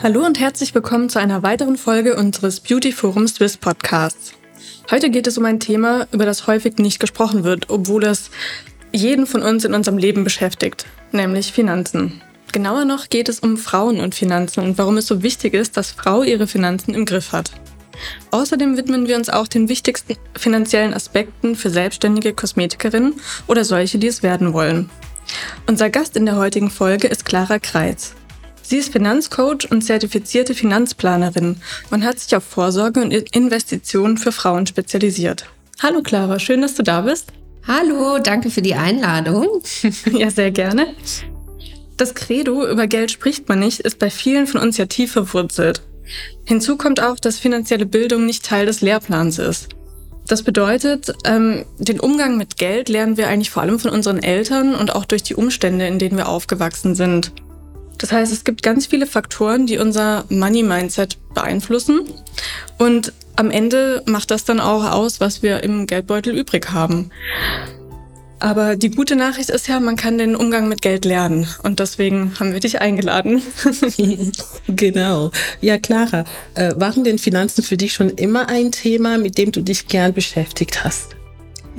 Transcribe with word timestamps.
Hallo 0.00 0.24
und 0.24 0.38
herzlich 0.38 0.76
willkommen 0.76 1.08
zu 1.08 1.18
einer 1.18 1.42
weiteren 1.42 1.76
Folge 1.76 2.14
unseres 2.14 2.60
Beauty 2.60 2.92
Forum 2.92 3.26
Swiss 3.26 3.56
Podcasts. 3.56 4.32
Heute 4.92 5.10
geht 5.10 5.26
es 5.26 5.36
um 5.38 5.44
ein 5.44 5.58
Thema, 5.58 6.06
über 6.12 6.24
das 6.24 6.46
häufig 6.46 6.78
nicht 6.78 7.00
gesprochen 7.00 7.42
wird, 7.42 7.68
obwohl 7.68 8.04
es 8.04 8.30
jeden 8.92 9.26
von 9.26 9.42
uns 9.42 9.64
in 9.64 9.74
unserem 9.74 9.98
Leben 9.98 10.22
beschäftigt, 10.22 10.86
nämlich 11.10 11.52
Finanzen. 11.52 12.22
Genauer 12.52 12.84
noch 12.84 13.08
geht 13.08 13.28
es 13.28 13.40
um 13.40 13.56
Frauen 13.56 13.98
und 13.98 14.14
Finanzen 14.14 14.60
und 14.60 14.78
warum 14.78 14.98
es 14.98 15.08
so 15.08 15.24
wichtig 15.24 15.52
ist, 15.52 15.76
dass 15.76 15.90
Frau 15.90 16.22
ihre 16.22 16.46
Finanzen 16.46 16.94
im 16.94 17.04
Griff 17.04 17.32
hat. 17.32 17.50
Außerdem 18.30 18.76
widmen 18.76 19.08
wir 19.08 19.16
uns 19.16 19.28
auch 19.28 19.48
den 19.48 19.68
wichtigsten 19.68 20.14
finanziellen 20.36 20.94
Aspekten 20.94 21.56
für 21.56 21.70
selbstständige 21.70 22.34
Kosmetikerinnen 22.34 23.14
oder 23.48 23.64
solche, 23.64 23.98
die 23.98 24.06
es 24.06 24.22
werden 24.22 24.52
wollen. 24.52 24.90
Unser 25.66 25.90
Gast 25.90 26.16
in 26.16 26.24
der 26.24 26.36
heutigen 26.36 26.70
Folge 26.70 27.08
ist 27.08 27.24
Clara 27.24 27.58
Kreitz. 27.58 28.14
Sie 28.68 28.76
ist 28.76 28.92
Finanzcoach 28.92 29.70
und 29.70 29.80
zertifizierte 29.80 30.54
Finanzplanerin 30.54 31.56
und 31.90 32.04
hat 32.04 32.18
sich 32.18 32.36
auf 32.36 32.44
Vorsorge 32.44 33.00
und 33.00 33.14
Investitionen 33.14 34.18
für 34.18 34.30
Frauen 34.30 34.66
spezialisiert. 34.66 35.46
Hallo 35.82 36.02
Clara, 36.02 36.38
schön, 36.38 36.60
dass 36.60 36.74
du 36.74 36.82
da 36.82 37.00
bist. 37.00 37.32
Hallo, 37.66 38.18
danke 38.18 38.50
für 38.50 38.60
die 38.60 38.74
Einladung. 38.74 39.62
ja, 40.12 40.30
sehr 40.30 40.50
gerne. 40.50 40.88
Das 41.96 42.14
Credo, 42.14 42.68
über 42.68 42.86
Geld 42.86 43.10
spricht 43.10 43.48
man 43.48 43.60
nicht, 43.60 43.80
ist 43.80 43.98
bei 43.98 44.10
vielen 44.10 44.46
von 44.46 44.60
uns 44.60 44.76
ja 44.76 44.84
tief 44.84 45.12
verwurzelt. 45.12 45.80
Hinzu 46.44 46.76
kommt 46.76 47.02
auch, 47.02 47.18
dass 47.18 47.38
finanzielle 47.38 47.86
Bildung 47.86 48.26
nicht 48.26 48.44
Teil 48.44 48.66
des 48.66 48.82
Lehrplans 48.82 49.38
ist. 49.38 49.68
Das 50.26 50.42
bedeutet, 50.42 51.14
ähm, 51.24 51.64
den 51.78 52.00
Umgang 52.00 52.36
mit 52.36 52.58
Geld 52.58 52.90
lernen 52.90 53.16
wir 53.16 53.28
eigentlich 53.28 53.50
vor 53.50 53.62
allem 53.62 53.78
von 53.78 53.92
unseren 53.92 54.22
Eltern 54.22 54.74
und 54.74 54.94
auch 54.94 55.06
durch 55.06 55.22
die 55.22 55.36
Umstände, 55.36 55.86
in 55.86 55.98
denen 55.98 56.18
wir 56.18 56.28
aufgewachsen 56.28 56.94
sind. 56.94 57.32
Das 57.98 58.12
heißt, 58.12 58.32
es 58.32 58.44
gibt 58.44 58.62
ganz 58.62 58.86
viele 58.86 59.06
Faktoren, 59.06 59.66
die 59.66 59.78
unser 59.78 60.24
Money-Mindset 60.28 61.18
beeinflussen. 61.34 62.02
Und 62.78 63.12
am 63.36 63.50
Ende 63.50 64.02
macht 64.06 64.30
das 64.30 64.44
dann 64.44 64.60
auch 64.60 64.90
aus, 64.90 65.20
was 65.20 65.42
wir 65.42 65.62
im 65.62 65.86
Geldbeutel 65.86 66.36
übrig 66.36 66.70
haben. 66.72 67.10
Aber 68.40 68.76
die 68.76 68.90
gute 68.90 69.16
Nachricht 69.16 69.50
ist 69.50 69.66
ja, 69.66 69.80
man 69.80 69.96
kann 69.96 70.18
den 70.18 70.36
Umgang 70.36 70.68
mit 70.68 70.80
Geld 70.80 71.04
lernen. 71.04 71.48
Und 71.64 71.80
deswegen 71.80 72.38
haben 72.38 72.52
wir 72.52 72.60
dich 72.60 72.80
eingeladen. 72.80 73.42
genau. 74.68 75.32
Ja, 75.60 75.78
Clara, 75.78 76.24
äh, 76.54 76.72
waren 76.76 77.02
denn 77.02 77.18
Finanzen 77.18 77.64
für 77.64 77.76
dich 77.76 77.94
schon 77.94 78.10
immer 78.10 78.48
ein 78.48 78.70
Thema, 78.70 79.18
mit 79.18 79.38
dem 79.38 79.50
du 79.50 79.60
dich 79.60 79.88
gern 79.88 80.12
beschäftigt 80.12 80.84
hast? 80.84 81.17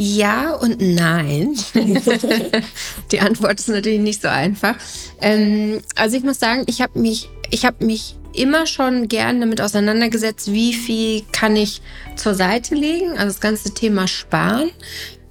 Ja 0.02 0.54
und 0.54 0.80
nein. 0.80 1.58
Die 3.12 3.20
Antwort 3.20 3.60
ist 3.60 3.68
natürlich 3.68 4.00
nicht 4.00 4.22
so 4.22 4.30
einfach. 4.30 4.76
Ähm, 5.20 5.82
also 5.96 6.16
ich 6.16 6.24
muss 6.24 6.40
sagen, 6.40 6.64
ich 6.68 6.82
habe 6.82 6.98
mich, 6.98 7.28
ich 7.50 7.66
habe 7.66 7.84
mich 7.84 8.16
immer 8.32 8.66
schon 8.66 9.10
gern 9.10 9.42
damit 9.42 9.60
auseinandergesetzt, 9.60 10.54
wie 10.54 10.74
viel 10.74 11.24
kann 11.34 11.58
ich 11.58 11.82
zur 12.16 12.34
Seite 12.34 12.76
legen. 12.76 13.12
Also 13.12 13.26
das 13.26 13.42
ganze 13.42 13.74
Thema 13.74 14.08
Sparen. 14.08 14.72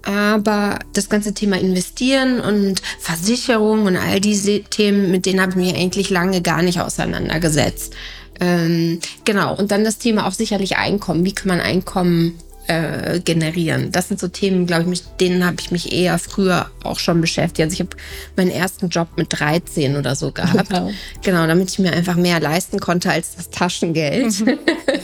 Aber 0.02 0.78
das 0.92 1.08
ganze 1.08 1.32
Thema 1.32 1.58
Investieren 1.58 2.38
und 2.38 2.82
Versicherung 3.00 3.86
und 3.86 3.96
all 3.96 4.20
diese 4.20 4.60
Themen, 4.64 5.10
mit 5.10 5.24
denen 5.24 5.40
habe 5.40 5.52
ich 5.52 5.56
mich 5.56 5.74
eigentlich 5.74 6.10
lange 6.10 6.42
gar 6.42 6.60
nicht 6.60 6.78
auseinandergesetzt. 6.78 7.94
Ähm, 8.38 9.00
genau. 9.24 9.56
Und 9.56 9.70
dann 9.70 9.82
das 9.82 9.96
Thema 9.96 10.26
auch 10.26 10.32
sicherlich 10.32 10.76
Einkommen. 10.76 11.24
Wie 11.24 11.32
kann 11.32 11.48
man 11.48 11.60
Einkommen 11.60 12.38
äh, 12.68 13.20
generieren. 13.20 13.90
Das 13.92 14.08
sind 14.08 14.20
so 14.20 14.28
Themen, 14.28 14.66
glaube 14.66 14.82
ich, 14.82 14.88
mit 14.88 15.02
denen 15.20 15.44
habe 15.44 15.56
ich 15.58 15.70
mich 15.70 15.92
eher 15.92 16.18
früher 16.18 16.70
auch 16.84 16.98
schon 16.98 17.20
beschäftigt. 17.20 17.60
Also 17.62 17.74
ich 17.74 17.80
habe 17.80 17.96
meinen 18.36 18.50
ersten 18.50 18.88
Job 18.88 19.08
mit 19.16 19.28
13 19.30 19.96
oder 19.96 20.14
so 20.14 20.30
gehabt. 20.32 20.68
Genau. 20.68 20.90
genau, 21.22 21.46
damit 21.46 21.70
ich 21.70 21.78
mir 21.78 21.92
einfach 21.92 22.16
mehr 22.16 22.40
leisten 22.40 22.78
konnte 22.78 23.10
als 23.10 23.36
das 23.36 23.50
Taschengeld. 23.50 24.40
Mhm. 24.40 24.58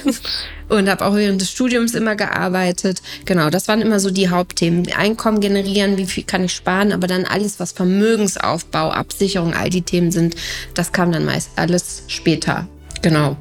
und 0.68 0.88
habe 0.88 1.04
auch 1.04 1.14
während 1.14 1.40
des 1.40 1.50
Studiums 1.50 1.94
immer 1.94 2.16
gearbeitet. 2.16 3.02
Genau, 3.24 3.50
das 3.50 3.66
waren 3.68 3.80
immer 3.80 3.98
so 3.98 4.10
die 4.10 4.28
Hauptthemen. 4.28 4.92
Einkommen 4.92 5.40
generieren, 5.40 5.96
wie 5.96 6.06
viel 6.06 6.24
kann 6.24 6.44
ich 6.44 6.52
sparen, 6.52 6.92
aber 6.92 7.06
dann 7.06 7.24
alles, 7.24 7.60
was 7.60 7.72
Vermögensaufbau, 7.72 8.90
Absicherung, 8.90 9.54
all 9.54 9.70
die 9.70 9.82
Themen 9.82 10.10
sind, 10.10 10.36
das 10.74 10.92
kam 10.92 11.12
dann 11.12 11.24
meist 11.24 11.50
alles 11.56 12.04
später. 12.08 12.68
Genau. 13.02 13.36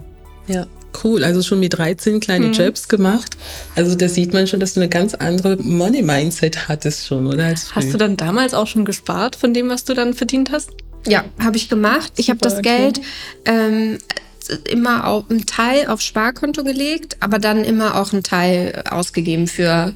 Ja. 0.48 0.66
Cool, 1.04 1.24
also 1.24 1.42
schon 1.42 1.60
mit 1.60 1.78
13 1.78 2.20
kleine 2.20 2.48
mhm. 2.48 2.54
Jobs 2.54 2.88
gemacht. 2.88 3.38
Also 3.76 3.96
da 3.96 4.08
sieht 4.08 4.34
man 4.34 4.48
schon, 4.48 4.60
dass 4.60 4.74
du 4.74 4.80
eine 4.80 4.90
ganz 4.90 5.14
andere 5.16 5.58
Money-Mindset 5.58 6.68
hattest 6.68 7.08
schon, 7.08 7.28
oder? 7.28 7.54
hast 7.72 7.94
du 7.94 7.98
dann 7.98 8.18
damals 8.18 8.54
auch 8.54 8.68
schon 8.68 8.86
gespart 8.86 9.36
von 9.36 9.54
dem, 9.54 9.70
was 9.70 9.84
du 9.84 9.94
dann 9.94 10.14
verdient 10.14 10.52
hast? 10.52 10.72
Ja, 11.08 11.26
habe 11.40 11.58
ich 11.58 11.70
gemacht. 11.70 12.14
Ich 12.18 12.30
habe 12.30 12.40
das 12.40 12.60
okay. 12.60 12.62
Geld 12.78 13.02
ähm, 13.46 13.98
immer 14.70 15.08
auch 15.08 15.30
einen 15.30 15.46
Teil 15.46 15.88
auf 15.88 16.02
Sparkonto 16.02 16.64
gelegt, 16.64 17.18
aber 17.20 17.40
dann 17.40 17.64
immer 17.64 17.96
auch 17.96 18.14
einen 18.14 18.24
Teil 18.24 18.84
ausgegeben 18.90 19.48
für 19.48 19.94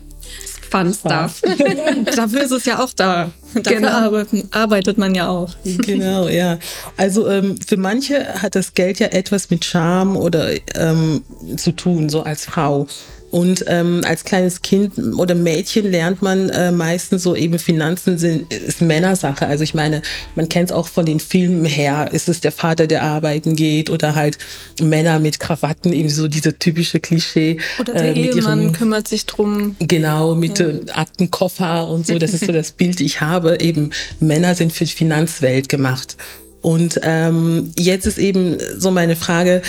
Fun 0.70 0.94
Stuff. 0.94 1.42
Dafür 2.16 2.44
ist 2.44 2.52
es 2.52 2.66
ja 2.66 2.80
auch 2.80 2.92
da. 2.96 3.32
Dafür 3.54 3.78
genau. 3.78 3.90
arbeiten, 3.90 4.50
arbeitet 4.52 4.98
man 4.98 5.16
ja 5.16 5.30
auch. 5.30 5.54
Genau, 5.64 6.28
ja. 6.28 6.60
Also 6.98 7.28
ähm, 7.30 7.56
für 7.66 7.78
manche 7.78 8.42
hat 8.42 8.56
das 8.56 8.74
Geld 8.74 9.00
ja 9.00 9.08
etwas 9.08 9.50
mit 9.50 9.66
Charme 9.66 10.18
oder 10.18 10.52
ähm, 10.76 11.24
zu 11.58 11.72
tun, 11.72 12.10
so 12.10 12.24
als 12.24 12.46
Frau. 12.46 12.88
Und 13.30 13.66
ähm, 13.68 14.02
als 14.06 14.24
kleines 14.24 14.62
Kind 14.62 14.94
oder 15.18 15.36
Mädchen 15.36 15.92
lernt 15.92 16.22
man 16.22 16.50
äh, 16.50 16.72
meistens 16.72 17.24
so 17.24 17.36
eben 17.36 17.60
Finanzen 17.60 18.18
sind 18.18 18.54
ist 18.54 18.82
Männersache. 18.82 19.46
Also 19.46 19.66
ich 19.66 19.74
meine, 19.74 20.02
man 20.36 20.48
kennt 20.48 20.70
es 20.70 20.76
auch 20.76 20.88
von 20.88 21.06
den 21.06 21.20
Filmen 21.20 21.66
her. 21.66 22.10
Ist 22.14 22.30
es 22.30 22.40
der 22.40 22.54
Vater, 22.54 22.88
der 22.88 23.04
arbeiten 23.04 23.56
geht 23.58 23.90
oder 23.90 24.16
halt 24.16 24.38
Männer 24.82 25.20
mit 25.20 25.40
Krawatten, 25.40 25.92
eben 25.92 26.10
so 26.10 26.30
diese 26.30 26.58
typische 26.58 27.02
Klischee. 27.02 27.60
Oder 27.80 27.94
der 27.94 28.16
äh, 28.16 28.30
Ehemann 28.30 28.62
ihren, 28.62 28.74
kümmert 28.74 29.10
sich 29.10 29.26
drum. 29.26 29.76
Genau, 29.80 30.36
mit 30.36 30.60
ja. 30.60 30.68
Aktenkoffer 30.94 31.90
und 31.90 32.08
so. 32.08 32.18
Das 32.20 32.34
ist 32.34 32.46
so 32.46 32.52
das 32.54 32.72
Bild, 32.72 33.02
ich 33.02 33.20
habe. 33.20 33.60
Eben 33.60 33.92
Männer 34.22 34.56
sind 34.56 34.72
für 34.72 34.86
die 34.86 34.94
Finanzwelt 34.94 35.68
gemacht. 35.68 36.16
Und 36.62 37.00
ähm, 37.04 37.72
jetzt 37.78 38.08
ist 38.08 38.18
eben 38.18 38.58
so 38.78 38.90
meine 38.92 39.16
Frage, 39.16 39.62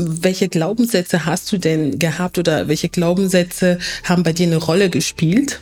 welche 0.00 0.48
Glaubenssätze 0.48 1.26
hast 1.26 1.50
du 1.52 1.58
denn 1.58 1.98
gehabt 1.98 2.38
oder 2.38 2.68
welche 2.68 2.88
Glaubenssätze 2.88 3.78
haben 4.04 4.22
bei 4.22 4.32
dir 4.32 4.46
eine 4.46 4.56
Rolle 4.56 4.90
gespielt? 4.90 5.60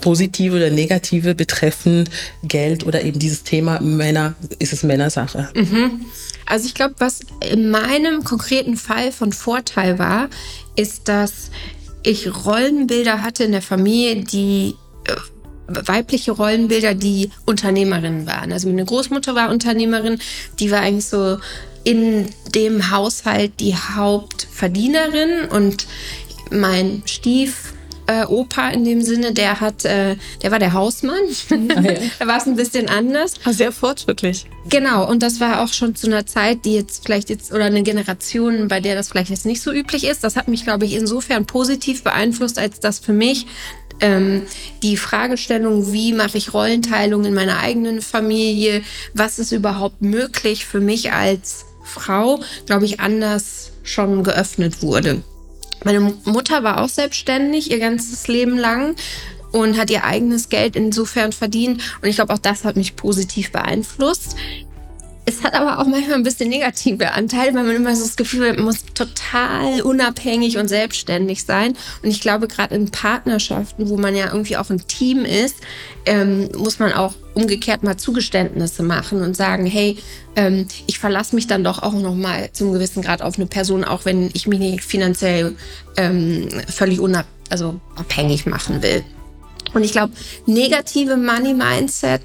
Positive 0.00 0.56
oder 0.56 0.70
negative 0.70 1.34
betreffend 1.34 2.08
Geld 2.44 2.86
oder 2.86 3.02
eben 3.02 3.18
dieses 3.18 3.42
Thema 3.42 3.80
Männer, 3.80 4.34
ist 4.58 4.72
es 4.72 4.84
Männersache? 4.84 5.48
Mhm. 5.54 6.04
Also 6.46 6.66
ich 6.66 6.74
glaube, 6.74 6.94
was 6.98 7.20
in 7.50 7.70
meinem 7.70 8.24
konkreten 8.24 8.76
Fall 8.76 9.12
von 9.12 9.32
Vorteil 9.32 9.98
war, 9.98 10.28
ist, 10.76 11.08
dass 11.08 11.50
ich 12.02 12.46
Rollenbilder 12.46 13.22
hatte 13.22 13.44
in 13.44 13.52
der 13.52 13.62
Familie, 13.62 14.24
die 14.24 14.76
äh, 15.04 15.14
weibliche 15.66 16.32
Rollenbilder, 16.32 16.94
die 16.94 17.30
Unternehmerinnen 17.44 18.26
waren. 18.26 18.52
Also 18.52 18.68
meine 18.68 18.84
Großmutter 18.84 19.34
war 19.34 19.50
Unternehmerin, 19.50 20.18
die 20.58 20.70
war 20.70 20.80
eigentlich 20.80 21.06
so 21.06 21.38
in 21.88 22.28
dem 22.54 22.90
Haushalt 22.90 23.60
die 23.60 23.74
Hauptverdienerin 23.74 25.48
und 25.50 25.86
mein 26.50 27.02
Stiefvater 27.06 27.78
äh, 28.08 28.24
Opa 28.24 28.70
in 28.70 28.84
dem 28.84 29.02
Sinne, 29.02 29.32
der 29.32 29.60
hat, 29.60 29.84
äh, 29.84 30.16
der 30.42 30.50
war 30.50 30.58
der 30.58 30.72
Hausmann. 30.72 31.20
Ah, 31.50 31.80
ja. 31.80 31.92
da 32.18 32.26
war 32.26 32.38
es 32.38 32.46
ein 32.46 32.56
bisschen 32.56 32.88
anders. 32.88 33.34
Ah, 33.44 33.52
sehr 33.52 33.70
fortschrittlich. 33.70 34.46
Genau, 34.68 35.08
und 35.08 35.22
das 35.22 35.40
war 35.40 35.62
auch 35.62 35.72
schon 35.72 35.94
zu 35.94 36.06
einer 36.06 36.26
Zeit, 36.26 36.64
die 36.64 36.74
jetzt 36.74 37.04
vielleicht 37.04 37.28
jetzt, 37.30 37.52
oder 37.52 37.64
eine 37.64 37.82
Generation, 37.82 38.68
bei 38.68 38.80
der 38.80 38.94
das 38.94 39.10
vielleicht 39.10 39.30
jetzt 39.30 39.46
nicht 39.46 39.60
so 39.62 39.72
üblich 39.72 40.04
ist. 40.04 40.24
Das 40.24 40.36
hat 40.36 40.48
mich, 40.48 40.64
glaube 40.64 40.86
ich, 40.86 40.94
insofern 40.94 41.46
positiv 41.46 42.02
beeinflusst, 42.02 42.58
als 42.58 42.80
dass 42.80 42.98
für 42.98 43.12
mich 43.12 43.46
ähm, 44.00 44.42
die 44.82 44.96
Fragestellung, 44.96 45.92
wie 45.92 46.14
mache 46.14 46.38
ich 46.38 46.54
Rollenteilung 46.54 47.24
in 47.24 47.34
meiner 47.34 47.58
eigenen 47.58 48.00
Familie, 48.00 48.82
was 49.12 49.38
ist 49.38 49.52
überhaupt 49.52 50.00
möglich 50.00 50.64
für 50.64 50.80
mich 50.80 51.12
als 51.12 51.67
Frau, 51.88 52.40
glaube 52.66 52.84
ich, 52.84 53.00
anders 53.00 53.72
schon 53.82 54.22
geöffnet 54.22 54.82
wurde. 54.82 55.22
Meine 55.84 56.14
Mutter 56.24 56.62
war 56.64 56.82
auch 56.82 56.88
selbstständig 56.88 57.70
ihr 57.70 57.78
ganzes 57.78 58.28
Leben 58.28 58.58
lang 58.58 58.96
und 59.52 59.78
hat 59.78 59.90
ihr 59.90 60.04
eigenes 60.04 60.48
Geld 60.48 60.76
insofern 60.76 61.32
verdient. 61.32 61.82
Und 62.02 62.08
ich 62.08 62.16
glaube, 62.16 62.34
auch 62.34 62.38
das 62.38 62.64
hat 62.64 62.76
mich 62.76 62.96
positiv 62.96 63.52
beeinflusst. 63.52 64.36
Es 65.28 65.42
hat 65.42 65.52
aber 65.52 65.78
auch 65.78 65.86
manchmal 65.86 66.14
ein 66.14 66.22
bisschen 66.22 66.48
negative 66.48 67.12
Anteile, 67.12 67.52
weil 67.52 67.64
man 67.64 67.76
immer 67.76 67.94
so 67.94 68.02
das 68.02 68.16
Gefühl 68.16 68.48
hat, 68.48 68.56
man 68.56 68.64
muss 68.64 68.86
total 68.94 69.82
unabhängig 69.82 70.56
und 70.56 70.68
selbstständig 70.68 71.44
sein. 71.44 71.76
Und 72.02 72.08
ich 72.08 72.22
glaube, 72.22 72.48
gerade 72.48 72.74
in 72.74 72.90
Partnerschaften, 72.90 73.90
wo 73.90 73.98
man 73.98 74.16
ja 74.16 74.32
irgendwie 74.32 74.56
auch 74.56 74.70
ein 74.70 74.86
Team 74.86 75.26
ist, 75.26 75.56
ähm, 76.06 76.48
muss 76.56 76.78
man 76.78 76.94
auch 76.94 77.12
umgekehrt 77.34 77.82
mal 77.82 77.98
Zugeständnisse 77.98 78.82
machen 78.82 79.20
und 79.20 79.36
sagen, 79.36 79.66
hey, 79.66 79.98
ähm, 80.34 80.66
ich 80.86 80.98
verlasse 80.98 81.34
mich 81.34 81.46
dann 81.46 81.62
doch 81.62 81.82
auch 81.82 81.92
noch 81.92 82.14
mal 82.14 82.48
zum 82.52 82.72
gewissen 82.72 83.02
Grad 83.02 83.20
auf 83.20 83.36
eine 83.36 83.46
Person, 83.46 83.84
auch 83.84 84.06
wenn 84.06 84.30
ich 84.32 84.46
mich 84.46 84.60
nicht 84.60 84.82
finanziell 84.82 85.56
ähm, 85.98 86.48
völlig 86.68 87.00
unab 87.00 87.26
also 87.50 87.78
abhängig 87.96 88.46
machen 88.46 88.82
will. 88.82 89.04
Und 89.74 89.84
ich 89.84 89.92
glaube, 89.92 90.14
negative 90.46 91.18
Money 91.18 91.52
Mindset 91.52 92.22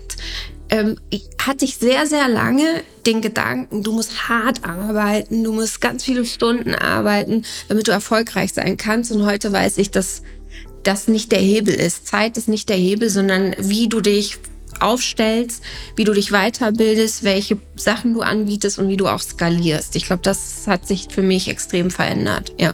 ähm, 0.74 0.96
hatte 1.38 1.66
ich 1.66 1.78
sehr, 1.78 2.08
sehr 2.08 2.28
lange 2.28 2.66
den 3.06 3.22
Gedanken, 3.22 3.84
du 3.84 3.92
musst 3.92 4.28
hart 4.28 4.66
arbeiten, 4.66 5.44
du 5.44 5.54
musst 5.54 5.82
ganz 5.82 6.04
viele 6.04 6.26
Stunden 6.26 6.74
arbeiten, 6.74 7.44
damit 7.68 7.88
du 7.88 7.92
erfolgreich 7.92 8.54
sein 8.54 8.76
kannst. 8.76 9.12
Und 9.12 9.24
heute 9.24 9.52
weiß 9.52 9.78
ich, 9.78 9.92
dass 9.92 10.24
das 10.82 11.08
nicht 11.08 11.32
der 11.32 11.40
Hebel 11.40 11.76
ist. 11.76 12.08
Zeit 12.08 12.38
ist 12.38 12.48
nicht 12.48 12.70
der 12.70 12.78
Hebel, 12.78 13.10
sondern 13.10 13.56
wie 13.60 13.88
du 13.88 14.02
dich 14.02 14.40
aufstellst, 14.80 15.62
wie 15.96 16.06
du 16.06 16.14
dich 16.14 16.32
weiterbildest, 16.32 17.24
welche 17.24 17.60
Sachen 17.76 18.16
du 18.16 18.22
anbietest 18.22 18.80
und 18.80 18.90
wie 18.90 18.98
du 18.98 19.08
auch 19.08 19.22
skalierst. 19.22 19.96
Ich 19.96 20.08
glaube, 20.08 20.24
das 20.24 20.66
hat 20.66 20.88
sich 20.88 21.08
für 21.12 21.22
mich 21.22 21.50
extrem 21.50 21.92
verändert. 21.92 22.52
Ja. 22.60 22.74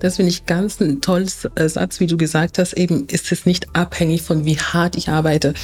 Das 0.00 0.16
finde 0.16 0.30
ich 0.30 0.44
ganz 0.44 0.80
ein 0.80 1.00
tolles 1.00 1.48
äh, 1.54 1.68
Satz, 1.68 1.98
wie 1.98 2.06
du 2.06 2.18
gesagt 2.18 2.58
hast. 2.58 2.74
Eben 2.74 3.06
ist 3.06 3.32
es 3.32 3.46
nicht 3.46 3.74
abhängig 3.74 4.22
von 4.22 4.44
wie 4.44 4.58
hart 4.58 4.96
ich 4.96 5.08
arbeite 5.08 5.54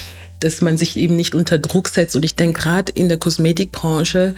dass 0.44 0.60
man 0.60 0.76
sich 0.76 0.96
eben 0.96 1.16
nicht 1.16 1.34
unter 1.34 1.58
Druck 1.58 1.88
setzt. 1.88 2.14
Und 2.16 2.24
ich 2.24 2.36
denke, 2.36 2.60
gerade 2.60 2.92
in 2.92 3.08
der 3.08 3.18
Kosmetikbranche 3.18 4.34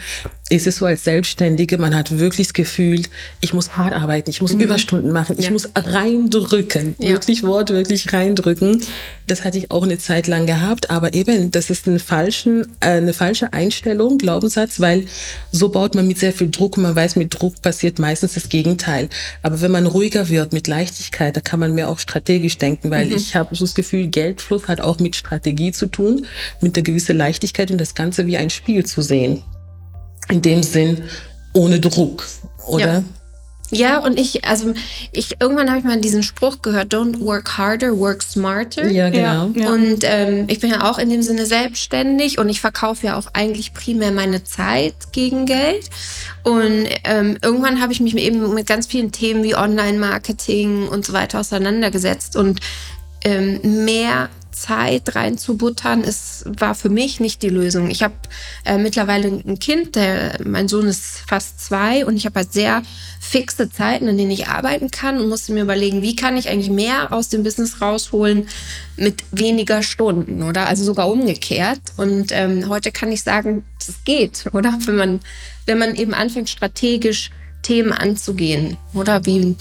ist 0.49 0.69
es 0.69 0.77
so 0.77 0.87
als 0.87 1.03
Selbstständige, 1.03 1.77
man 1.77 1.95
hat 1.95 2.19
wirklich 2.19 2.47
das 2.47 2.55
Gefühl, 2.55 3.03
ich 3.41 3.53
muss 3.53 3.77
hart 3.77 3.93
arbeiten, 3.93 4.31
ich 4.31 4.41
muss 4.41 4.53
mhm. 4.53 4.61
Überstunden 4.61 5.11
machen, 5.11 5.37
ich 5.39 5.47
ja. 5.47 5.51
muss 5.51 5.69
reindrücken, 5.75 6.95
ja. 6.99 7.09
wirklich 7.11 7.43
wortwörtlich 7.43 8.13
reindrücken. 8.13 8.81
Das 9.27 9.45
hatte 9.45 9.59
ich 9.59 9.73
auch 9.73 9.83
eine 9.83 9.99
Zeit 9.99 10.29
lang 10.29 10.47
gehabt, 10.47 10.89
aber 10.91 11.15
eben, 11.15 11.51
das 11.51 11.69
ist 11.69 11.89
eine, 11.89 11.99
falschen, 11.99 12.63
äh, 12.79 12.91
eine 12.91 13.13
falsche 13.13 13.53
Einstellung, 13.53 14.19
Glaubenssatz, 14.19 14.79
weil 14.79 15.07
so 15.51 15.69
baut 15.69 15.97
man 15.97 16.07
mit 16.07 16.19
sehr 16.19 16.33
viel 16.33 16.49
Druck 16.49 16.77
und 16.77 16.85
man 16.85 16.95
weiß, 16.95 17.17
mit 17.17 17.41
Druck 17.41 17.61
passiert 17.61 17.99
meistens 17.99 18.35
das 18.35 18.49
Gegenteil. 18.49 19.09
Aber 19.43 19.61
wenn 19.61 19.73
man 19.73 19.87
ruhiger 19.87 20.29
wird, 20.29 20.53
mit 20.53 20.69
Leichtigkeit, 20.69 21.37
da 21.37 21.41
kann 21.41 21.59
man 21.59 21.75
mehr 21.75 21.89
auch 21.89 21.99
strategisch 21.99 22.57
denken, 22.59 22.93
weil 22.93 23.07
mhm. 23.07 23.17
ich 23.17 23.35
habe 23.35 23.57
so 23.57 23.65
das 23.65 23.75
Gefühl, 23.75 24.07
Geldfluss 24.07 24.69
hat 24.69 24.81
auch 24.81 25.01
mit 25.01 25.17
Strategie 25.17 25.73
zu 25.73 25.87
tun, 25.87 26.25
mit 26.61 26.77
einer 26.77 26.85
gewissen 26.85 27.17
Leichtigkeit 27.17 27.73
und 27.73 27.81
das 27.81 27.97
Ganze 27.97 28.29
wie 28.29 28.37
ein 28.37 28.51
Spiel 28.51 28.87
zu 28.87 29.03
sehen 29.03 29.43
in 30.31 30.43
dem 30.43 30.63
Sinn 30.63 31.05
ohne 31.53 31.81
Druck, 31.81 32.27
oder? 32.67 32.95
Ja. 32.95 33.05
Ja, 33.71 33.99
und 33.99 34.19
ich, 34.19 34.45
also 34.45 34.75
ich 35.11 35.41
irgendwann 35.41 35.69
habe 35.69 35.81
ich 35.81 35.85
mal 35.85 36.01
diesen 36.01 36.23
Spruch 36.23 36.63
gehört, 36.63 36.95
don't 36.95 37.21
work 37.21 37.59
harder, 37.59 37.99
work 37.99 38.23
smarter. 38.23 38.89
Ja, 38.89 39.11
genau. 39.11 39.51
Ja. 39.55 39.73
Und 39.73 39.99
ähm, 40.03 40.45
ich 40.47 40.61
bin 40.61 40.71
ja 40.71 40.89
auch 40.89 40.99
in 40.99 41.11
dem 41.11 41.23
Sinne 41.23 41.47
selbstständig 41.47 42.39
und 42.39 42.49
ich 42.49 42.61
verkaufe 42.61 43.07
ja 43.07 43.19
auch 43.19 43.27
eigentlich 43.33 43.75
primär 43.75 44.13
meine 44.13 44.45
Zeit 44.45 44.95
gegen 45.11 45.47
Geld. 45.47 45.91
Und 46.45 46.87
ähm, 47.05 47.39
irgendwann 47.43 47.81
habe 47.81 47.93
ich 47.93 48.01
mich 48.01 48.17
eben 48.17 48.55
mit 48.55 48.69
ganz 48.69 48.87
vielen 48.87 49.11
Themen 49.11 49.43
wie 49.43 49.57
Online-Marketing 49.57 50.87
und 50.87 51.05
so 51.05 51.13
weiter 51.13 51.41
auseinandergesetzt 51.41 52.37
und 52.37 52.61
ähm, 53.25 53.85
mehr 53.85 54.29
Zeit 54.57 55.15
reinzubuttern, 55.15 56.03
ist, 56.03 56.45
war 56.47 56.75
für 56.75 56.89
mich 56.89 57.21
nicht 57.21 57.43
die 57.43 57.51
Lösung. 57.51 57.91
Ich 57.91 58.03
habe 58.03 58.15
äh, 58.65 58.79
mittlerweile 58.79 59.29
ein 59.29 59.59
Kind, 59.59 59.97
der, 59.97 60.39
mein 60.45 60.67
Sohn 60.67 60.87
ist 60.87 61.23
fast 61.29 61.61
zwei 61.61 62.07
und 62.07 62.17
ich 62.17 62.25
habe 62.25 62.37
halt 62.37 62.53
sehr 62.53 62.83
fixe 63.21 63.71
Zeiten, 63.71 64.09
in 64.09 64.17
denen 64.17 64.31
ich 64.31 64.49
arbeiten 64.49 64.91
kann 64.91 65.21
und 65.21 65.29
musste 65.29 65.53
mir 65.53 65.63
überlegen, 65.63 66.01
wie 66.01 66.17
kann 66.17 66.37
ich 66.37 66.49
eigentlich 66.49 66.71
mehr 66.71 67.13
aus 67.13 67.29
dem 67.29 67.43
Business 67.43 67.83
rausholen 67.83 68.49
mit 68.97 69.25
weniger 69.31 69.83
Stunden 69.83 70.43
oder 70.43 70.67
also 70.67 70.85
sogar 70.85 71.11
umgekehrt. 71.11 71.81
Und 71.97 72.33
ähm, 72.33 72.69
heute 72.69 72.93
kann 72.93 73.13
ich 73.13 73.23
sagen, 73.23 73.65
das 73.85 74.05
geht, 74.05 74.47
oder? 74.53 74.79
Wenn 74.87 74.97
man, 74.97 75.21
wenn 75.67 75.79
man 75.79 75.95
eben 75.97 76.15
anfängt, 76.15 76.49
strategisch 76.49 77.31
Themen 77.67 77.93
anzugehen, 77.93 78.77
oder 78.95 79.27
wie 79.27 79.57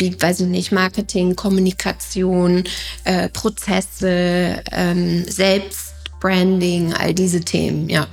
wie, 0.00 0.20
weiß 0.20 0.40
ich 0.40 0.46
nicht, 0.46 0.72
Marketing, 0.72 1.36
Kommunikation, 1.36 2.64
äh, 3.04 3.28
Prozesse, 3.28 4.62
ähm, 4.72 5.24
Selbstbranding, 5.28 6.94
all 6.94 7.14
diese 7.14 7.40
Themen, 7.40 7.88
ja. 7.88 8.06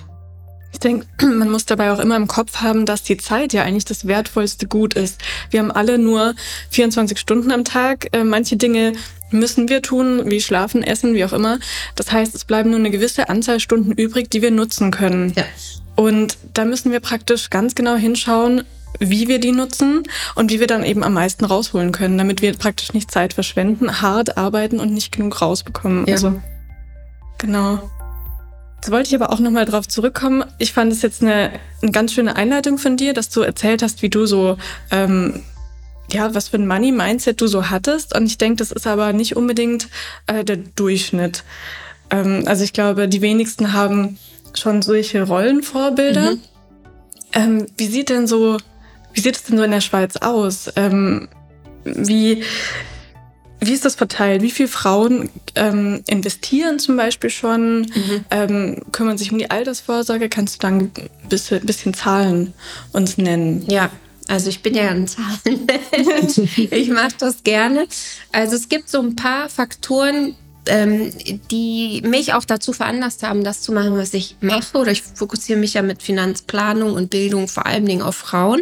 Ich 0.73 0.79
denke, 0.79 1.07
man 1.25 1.49
muss 1.49 1.65
dabei 1.65 1.91
auch 1.91 1.99
immer 1.99 2.17
im 2.17 2.27
Kopf 2.27 2.57
haben, 2.57 2.85
dass 2.85 3.01
die 3.01 3.17
Zeit 3.17 3.53
ja 3.53 3.63
eigentlich 3.63 3.85
das 3.85 4.05
wertvollste 4.05 4.67
Gut 4.67 4.93
ist. 4.93 5.21
Wir 5.49 5.61
haben 5.61 5.71
alle 5.71 5.97
nur 5.97 6.35
24 6.69 7.17
Stunden 7.17 7.51
am 7.51 7.63
Tag. 7.63 8.07
Äh, 8.11 8.23
manche 8.23 8.57
Dinge 8.57 8.93
müssen 9.31 9.69
wir 9.69 9.81
tun, 9.81 10.29
wie 10.29 10.39
schlafen, 10.39 10.83
essen, 10.83 11.13
wie 11.13 11.25
auch 11.25 11.33
immer. 11.33 11.59
Das 11.95 12.11
heißt, 12.11 12.35
es 12.35 12.45
bleiben 12.45 12.69
nur 12.69 12.79
eine 12.79 12.91
gewisse 12.91 13.29
Anzahl 13.29 13.59
Stunden 13.59 13.91
übrig, 13.91 14.29
die 14.29 14.41
wir 14.41 14.51
nutzen 14.51 14.91
können. 14.91 15.33
Ja. 15.35 15.45
Und 15.95 16.37
da 16.53 16.63
müssen 16.63 16.91
wir 16.91 16.99
praktisch 16.99 17.49
ganz 17.49 17.73
genau 17.73 17.95
hinschauen, 17.95 18.63
wie 18.99 19.27
wir 19.27 19.39
die 19.39 19.51
nutzen 19.51 20.03
und 20.35 20.51
wie 20.51 20.59
wir 20.59 20.67
dann 20.67 20.83
eben 20.83 21.03
am 21.03 21.13
meisten 21.13 21.45
rausholen 21.45 21.91
können, 21.91 22.17
damit 22.17 22.41
wir 22.41 22.53
praktisch 22.53 22.93
nicht 22.93 23.11
Zeit 23.11 23.33
verschwenden, 23.33 24.01
hart 24.01 24.37
arbeiten 24.37 24.79
und 24.79 24.93
nicht 24.93 25.15
genug 25.15 25.41
rausbekommen. 25.41 26.05
Ja. 26.07 26.13
Also 26.13 26.41
genau. 27.37 27.89
Jetzt 28.77 28.91
wollte 28.91 29.09
ich 29.09 29.15
aber 29.15 29.31
auch 29.31 29.39
nochmal 29.39 29.65
drauf 29.65 29.87
zurückkommen. 29.87 30.45
Ich 30.59 30.71
fand 30.71 30.91
es 30.91 31.01
jetzt 31.01 31.21
eine, 31.21 31.51
eine 31.81 31.91
ganz 31.91 32.13
schöne 32.13 32.35
Einleitung 32.35 32.77
von 32.77 32.95
dir, 32.95 33.13
dass 33.13 33.29
du 33.29 33.41
erzählt 33.41 33.81
hast, 33.81 34.01
wie 34.01 34.09
du 34.09 34.25
so 34.25 34.57
ähm, 34.91 35.43
ja, 36.11 36.33
was 36.33 36.49
für 36.49 36.57
ein 36.57 36.67
Money-Mindset 36.67 37.41
du 37.41 37.47
so 37.47 37.69
hattest. 37.69 38.15
Und 38.15 38.25
ich 38.27 38.37
denke, 38.37 38.57
das 38.57 38.71
ist 38.71 38.87
aber 38.87 39.13
nicht 39.13 39.35
unbedingt 39.35 39.89
äh, 40.27 40.43
der 40.43 40.57
Durchschnitt. 40.57 41.43
Ähm, 42.09 42.43
also 42.45 42.63
ich 42.63 42.73
glaube, 42.73 43.07
die 43.07 43.21
wenigsten 43.21 43.73
haben 43.73 44.17
schon 44.53 44.81
solche 44.81 45.23
Rollenvorbilder. 45.23 46.31
Mhm. 46.31 46.41
Ähm, 47.33 47.65
wie 47.77 47.87
sieht 47.87 48.09
denn 48.09 48.27
so 48.27 48.57
wie 49.13 49.21
sieht 49.21 49.35
es 49.35 49.43
denn 49.43 49.57
so 49.57 49.63
in 49.63 49.71
der 49.71 49.81
Schweiz 49.81 50.17
aus? 50.17 50.71
Ähm, 50.75 51.27
wie, 51.83 52.43
wie 53.59 53.73
ist 53.73 53.85
das 53.85 53.95
verteilt? 53.95 54.41
Wie 54.41 54.51
viele 54.51 54.69
Frauen 54.69 55.29
ähm, 55.55 56.03
investieren 56.07 56.79
zum 56.79 56.97
Beispiel 56.97 57.29
schon, 57.29 57.81
mhm. 57.81 58.25
ähm, 58.31 58.81
kümmern 58.91 59.17
sich 59.17 59.31
um 59.31 59.37
die 59.37 59.49
Altersvorsorge? 59.49 60.29
Kannst 60.29 60.55
du 60.55 60.59
dann 60.59 60.79
ein 60.79 60.91
bisschen, 61.29 61.65
bisschen 61.65 61.93
Zahlen 61.93 62.53
uns 62.91 63.17
nennen? 63.17 63.65
Ja, 63.67 63.89
also 64.27 64.49
ich 64.49 64.61
bin 64.61 64.75
ja 64.75 64.89
ein 64.89 65.07
Zahlenmensch. 65.07 66.57
ich 66.71 66.89
mache 66.89 67.15
das 67.17 67.43
gerne. 67.43 67.87
Also 68.31 68.55
es 68.55 68.69
gibt 68.69 68.89
so 68.89 68.99
ein 68.99 69.15
paar 69.15 69.49
Faktoren, 69.49 70.35
ähm, 70.67 71.11
die 71.51 72.01
mich 72.05 72.33
auch 72.33 72.45
dazu 72.45 72.73
veranlasst 72.73 73.23
haben, 73.23 73.43
das 73.43 73.61
zu 73.61 73.71
machen, 73.71 73.97
was 73.97 74.13
ich 74.13 74.35
mache. 74.41 74.77
Oder 74.77 74.91
ich 74.91 75.03
fokussiere 75.03 75.59
mich 75.59 75.73
ja 75.73 75.81
mit 75.81 76.01
Finanzplanung 76.01 76.93
und 76.93 77.09
Bildung 77.09 77.47
vor 77.47 77.65
allen 77.65 77.85
Dingen 77.85 78.01
auf 78.01 78.15
Frauen. 78.15 78.61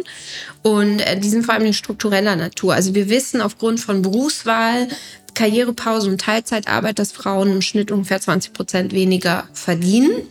Und 0.62 1.00
äh, 1.00 1.18
die 1.18 1.28
sind 1.28 1.44
vor 1.44 1.54
allem 1.54 1.66
in 1.66 1.72
struktureller 1.72 2.36
Natur. 2.36 2.74
Also 2.74 2.94
wir 2.94 3.08
wissen 3.08 3.40
aufgrund 3.40 3.80
von 3.80 4.02
Berufswahl, 4.02 4.88
Karrierepause 5.34 6.08
und 6.08 6.20
Teilzeitarbeit, 6.20 6.98
dass 6.98 7.12
Frauen 7.12 7.52
im 7.52 7.62
Schnitt 7.62 7.90
ungefähr 7.90 8.20
20 8.20 8.52
Prozent 8.52 8.92
weniger 8.92 9.48
verdienen. 9.52 10.22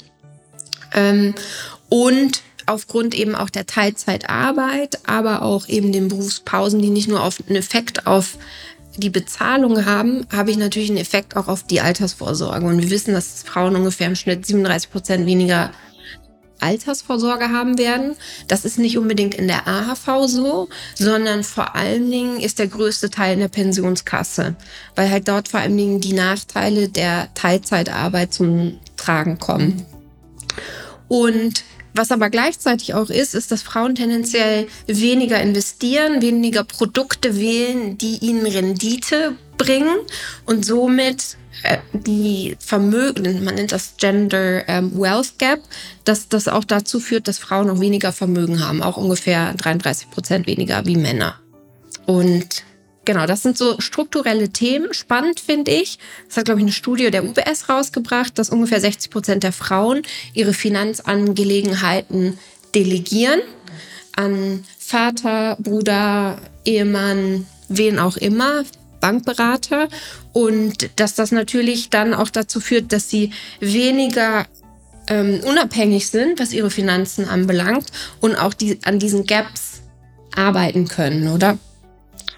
Ähm, 0.93 1.35
und 1.89 2.41
aufgrund 2.65 3.13
eben 3.13 3.35
auch 3.35 3.49
der 3.49 3.65
Teilzeitarbeit, 3.65 4.99
aber 5.07 5.43
auch 5.43 5.67
eben 5.67 5.91
den 5.91 6.07
Berufspausen, 6.07 6.81
die 6.81 6.89
nicht 6.89 7.07
nur 7.07 7.23
auf 7.23 7.39
einen 7.47 7.55
Effekt 7.55 8.07
auf 8.07 8.37
die 8.97 9.09
Bezahlung 9.09 9.85
haben, 9.85 10.25
habe 10.31 10.51
ich 10.51 10.57
natürlich 10.57 10.89
einen 10.89 10.99
Effekt 10.99 11.35
auch 11.35 11.47
auf 11.47 11.63
die 11.63 11.81
Altersvorsorge. 11.81 12.65
Und 12.65 12.81
wir 12.81 12.89
wissen, 12.89 13.13
dass 13.13 13.43
Frauen 13.43 13.75
ungefähr 13.75 14.07
im 14.07 14.15
Schnitt 14.15 14.45
37 14.45 14.91
Prozent 14.91 15.25
weniger 15.25 15.71
Altersvorsorge 16.59 17.49
haben 17.49 17.77
werden. 17.77 18.15
Das 18.47 18.65
ist 18.65 18.79
nicht 18.79 18.97
unbedingt 18.97 19.35
in 19.35 19.47
der 19.47 19.67
AHV 19.67 20.27
so, 20.27 20.69
sondern 20.95 21.43
vor 21.43 21.75
allen 21.75 22.09
Dingen 22.09 22.39
ist 22.39 22.59
der 22.59 22.67
größte 22.67 23.09
Teil 23.09 23.33
in 23.33 23.39
der 23.39 23.49
Pensionskasse, 23.49 24.55
weil 24.95 25.09
halt 25.09 25.27
dort 25.27 25.47
vor 25.47 25.59
allen 25.59 25.77
Dingen 25.77 26.01
die 26.01 26.13
Nachteile 26.13 26.89
der 26.89 27.33
Teilzeitarbeit 27.33 28.33
zum 28.33 28.79
Tragen 28.95 29.37
kommen. 29.37 29.85
Und 31.07 31.63
was 31.95 32.11
aber 32.11 32.29
gleichzeitig 32.29 32.93
auch 32.93 33.09
ist, 33.09 33.35
ist, 33.35 33.51
dass 33.51 33.61
Frauen 33.61 33.95
tendenziell 33.95 34.67
weniger 34.85 35.41
investieren, 35.41 36.21
weniger 36.21 36.63
Produkte 36.63 37.39
wählen, 37.39 37.97
die 37.97 38.17
ihnen 38.17 38.45
Rendite 38.45 39.35
bringen 39.57 39.97
und 40.45 40.65
somit 40.65 41.37
äh, 41.63 41.77
die 41.93 42.57
Vermögen, 42.59 43.43
man 43.43 43.55
nennt 43.55 43.71
das 43.71 43.95
Gender 43.97 44.67
ähm, 44.67 44.91
Wealth 44.99 45.39
Gap, 45.39 45.61
dass 46.03 46.27
das 46.27 46.47
auch 46.47 46.65
dazu 46.65 46.99
führt, 46.99 47.27
dass 47.27 47.39
Frauen 47.39 47.67
noch 47.67 47.79
weniger 47.79 48.11
Vermögen 48.11 48.65
haben, 48.65 48.83
auch 48.83 48.97
ungefähr 48.97 49.53
33 49.53 50.11
Prozent 50.11 50.47
weniger 50.47 50.85
wie 50.85 50.97
Männer. 50.97 51.39
Und 52.05 52.63
Genau, 53.05 53.27
das 53.27 53.43
sind 53.43 53.57
so 53.57 53.79
strukturelle 53.79 54.49
Themen. 54.49 54.93
Spannend 54.93 55.39
finde 55.39 55.71
ich. 55.71 55.99
Das 56.27 56.37
hat, 56.37 56.45
glaube 56.45 56.59
ich, 56.59 56.65
eine 56.65 56.73
Studie 56.73 57.11
der 57.11 57.23
UBS 57.23 57.69
rausgebracht, 57.69 58.37
dass 58.37 58.49
ungefähr 58.49 58.81
60 58.81 59.11
Prozent 59.11 59.43
der 59.43 59.51
Frauen 59.51 60.01
ihre 60.33 60.53
Finanzangelegenheiten 60.53 62.39
delegieren 62.73 63.41
an 64.15 64.63
Vater, 64.79 65.55
Bruder, 65.59 66.39
Ehemann, 66.63 67.45
wen 67.69 67.99
auch 67.99 68.17
immer, 68.17 68.63
Bankberater. 69.01 69.87
Und 70.33 70.89
dass 70.95 71.13
das 71.13 71.31
natürlich 71.31 71.91
dann 71.91 72.13
auch 72.13 72.29
dazu 72.29 72.59
führt, 72.59 72.91
dass 72.91 73.09
sie 73.09 73.31
weniger 73.59 74.47
ähm, 75.07 75.41
unabhängig 75.45 76.09
sind, 76.09 76.39
was 76.39 76.53
ihre 76.53 76.71
Finanzen 76.71 77.29
anbelangt 77.29 77.85
und 78.19 78.35
auch 78.35 78.55
die, 78.55 78.79
an 78.83 78.97
diesen 78.97 79.25
Gaps 79.25 79.81
arbeiten 80.35 80.87
können, 80.87 81.27
oder? 81.27 81.59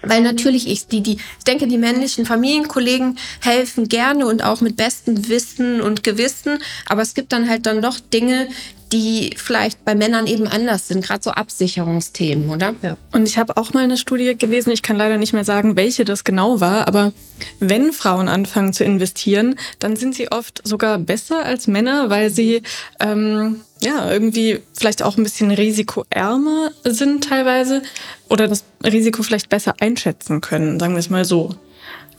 Weil 0.02 0.22
natürlich 0.22 0.68
ich, 0.68 0.86
die, 0.86 1.02
die, 1.02 1.16
ich 1.38 1.44
denke, 1.46 1.66
die 1.66 1.78
männlichen 1.78 2.24
Familienkollegen 2.24 3.18
helfen 3.40 3.88
gerne 3.88 4.26
und 4.26 4.42
auch 4.42 4.60
mit 4.60 4.76
bestem 4.76 5.28
Wissen 5.28 5.80
und 5.80 6.04
Gewissen. 6.04 6.58
Aber 6.86 7.02
es 7.02 7.14
gibt 7.14 7.32
dann 7.32 7.48
halt 7.48 7.66
dann 7.66 7.82
doch 7.82 7.98
Dinge, 8.00 8.48
die 8.92 9.34
vielleicht 9.36 9.84
bei 9.84 9.94
Männern 9.94 10.26
eben 10.26 10.46
anders 10.46 10.88
sind, 10.88 11.04
gerade 11.04 11.22
so 11.22 11.30
Absicherungsthemen, 11.30 12.50
oder? 12.50 12.74
Ja. 12.82 12.96
Und 13.12 13.28
ich 13.28 13.38
habe 13.38 13.56
auch 13.56 13.72
mal 13.72 13.84
eine 13.84 13.96
Studie 13.96 14.36
gelesen, 14.36 14.70
ich 14.70 14.82
kann 14.82 14.96
leider 14.96 15.18
nicht 15.18 15.32
mehr 15.32 15.44
sagen, 15.44 15.76
welche 15.76 16.04
das 16.04 16.24
genau 16.24 16.60
war, 16.60 16.88
aber 16.88 17.12
wenn 17.60 17.92
Frauen 17.92 18.28
anfangen 18.28 18.72
zu 18.72 18.84
investieren, 18.84 19.56
dann 19.78 19.96
sind 19.96 20.14
sie 20.14 20.32
oft 20.32 20.66
sogar 20.66 20.98
besser 20.98 21.44
als 21.44 21.66
Männer, 21.66 22.10
weil 22.10 22.30
sie 22.30 22.62
ähm, 23.00 23.60
ja 23.80 24.10
irgendwie 24.10 24.60
vielleicht 24.72 25.02
auch 25.02 25.16
ein 25.16 25.22
bisschen 25.22 25.50
risikoärmer 25.50 26.70
sind 26.84 27.24
teilweise 27.24 27.82
oder 28.28 28.48
das 28.48 28.64
Risiko 28.84 29.22
vielleicht 29.22 29.48
besser 29.48 29.74
einschätzen 29.80 30.40
können, 30.40 30.80
sagen 30.80 30.94
wir 30.94 31.00
es 31.00 31.10
mal 31.10 31.24
so. 31.24 31.54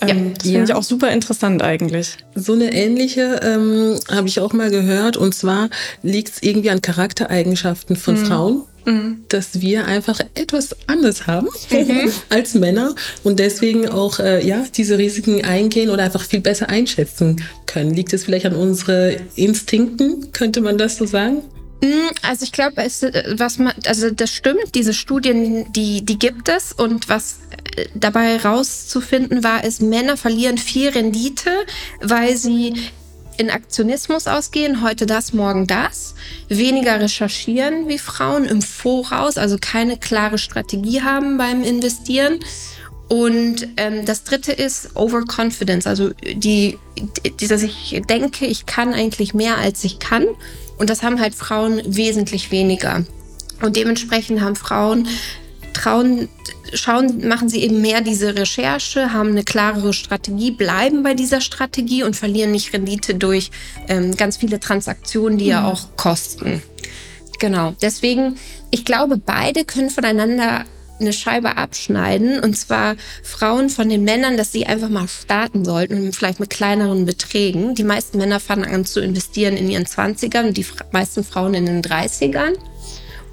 Ähm, 0.01 0.08
ja, 0.08 0.15
das 0.34 0.44
finde 0.44 0.58
ja. 0.60 0.63
ich 0.65 0.74
auch 0.74 0.84
super 0.84 1.12
interessant 1.12 1.62
eigentlich. 1.62 2.18
So 2.36 2.53
eine 2.53 2.74
ähnliche 2.74 3.39
ähm, 3.44 4.00
habe 4.10 4.27
ich 4.27 4.39
auch 4.39 4.53
mal 4.53 4.72
gehört. 4.72 5.18
Und 5.18 5.34
zwar 5.34 5.70
liegt 6.03 6.29
es 6.29 6.44
irgendwie 6.44 6.70
an 6.70 6.82
Charaktereigenschaften 6.82 7.96
von 7.96 8.20
mhm. 8.20 8.25
Frauen, 8.25 8.62
mhm. 8.86 9.25
dass 9.29 9.62
wir 9.62 9.86
einfach 9.86 10.20
etwas 10.36 10.75
anders 10.88 11.27
haben 11.27 11.50
mhm. 11.70 12.12
als 12.29 12.53
Männer 12.53 12.96
und 13.24 13.39
deswegen 13.39 13.89
auch 13.89 14.20
äh, 14.20 14.46
ja 14.46 14.65
diese 14.75 14.98
Risiken 14.98 15.44
eingehen 15.44 15.89
oder 15.89 16.03
einfach 16.03 16.24
viel 16.24 16.41
besser 16.41 16.70
einschätzen 16.70 17.44
können. 17.65 17.94
Liegt 17.94 18.13
es 18.13 18.25
vielleicht 18.25 18.46
an 18.46 18.56
unsere 18.56 19.18
Instinkten? 19.36 20.32
Könnte 20.32 20.62
man 20.62 20.77
das 20.77 20.98
so 20.98 21.06
sagen? 21.06 21.41
Mm, 21.81 22.09
also 22.24 22.43
ich 22.43 22.51
glaube, 22.51 22.77
was 22.77 23.57
man, 23.57 23.74
also 23.86 24.09
das 24.12 24.31
stimmt, 24.31 24.75
diese 24.75 24.93
Studien, 24.93 25.71
die, 25.71 26.03
die 26.03 26.19
gibt 26.19 26.50
es. 26.50 26.74
Und 26.74 27.09
was 27.09 27.39
äh, 27.75 27.86
dabei 27.93 28.38
rauszufinden 28.38 29.43
war, 29.43 29.63
ist, 29.63 29.81
Männer 29.81 30.17
verlieren 30.17 30.57
viel 30.57 30.89
Rendite, 30.89 31.65
weil 32.01 32.36
sie 32.36 32.74
in 33.38 33.50
Aktionismus 33.50 34.27
ausgehen, 34.27 34.83
heute 34.83 35.05
das, 35.05 35.31
morgen 35.31 35.65
das, 35.65 36.13
weniger 36.50 37.00
recherchieren 37.00 37.88
wie 37.88 37.98
Frauen 37.98 38.43
im 38.43 38.62
Voraus, 38.62 39.38
also 39.38 39.57
keine 39.59 39.95
klare 39.95 40.38
Strategie 40.38 41.01
haben 41.01 41.38
beim 41.38 41.63
Investieren. 41.63 42.41
Und 43.09 43.67
ähm, 43.77 44.05
das 44.05 44.23
dritte 44.23 44.51
ist 44.51 44.95
Overconfidence, 44.95 45.87
also 45.87 46.11
die, 46.21 46.77
die, 47.39 47.47
dass 47.47 47.63
ich 47.63 48.01
denke, 48.07 48.45
ich 48.45 48.67
kann 48.67 48.93
eigentlich 48.93 49.33
mehr 49.33 49.57
als 49.57 49.83
ich 49.83 49.97
kann. 49.99 50.25
Und 50.77 50.89
das 50.89 51.01
haben 51.01 51.19
halt 51.19 51.33
Frauen 51.33 51.81
wesentlich 51.85 52.51
weniger. 52.51 53.03
Und 53.61 53.75
dementsprechend 53.75 54.41
haben 54.41 54.55
Frauen 54.55 55.07
trauen, 55.73 56.29
schauen, 56.73 57.27
machen 57.27 57.49
sie 57.49 57.61
eben 57.61 57.81
mehr 57.81 58.01
diese 58.01 58.35
Recherche, 58.35 59.13
haben 59.13 59.29
eine 59.29 59.43
klarere 59.43 59.93
Strategie, 59.93 60.51
bleiben 60.51 61.03
bei 61.03 61.13
dieser 61.13 61.41
Strategie 61.41 62.03
und 62.03 62.15
verlieren 62.15 62.51
nicht 62.51 62.73
Rendite 62.73 63.15
durch 63.15 63.49
ähm, 63.87 64.15
ganz 64.15 64.37
viele 64.37 64.59
Transaktionen, 64.59 65.37
die 65.37 65.45
mhm. 65.45 65.51
ja 65.51 65.65
auch 65.65 65.95
kosten. 65.95 66.61
Genau. 67.39 67.73
Deswegen, 67.81 68.37
ich 68.71 68.85
glaube, 68.85 69.17
beide 69.17 69.65
können 69.65 69.89
voneinander 69.89 70.65
eine 71.00 71.13
Scheibe 71.13 71.58
abschneiden 71.58 72.39
und 72.39 72.56
zwar 72.58 72.96
Frauen 73.24 73.70
von 73.70 73.89
den 73.89 74.03
Männern, 74.03 74.38
dass 74.38 74.51
sie 74.51 74.65
einfach 74.65 74.89
mal 74.89 75.08
starten 75.08 75.65
sollten, 75.65 76.13
vielleicht 76.13 76.39
mit 76.39 76.50
kleineren 76.50 77.06
Beträgen. 77.06 77.75
Die 77.75 77.84
meisten 77.84 78.18
Männer 78.18 78.39
fangen 78.39 78.65
an 78.65 78.86
zu 78.86 79.00
investieren 79.00 79.58
in 79.58 79.70
ihren 79.70 79.86
20ern 79.86 80.48
und 80.48 80.58
die 80.58 80.65
meisten 80.91 81.24
Frauen 81.24 81.53
in 81.53 81.65
den 81.65 81.82
30ern. 81.82 82.56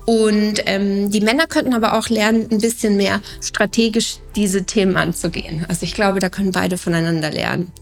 Und 0.07 0.63
ähm, 0.67 1.11
die 1.11 1.21
Männer 1.21 1.49
könnten 1.49 1.75
aber 1.75 1.95
auch 1.95 2.09
lernen, 2.09 2.47
ein 2.51 2.61
bisschen 2.61 2.97
mehr 2.97 3.21
strategisch 3.43 4.19
diese 4.37 4.63
Themen 4.65 4.97
anzugehen. 4.97 5.67
Also 5.69 5.83
ich 5.83 5.95
glaube, 5.95 6.21
da 6.21 6.29
können 6.29 6.53
beide 6.53 6.79
voneinander 6.79 7.31
lernen. 7.31 7.73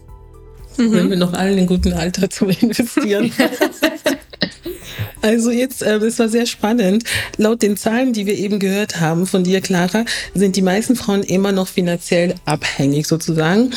Mhm. 0.77 0.91
Wenn 0.91 1.09
wir 1.11 1.17
noch 1.17 1.33
allen 1.33 1.57
in 1.59 1.67
guten 1.67 1.93
Alter 1.93 2.29
zu 2.29 2.45
investieren. 2.61 3.31
Also 5.21 5.51
jetzt, 5.51 5.81
äh, 5.81 5.97
es 5.97 6.19
war 6.19 6.29
sehr 6.29 6.45
spannend. 6.45 7.03
Laut 7.37 7.61
den 7.61 7.77
Zahlen, 7.77 8.13
die 8.13 8.25
wir 8.25 8.37
eben 8.37 8.59
gehört 8.59 8.99
haben 8.99 9.25
von 9.25 9.43
dir, 9.43 9.61
Clara, 9.61 10.05
sind 10.33 10.55
die 10.55 10.61
meisten 10.61 10.95
Frauen 10.95 11.23
immer 11.23 11.51
noch 11.51 11.67
finanziell 11.67 12.35
abhängig 12.45 13.07
sozusagen. 13.07 13.71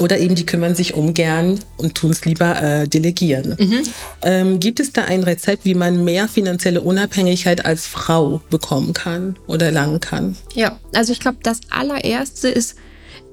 Oder 0.00 0.18
eben 0.18 0.34
die 0.34 0.44
kümmern 0.44 0.74
sich 0.74 0.94
ungern 0.94 1.60
und 1.76 1.94
tun 1.94 2.10
es 2.10 2.24
lieber 2.24 2.60
äh, 2.60 2.88
delegieren. 2.88 3.56
Mhm. 3.58 3.82
Ähm, 4.22 4.60
gibt 4.60 4.80
es 4.80 4.92
da 4.92 5.04
ein 5.04 5.22
Rezept, 5.22 5.64
wie 5.64 5.74
man 5.74 6.02
mehr 6.02 6.26
finanzielle 6.26 6.80
Unabhängigkeit 6.80 7.64
als 7.64 7.86
Frau 7.86 8.40
bekommen 8.50 8.92
kann 8.92 9.36
oder 9.46 9.66
erlangen 9.66 10.00
kann? 10.00 10.36
Ja, 10.54 10.78
also 10.94 11.12
ich 11.12 11.20
glaube, 11.20 11.38
das 11.42 11.60
allererste 11.70 12.48
ist 12.48 12.74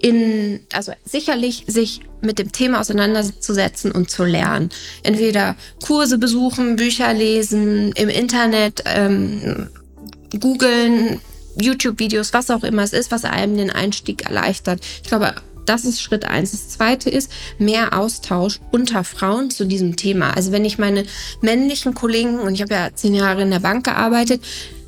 in, 0.02 0.62
also 0.74 0.94
sicherlich 1.06 1.66
sich 1.68 2.02
mit 2.22 2.40
dem 2.40 2.52
Thema 2.52 2.80
auseinanderzusetzen 2.80 3.92
und 3.92 4.10
zu 4.10 4.24
lernen. 4.24 4.70
Entweder 5.04 5.56
Kurse 5.84 6.18
besuchen, 6.18 6.76
Bücher 6.76 7.14
lesen, 7.14 7.92
im 7.94 8.10
Internet 8.10 8.84
ähm, 8.86 9.70
googeln, 10.40 11.20
YouTube-Videos, 11.60 12.34
was 12.34 12.50
auch 12.50 12.64
immer 12.64 12.84
es 12.84 12.94
ist, 12.94 13.12
was 13.12 13.26
einem 13.26 13.58
den 13.58 13.70
Einstieg 13.70 14.26
erleichtert. 14.26 14.82
Ich 15.04 15.10
glaube, 15.10 15.36
das 15.66 15.86
ist 15.86 16.02
Schritt 16.02 16.26
eins. 16.26 16.52
Das 16.52 16.70
zweite 16.70 17.10
ist 17.10 17.32
mehr 17.60 17.98
Austausch 17.98 18.60
unter 18.72 19.04
Frauen 19.04 19.52
zu 19.52 19.66
diesem 19.66 19.96
Thema. 19.96 20.36
Also 20.36 20.52
wenn 20.52 20.66
ich 20.66 20.78
meine 20.78 21.06
männlichen 21.42 21.94
Kollegen, 21.94 22.40
und 22.40 22.56
ich 22.56 22.62
habe 22.62 22.74
ja 22.74 22.90
zehn 22.94 23.14
Jahre 23.14 23.44
in 23.44 23.52
der 23.52 23.60
Bank 23.60 23.86
gearbeitet, 23.86 24.42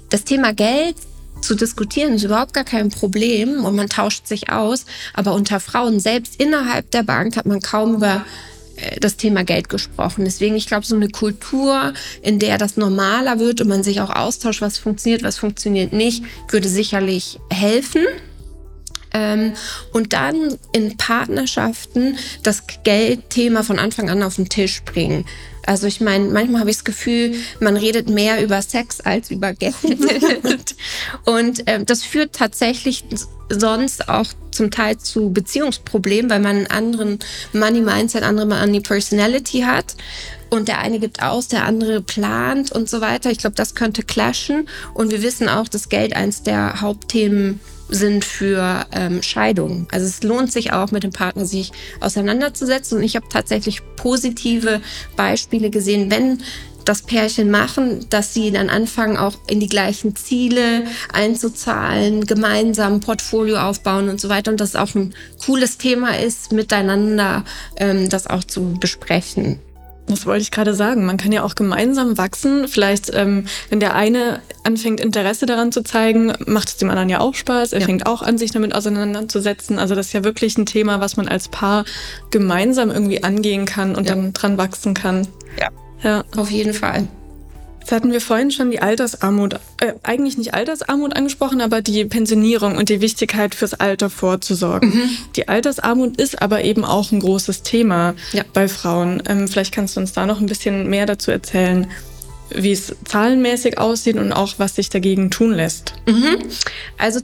das 0.09 0.23
Thema 0.23 0.53
Geld 0.53 0.95
zu 1.43 1.55
diskutieren 1.55 2.13
ist 2.13 2.23
überhaupt 2.23 2.53
gar 2.53 2.63
kein 2.63 2.89
Problem 2.89 3.65
und 3.65 3.75
man 3.75 3.89
tauscht 3.89 4.27
sich 4.27 4.49
aus. 4.49 4.85
Aber 5.13 5.33
unter 5.33 5.59
Frauen 5.59 5.99
selbst 5.99 6.39
innerhalb 6.39 6.89
der 6.91 7.03
Bank 7.03 7.35
hat 7.35 7.45
man 7.45 7.59
kaum 7.59 7.95
über 7.95 8.25
äh, 8.77 8.99
das 8.99 9.17
Thema 9.17 9.43
Geld 9.43 9.69
gesprochen. 9.69 10.25
Deswegen, 10.25 10.55
ich 10.55 10.67
glaube, 10.67 10.85
so 10.85 10.95
eine 10.95 11.09
Kultur, 11.09 11.93
in 12.21 12.39
der 12.39 12.57
das 12.57 12.77
normaler 12.77 13.39
wird 13.39 13.61
und 13.61 13.67
man 13.67 13.83
sich 13.83 14.01
auch 14.01 14.09
austauscht, 14.09 14.61
was 14.61 14.77
funktioniert, 14.77 15.23
was 15.23 15.37
funktioniert 15.37 15.93
nicht, 15.93 16.23
würde 16.49 16.67
sicherlich 16.67 17.39
helfen. 17.49 18.05
Ähm, 19.15 19.53
und 19.91 20.13
dann 20.13 20.57
in 20.71 20.97
Partnerschaften 20.97 22.17
das 22.41 22.63
Geldthema 22.83 23.61
von 23.61 23.77
Anfang 23.77 24.09
an 24.09 24.23
auf 24.23 24.37
den 24.37 24.49
Tisch 24.49 24.81
bringen. 24.83 25.25
Also 25.65 25.87
ich 25.87 26.01
meine, 26.01 26.25
manchmal 26.25 26.61
habe 26.61 26.69
ich 26.69 26.77
das 26.77 26.83
Gefühl, 26.83 27.35
man 27.59 27.77
redet 27.77 28.09
mehr 28.09 28.43
über 28.43 28.61
Sex 28.61 28.99
als 29.01 29.31
über 29.31 29.53
Geld. 29.53 29.75
und 31.25 31.67
äh, 31.67 31.83
das 31.83 32.03
führt 32.03 32.33
tatsächlich 32.33 33.05
sonst 33.49 34.09
auch 34.09 34.27
zum 34.51 34.71
Teil 34.71 34.97
zu 34.97 35.31
Beziehungsproblemen, 35.31 36.29
weil 36.29 36.39
man 36.39 36.57
einen 36.57 36.67
anderen 36.67 37.19
Money-Mindset, 37.53 38.23
andere 38.23 38.45
Money-Personality 38.45 39.61
hat. 39.61 39.95
Und 40.53 40.67
der 40.67 40.77
eine 40.77 40.99
gibt 40.99 41.23
aus, 41.23 41.47
der 41.47 41.65
andere 41.65 41.99
plant 41.99 42.71
und 42.71 42.87
so 42.87 43.01
weiter. 43.01 43.31
Ich 43.31 43.39
glaube, 43.39 43.55
das 43.55 43.73
könnte 43.73 44.03
clashen. 44.03 44.69
Und 44.93 45.11
wir 45.11 45.23
wissen 45.23 45.49
auch, 45.49 45.67
dass 45.67 45.89
Geld 45.89 46.15
eins 46.15 46.43
der 46.43 46.79
Hauptthemen 46.79 47.59
sind 47.89 48.23
für 48.23 48.85
ähm, 48.91 49.23
Scheidungen. 49.23 49.87
Also 49.91 50.05
es 50.05 50.21
lohnt 50.21 50.51
sich 50.51 50.71
auch 50.71 50.91
mit 50.91 51.01
dem 51.01 51.11
Partner 51.11 51.47
sich 51.47 51.71
auseinanderzusetzen. 52.01 52.99
Und 52.99 53.03
ich 53.03 53.15
habe 53.15 53.25
tatsächlich 53.29 53.81
positive 53.95 54.79
Beispiele 55.15 55.71
gesehen, 55.71 56.11
wenn 56.11 56.43
das 56.85 57.01
Pärchen 57.01 57.49
machen, 57.49 58.05
dass 58.11 58.35
sie 58.35 58.51
dann 58.51 58.69
anfangen, 58.69 59.17
auch 59.17 59.33
in 59.47 59.59
die 59.59 59.69
gleichen 59.69 60.15
Ziele 60.15 60.83
einzuzahlen, 61.11 62.27
gemeinsam 62.27 62.99
Portfolio 62.99 63.57
aufbauen 63.57 64.07
und 64.07 64.21
so 64.21 64.29
weiter. 64.29 64.51
Und 64.51 64.59
das 64.59 64.75
auch 64.75 64.93
ein 64.93 65.15
cooles 65.43 65.79
Thema 65.79 66.19
ist, 66.19 66.51
miteinander 66.51 67.43
ähm, 67.77 68.07
das 68.09 68.27
auch 68.27 68.43
zu 68.43 68.77
besprechen. 68.79 69.59
Das 70.07 70.25
wollte 70.25 70.41
ich 70.41 70.51
gerade 70.51 70.73
sagen. 70.73 71.05
Man 71.05 71.17
kann 71.17 71.31
ja 71.31 71.43
auch 71.43 71.55
gemeinsam 71.55 72.17
wachsen. 72.17 72.67
Vielleicht, 72.67 73.13
ähm, 73.13 73.45
wenn 73.69 73.79
der 73.79 73.95
eine 73.95 74.41
anfängt, 74.63 74.99
Interesse 74.99 75.45
daran 75.45 75.71
zu 75.71 75.83
zeigen, 75.83 76.33
macht 76.45 76.67
es 76.67 76.77
dem 76.77 76.89
anderen 76.89 77.09
ja 77.09 77.19
auch 77.19 77.33
Spaß. 77.33 77.73
Er 77.73 77.79
ja. 77.79 77.85
fängt 77.85 78.05
auch 78.05 78.21
an, 78.21 78.37
sich 78.37 78.51
damit 78.51 78.75
auseinanderzusetzen. 78.75 79.79
Also 79.79 79.95
das 79.95 80.07
ist 80.07 80.13
ja 80.13 80.23
wirklich 80.23 80.57
ein 80.57 80.65
Thema, 80.65 80.99
was 80.99 81.15
man 81.15 81.27
als 81.27 81.47
Paar 81.47 81.85
gemeinsam 82.31 82.91
irgendwie 82.91 83.23
angehen 83.23 83.65
kann 83.65 83.95
und 83.95 84.07
ja. 84.07 84.15
dann 84.15 84.33
dran 84.33 84.57
wachsen 84.57 84.93
kann. 84.93 85.27
Ja. 85.59 85.69
Ja. 86.03 86.23
Auf 86.35 86.51
jeden 86.51 86.73
Fall. 86.73 87.07
Jetzt 87.83 87.91
hatten 87.91 88.13
wir 88.13 88.21
vorhin 88.21 88.49
schon 88.49 88.71
die 88.71 88.81
Altersarmut, 88.81 89.55
äh, 89.81 89.91
eigentlich 90.03 90.37
nicht 90.37 90.53
Altersarmut 90.53 91.17
angesprochen, 91.17 91.59
aber 91.59 91.81
die 91.81 92.05
Pensionierung 92.05 92.77
und 92.77 92.87
die 92.87 93.01
Wichtigkeit 93.01 93.53
fürs 93.53 93.73
Alter 93.73 94.09
vorzusorgen. 94.09 94.95
Mhm. 94.95 95.09
Die 95.35 95.49
Altersarmut 95.49 96.15
ist 96.15 96.41
aber 96.41 96.63
eben 96.63 96.85
auch 96.85 97.11
ein 97.11 97.19
großes 97.19 97.63
Thema 97.63 98.13
ja. 98.31 98.45
bei 98.53 98.69
Frauen. 98.69 99.21
Ähm, 99.27 99.49
vielleicht 99.49 99.73
kannst 99.73 99.97
du 99.97 99.99
uns 99.99 100.13
da 100.13 100.25
noch 100.25 100.39
ein 100.39 100.45
bisschen 100.45 100.89
mehr 100.89 101.05
dazu 101.05 101.29
erzählen, 101.29 101.91
wie 102.55 102.71
es 102.71 102.95
zahlenmäßig 103.03 103.79
aussieht 103.79 104.15
und 104.15 104.31
auch 104.31 104.53
was 104.59 104.75
sich 104.75 104.89
dagegen 104.89 105.29
tun 105.29 105.51
lässt. 105.51 105.93
Mhm. 106.07 106.37
Also 106.97 107.19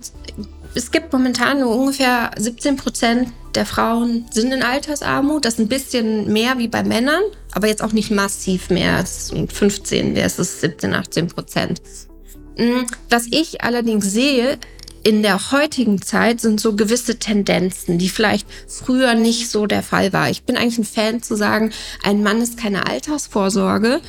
es 0.76 0.92
gibt 0.92 1.14
momentan 1.14 1.62
nur 1.62 1.74
ungefähr 1.74 2.32
17 2.38 2.76
Prozent 2.76 3.30
der 3.56 3.66
Frauen 3.66 4.26
sind 4.30 4.52
in 4.52 4.62
Altersarmut. 4.62 5.46
Das 5.46 5.54
ist 5.54 5.60
ein 5.62 5.70
bisschen 5.70 6.34
mehr 6.34 6.58
wie 6.58 6.68
bei 6.68 6.84
Männern, 6.84 7.24
aber 7.52 7.68
jetzt 7.68 7.84
auch 7.84 7.94
nicht 7.94 8.12
massiv 8.12 8.70
mehr. 8.70 9.06
15 9.06 10.16
versus 10.16 10.62
17, 10.62 10.94
18 10.94 11.28
Prozent. 11.28 11.82
Mm, 12.58 12.86
was 13.10 13.28
ich 13.32 13.62
allerdings 13.62 14.12
sehe, 14.12 14.58
in 15.04 15.24
der 15.24 15.52
heutigen 15.52 16.02
Zeit 16.02 16.42
sind 16.42 16.60
so 16.60 16.76
gewisse 16.76 17.18
Tendenzen, 17.18 17.98
die 17.98 18.10
vielleicht 18.10 18.46
früher 18.68 19.14
nicht 19.14 19.50
so 19.50 19.66
der 19.66 19.82
Fall 19.82 20.12
war. 20.12 20.30
Ich 20.30 20.44
bin 20.44 20.58
eigentlich 20.58 20.78
ein 20.78 20.84
Fan 20.84 21.24
zu 21.24 21.36
sagen, 21.36 21.72
ein 22.04 22.22
Mann 22.22 22.42
ist 22.42 22.58
keine 22.58 22.86
Altersvorsorge, 22.88 24.02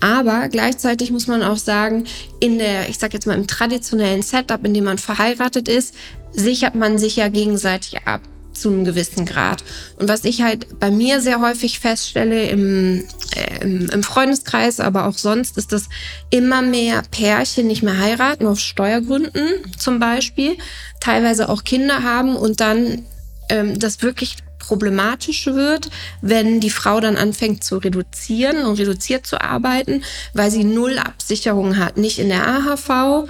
aber 0.00 0.48
gleichzeitig 0.48 1.10
muss 1.10 1.26
man 1.26 1.42
auch 1.42 1.58
sagen, 1.58 2.04
in 2.40 2.58
der, 2.58 2.88
ich 2.88 2.98
sag 2.98 3.12
jetzt 3.12 3.26
mal 3.26 3.36
im 3.36 3.46
traditionellen 3.46 4.22
Setup, 4.22 4.64
in 4.64 4.72
dem 4.72 4.84
man 4.84 4.98
verheiratet 4.98 5.68
ist, 5.68 5.94
sichert 6.32 6.74
man 6.74 6.98
sich 6.98 7.16
ja 7.16 7.28
gegenseitig 7.28 8.06
ab 8.06 8.22
zu 8.60 8.70
einem 8.70 8.84
gewissen 8.84 9.24
Grad. 9.24 9.64
Und 9.96 10.08
was 10.08 10.24
ich 10.24 10.42
halt 10.42 10.78
bei 10.80 10.90
mir 10.90 11.20
sehr 11.20 11.40
häufig 11.40 11.80
feststelle 11.80 12.48
im, 12.48 13.04
äh, 13.34 13.62
im, 13.62 14.02
Freundeskreis, 14.02 14.80
aber 14.80 15.06
auch 15.06 15.16
sonst, 15.16 15.56
ist, 15.58 15.72
dass 15.72 15.88
immer 16.30 16.62
mehr 16.62 17.02
Pärchen 17.10 17.66
nicht 17.66 17.82
mehr 17.82 17.98
heiraten, 17.98 18.46
aus 18.46 18.62
Steuergründen 18.62 19.42
zum 19.76 19.98
Beispiel, 19.98 20.56
teilweise 21.00 21.48
auch 21.48 21.64
Kinder 21.64 22.02
haben 22.02 22.36
und 22.36 22.60
dann 22.60 23.04
ähm, 23.50 23.78
das 23.78 24.02
wirklich 24.02 24.36
problematisch 24.58 25.46
wird, 25.46 25.88
wenn 26.20 26.60
die 26.60 26.70
Frau 26.70 27.00
dann 27.00 27.16
anfängt 27.16 27.64
zu 27.64 27.78
reduzieren 27.78 28.66
und 28.66 28.78
reduziert 28.78 29.26
zu 29.26 29.40
arbeiten, 29.40 30.04
weil 30.34 30.50
sie 30.50 30.64
null 30.64 30.98
Absicherung 30.98 31.78
hat, 31.78 31.96
nicht 31.96 32.18
in 32.18 32.28
der 32.28 32.46
AHV, 32.46 33.28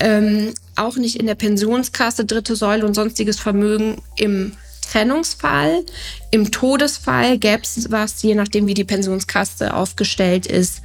ähm, 0.00 0.54
auch 0.76 0.96
nicht 0.96 1.16
in 1.16 1.26
der 1.26 1.34
Pensionskasse, 1.34 2.24
dritte 2.24 2.56
Säule 2.56 2.86
und 2.86 2.94
sonstiges 2.94 3.38
Vermögen 3.38 4.02
im 4.16 4.52
Trennungsfall. 4.90 5.84
Im 6.30 6.50
Todesfall 6.50 7.38
gäbe 7.38 7.62
es 7.62 7.90
was, 7.90 8.22
je 8.22 8.34
nachdem, 8.34 8.66
wie 8.66 8.74
die 8.74 8.84
Pensionskasse 8.84 9.74
aufgestellt 9.74 10.46
ist, 10.46 10.82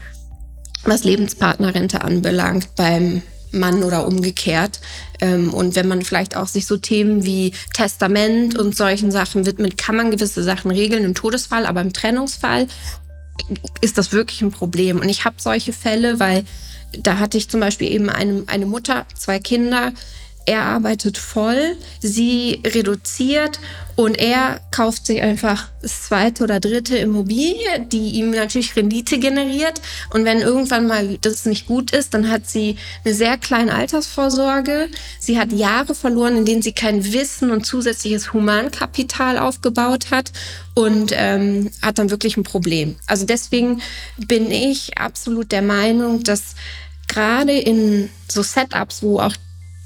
was 0.83 1.03
Lebenspartnerrente 1.03 2.01
anbelangt 2.01 2.75
beim 2.75 3.21
Mann 3.51 3.83
oder 3.83 4.07
umgekehrt. 4.07 4.79
Ähm, 5.19 5.53
und 5.53 5.75
wenn 5.75 5.87
man 5.87 6.01
vielleicht 6.01 6.35
auch 6.35 6.47
sich 6.47 6.65
so 6.65 6.77
Themen 6.77 7.25
wie 7.25 7.53
Testament 7.73 8.57
und 8.57 8.75
solchen 8.75 9.11
Sachen 9.11 9.45
widmet, 9.45 9.77
kann 9.77 9.95
man 9.95 10.11
gewisse 10.11 10.43
Sachen 10.43 10.71
regeln 10.71 11.03
im 11.03 11.15
Todesfall, 11.15 11.65
aber 11.65 11.81
im 11.81 11.93
Trennungsfall 11.93 12.67
ist 13.81 13.97
das 13.97 14.11
wirklich 14.11 14.41
ein 14.41 14.51
Problem. 14.51 14.99
Und 14.99 15.09
ich 15.09 15.25
habe 15.25 15.35
solche 15.39 15.73
Fälle, 15.73 16.19
weil 16.19 16.45
da 16.97 17.19
hatte 17.19 17.37
ich 17.37 17.49
zum 17.49 17.59
Beispiel 17.59 17.91
eben 17.91 18.09
eine, 18.09 18.43
eine 18.47 18.65
Mutter, 18.65 19.05
zwei 19.15 19.39
Kinder. 19.39 19.93
Er 20.45 20.63
arbeitet 20.63 21.19
voll, 21.19 21.77
sie 21.99 22.61
reduziert 22.65 23.59
und 23.95 24.17
er 24.17 24.59
kauft 24.71 25.05
sich 25.05 25.21
einfach 25.21 25.69
das 25.83 26.03
zweite 26.03 26.43
oder 26.43 26.59
dritte 26.59 26.97
Immobilie, 26.97 27.85
die 27.91 28.11
ihm 28.11 28.31
natürlich 28.31 28.75
Rendite 28.75 29.19
generiert. 29.19 29.81
Und 30.11 30.25
wenn 30.25 30.39
irgendwann 30.39 30.87
mal 30.87 31.19
das 31.21 31.45
nicht 31.45 31.67
gut 31.67 31.91
ist, 31.91 32.15
dann 32.15 32.29
hat 32.29 32.47
sie 32.47 32.77
eine 33.05 33.13
sehr 33.13 33.37
kleine 33.37 33.75
Altersvorsorge. 33.75 34.89
Sie 35.19 35.37
hat 35.37 35.51
Jahre 35.51 35.93
verloren, 35.93 36.37
in 36.37 36.45
denen 36.45 36.61
sie 36.63 36.73
kein 36.73 37.13
Wissen 37.13 37.51
und 37.51 37.65
zusätzliches 37.65 38.33
Humankapital 38.33 39.37
aufgebaut 39.37 40.09
hat 40.09 40.31
und 40.73 41.11
ähm, 41.13 41.69
hat 41.83 41.99
dann 41.99 42.09
wirklich 42.09 42.37
ein 42.37 42.43
Problem. 42.43 42.95
Also 43.05 43.25
deswegen 43.25 43.81
bin 44.17 44.49
ich 44.49 44.97
absolut 44.97 45.51
der 45.51 45.61
Meinung, 45.61 46.23
dass 46.23 46.55
gerade 47.07 47.57
in 47.57 48.09
so 48.29 48.41
Setups, 48.41 49.03
wo 49.03 49.19
auch 49.19 49.35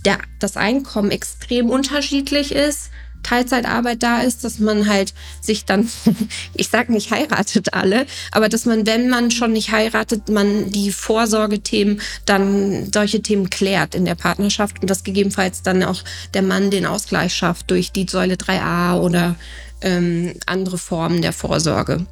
der, 0.05 0.19
das 0.39 0.57
Einkommen 0.57 1.11
extrem 1.11 1.69
unterschiedlich 1.69 2.51
ist, 2.51 2.91
Teilzeitarbeit 3.25 4.03
da 4.03 4.21
ist, 4.21 4.43
dass 4.43 4.59
man 4.59 4.87
halt 4.87 5.13
sich 5.41 5.65
dann, 5.65 5.89
ich 6.53 6.69
sag 6.69 6.89
nicht 6.89 7.11
heiratet 7.11 7.73
alle, 7.73 8.05
aber 8.31 8.49
dass 8.49 8.65
man, 8.65 8.85
wenn 8.85 9.09
man 9.09 9.31
schon 9.31 9.53
nicht 9.53 9.71
heiratet, 9.71 10.29
man 10.29 10.69
die 10.69 10.91
Vorsorgethemen, 10.91 12.01
dann 12.25 12.91
solche 12.93 13.21
Themen 13.21 13.49
klärt 13.49 13.95
in 13.95 14.05
der 14.05 14.15
Partnerschaft 14.15 14.81
und 14.81 14.89
dass 14.89 15.03
gegebenenfalls 15.03 15.63
dann 15.63 15.83
auch 15.83 16.03
der 16.33 16.43
Mann 16.43 16.69
den 16.69 16.85
Ausgleich 16.85 17.33
schafft 17.33 17.71
durch 17.71 17.91
die 17.91 18.05
Säule 18.07 18.35
3a 18.35 18.99
oder 18.99 19.35
ähm, 19.81 20.33
andere 20.45 20.77
Formen 20.77 21.21
der 21.21 21.33
Vorsorge. 21.33 22.05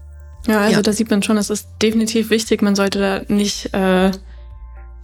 Ja, 0.47 0.61
also 0.61 0.77
ja. 0.77 0.81
da 0.81 0.91
sieht 0.91 1.09
man 1.09 1.23
schon, 1.23 1.37
es 1.37 1.49
ist 1.49 1.67
definitiv 1.81 2.29
wichtig, 2.29 2.61
man 2.61 2.75
sollte 2.75 2.99
da 2.99 3.33
nicht 3.33 3.73
äh, 3.73 4.11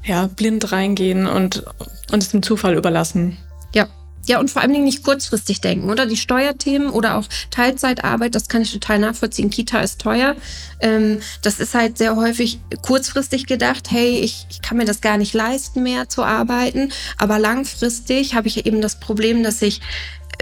ja, 0.03 0.27
blind 0.27 0.71
reingehen 0.71 1.27
und, 1.27 1.63
und 2.11 2.23
es 2.23 2.29
dem 2.29 2.43
Zufall 2.43 2.75
überlassen. 2.75 3.37
Ja. 3.73 3.87
Ja, 4.27 4.39
und 4.39 4.51
vor 4.51 4.61
allen 4.61 4.73
Dingen 4.73 4.83
nicht 4.83 5.03
kurzfristig 5.03 5.59
denken, 5.59 5.89
oder? 5.89 6.05
Die 6.05 6.17
Steuerthemen 6.17 6.89
oder 6.89 7.17
auch 7.17 7.25
Teilzeitarbeit, 7.49 8.35
das 8.35 8.47
kann 8.47 8.61
ich 8.61 8.71
total 8.71 8.99
nachvollziehen. 8.99 9.49
Kita 9.49 9.79
ist 9.79 10.01
teuer. 10.01 10.35
Ähm, 10.81 11.19
das 11.41 11.59
ist 11.59 11.73
halt 11.73 11.97
sehr 11.97 12.15
häufig 12.15 12.59
kurzfristig 12.83 13.47
gedacht, 13.47 13.89
hey, 13.89 14.19
ich, 14.19 14.45
ich 14.51 14.61
kann 14.61 14.77
mir 14.77 14.85
das 14.85 15.01
gar 15.01 15.17
nicht 15.17 15.33
leisten 15.33 15.81
mehr 15.81 16.09
zu 16.09 16.23
arbeiten. 16.23 16.91
Aber 17.17 17.39
langfristig 17.39 18.35
habe 18.35 18.47
ich 18.49 18.67
eben 18.67 18.81
das 18.81 18.99
Problem, 18.99 19.41
dass 19.41 19.63
ich 19.63 19.81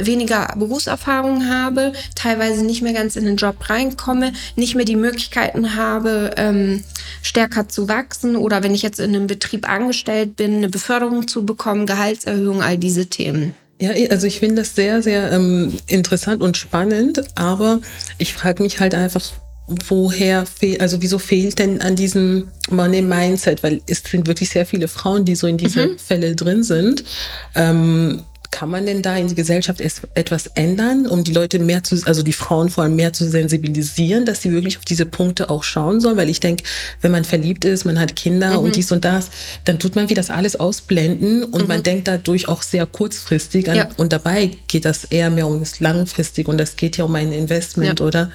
weniger 0.01 0.53
Berufserfahrung 0.57 1.47
habe, 1.47 1.93
teilweise 2.15 2.65
nicht 2.65 2.81
mehr 2.81 2.93
ganz 2.93 3.15
in 3.15 3.25
den 3.25 3.37
Job 3.37 3.69
reinkomme, 3.69 4.33
nicht 4.55 4.75
mehr 4.75 4.85
die 4.85 4.95
Möglichkeiten 4.95 5.75
habe, 5.75 6.31
ähm, 6.37 6.83
stärker 7.21 7.67
zu 7.67 7.87
wachsen 7.89 8.35
oder 8.35 8.63
wenn 8.63 8.73
ich 8.73 8.81
jetzt 8.81 8.99
in 8.99 9.15
einem 9.15 9.27
Betrieb 9.27 9.69
angestellt 9.69 10.35
bin, 10.35 10.57
eine 10.57 10.69
Beförderung 10.69 11.27
zu 11.27 11.45
bekommen, 11.45 11.85
Gehaltserhöhung, 11.85 12.61
all 12.61 12.77
diese 12.77 13.07
Themen. 13.07 13.53
Ja, 13.79 13.91
also 14.09 14.25
ich 14.25 14.39
finde 14.39 14.55
das 14.55 14.75
sehr, 14.75 15.03
sehr 15.03 15.31
ähm, 15.31 15.73
interessant 15.85 16.41
und 16.41 16.57
spannend, 16.57 17.21
aber 17.35 17.79
ich 18.17 18.33
frage 18.33 18.63
mich 18.63 18.79
halt 18.79 18.95
einfach, 18.95 19.21
woher 19.67 20.45
fehlt, 20.45 20.81
also 20.81 21.01
wieso 21.01 21.19
fehlt 21.19 21.59
denn 21.59 21.81
an 21.81 21.95
diesem 21.95 22.47
Money 22.69 23.01
Mindset? 23.01 23.63
Weil 23.63 23.81
es 23.87 24.01
sind 24.01 24.25
wirklich 24.25 24.49
sehr 24.49 24.65
viele 24.65 24.87
Frauen, 24.87 25.25
die 25.25 25.35
so 25.35 25.45
in 25.45 25.57
diese 25.57 25.87
mhm. 25.87 25.99
Fälle 25.99 26.35
drin 26.35 26.63
sind. 26.63 27.03
Ähm, 27.53 28.23
kann 28.57 28.71
man 28.71 28.87
denn 28.87 29.03
da 29.03 29.15
in 29.15 29.27
die 29.27 29.35
Gesellschaft 29.35 29.81
etwas 30.15 30.47
ändern, 30.55 31.05
um 31.05 31.23
die 31.23 31.31
Leute 31.31 31.59
mehr 31.59 31.83
zu, 31.83 31.95
also 32.05 32.23
die 32.23 32.33
Frauen 32.33 32.69
vor 32.69 32.85
allem 32.85 32.95
mehr 32.95 33.13
zu 33.13 33.29
sensibilisieren, 33.29 34.25
dass 34.25 34.41
sie 34.41 34.51
wirklich 34.51 34.79
auf 34.79 34.83
diese 34.83 35.05
Punkte 35.05 35.51
auch 35.51 35.63
schauen 35.63 36.01
sollen? 36.01 36.17
Weil 36.17 36.27
ich 36.27 36.39
denke, 36.39 36.63
wenn 37.01 37.11
man 37.11 37.23
verliebt 37.23 37.65
ist, 37.65 37.85
man 37.85 37.99
hat 37.99 38.15
Kinder 38.15 38.53
mhm. 38.53 38.65
und 38.65 38.75
dies 38.75 38.91
und 38.91 39.05
das, 39.05 39.29
dann 39.65 39.77
tut 39.77 39.95
man 39.95 40.09
wie 40.09 40.15
das 40.15 40.31
alles 40.31 40.55
ausblenden 40.59 41.43
und 41.43 41.61
mhm. 41.61 41.67
man 41.67 41.83
denkt 41.83 42.07
dadurch 42.07 42.47
auch 42.47 42.63
sehr 42.63 42.87
kurzfristig 42.87 43.69
an. 43.69 43.75
Ja. 43.75 43.89
Und 43.95 44.11
dabei 44.11 44.49
geht 44.67 44.85
das 44.85 45.03
eher 45.03 45.29
mehr 45.29 45.45
um 45.45 45.59
das 45.59 45.79
langfristig 45.79 46.47
und 46.47 46.57
das 46.57 46.77
geht 46.77 46.97
ja 46.97 47.05
um 47.05 47.13
ein 47.13 47.31
Investment, 47.31 47.99
ja. 47.99 48.05
oder? 48.07 48.31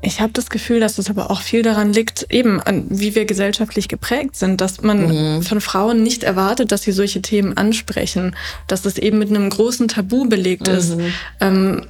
Ich 0.00 0.20
habe 0.20 0.32
das 0.32 0.48
Gefühl, 0.48 0.78
dass 0.78 0.98
es 0.98 1.10
aber 1.10 1.30
auch 1.30 1.40
viel 1.40 1.62
daran 1.62 1.92
liegt, 1.92 2.26
eben 2.30 2.60
an 2.60 2.86
wie 2.88 3.16
wir 3.16 3.24
gesellschaftlich 3.24 3.88
geprägt 3.88 4.36
sind, 4.36 4.60
dass 4.60 4.80
man 4.82 5.38
mhm. 5.38 5.42
von 5.42 5.60
Frauen 5.60 6.02
nicht 6.04 6.22
erwartet, 6.22 6.70
dass 6.70 6.82
sie 6.82 6.92
solche 6.92 7.20
Themen 7.20 7.56
ansprechen, 7.56 8.36
dass 8.68 8.82
das 8.82 8.96
eben 8.96 9.18
mit 9.18 9.28
einem 9.28 9.50
großen 9.50 9.88
Tabu 9.88 10.28
belegt 10.28 10.68
mhm. 10.68 10.74
ist, 10.74 10.96
ähm, 11.40 11.86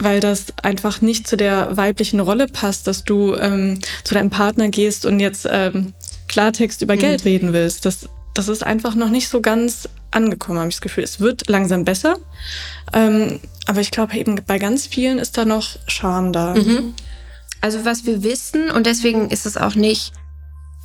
weil 0.00 0.18
das 0.18 0.46
einfach 0.62 1.02
nicht 1.02 1.28
zu 1.28 1.36
der 1.36 1.76
weiblichen 1.76 2.18
Rolle 2.18 2.48
passt, 2.48 2.88
dass 2.88 3.04
du 3.04 3.36
ähm, 3.36 3.78
zu 4.02 4.14
deinem 4.14 4.30
Partner 4.30 4.68
gehst 4.68 5.06
und 5.06 5.20
jetzt 5.20 5.46
ähm, 5.48 5.94
Klartext 6.26 6.82
über 6.82 6.96
mhm. 6.96 7.00
Geld 7.00 7.24
reden 7.24 7.52
willst. 7.52 7.86
Das, 7.86 8.08
das 8.34 8.48
ist 8.48 8.64
einfach 8.64 8.96
noch 8.96 9.10
nicht 9.10 9.28
so 9.28 9.40
ganz 9.40 9.88
angekommen, 10.14 10.58
habe 10.58 10.68
ich 10.68 10.76
das 10.76 10.80
Gefühl. 10.80 11.04
Es 11.04 11.20
wird 11.20 11.48
langsam 11.48 11.84
besser. 11.84 12.16
Ähm, 12.92 13.40
aber 13.66 13.80
ich 13.80 13.90
glaube 13.90 14.16
eben 14.16 14.40
bei 14.46 14.58
ganz 14.58 14.86
vielen 14.86 15.18
ist 15.18 15.36
da 15.36 15.44
noch 15.44 15.76
Scham 15.86 16.32
da. 16.32 16.54
Mhm. 16.54 16.94
Also 17.60 17.84
was 17.84 18.04
wir 18.04 18.22
wissen, 18.22 18.70
und 18.70 18.86
deswegen 18.86 19.30
ist 19.30 19.46
es 19.46 19.56
auch 19.56 19.74
nicht 19.74 20.12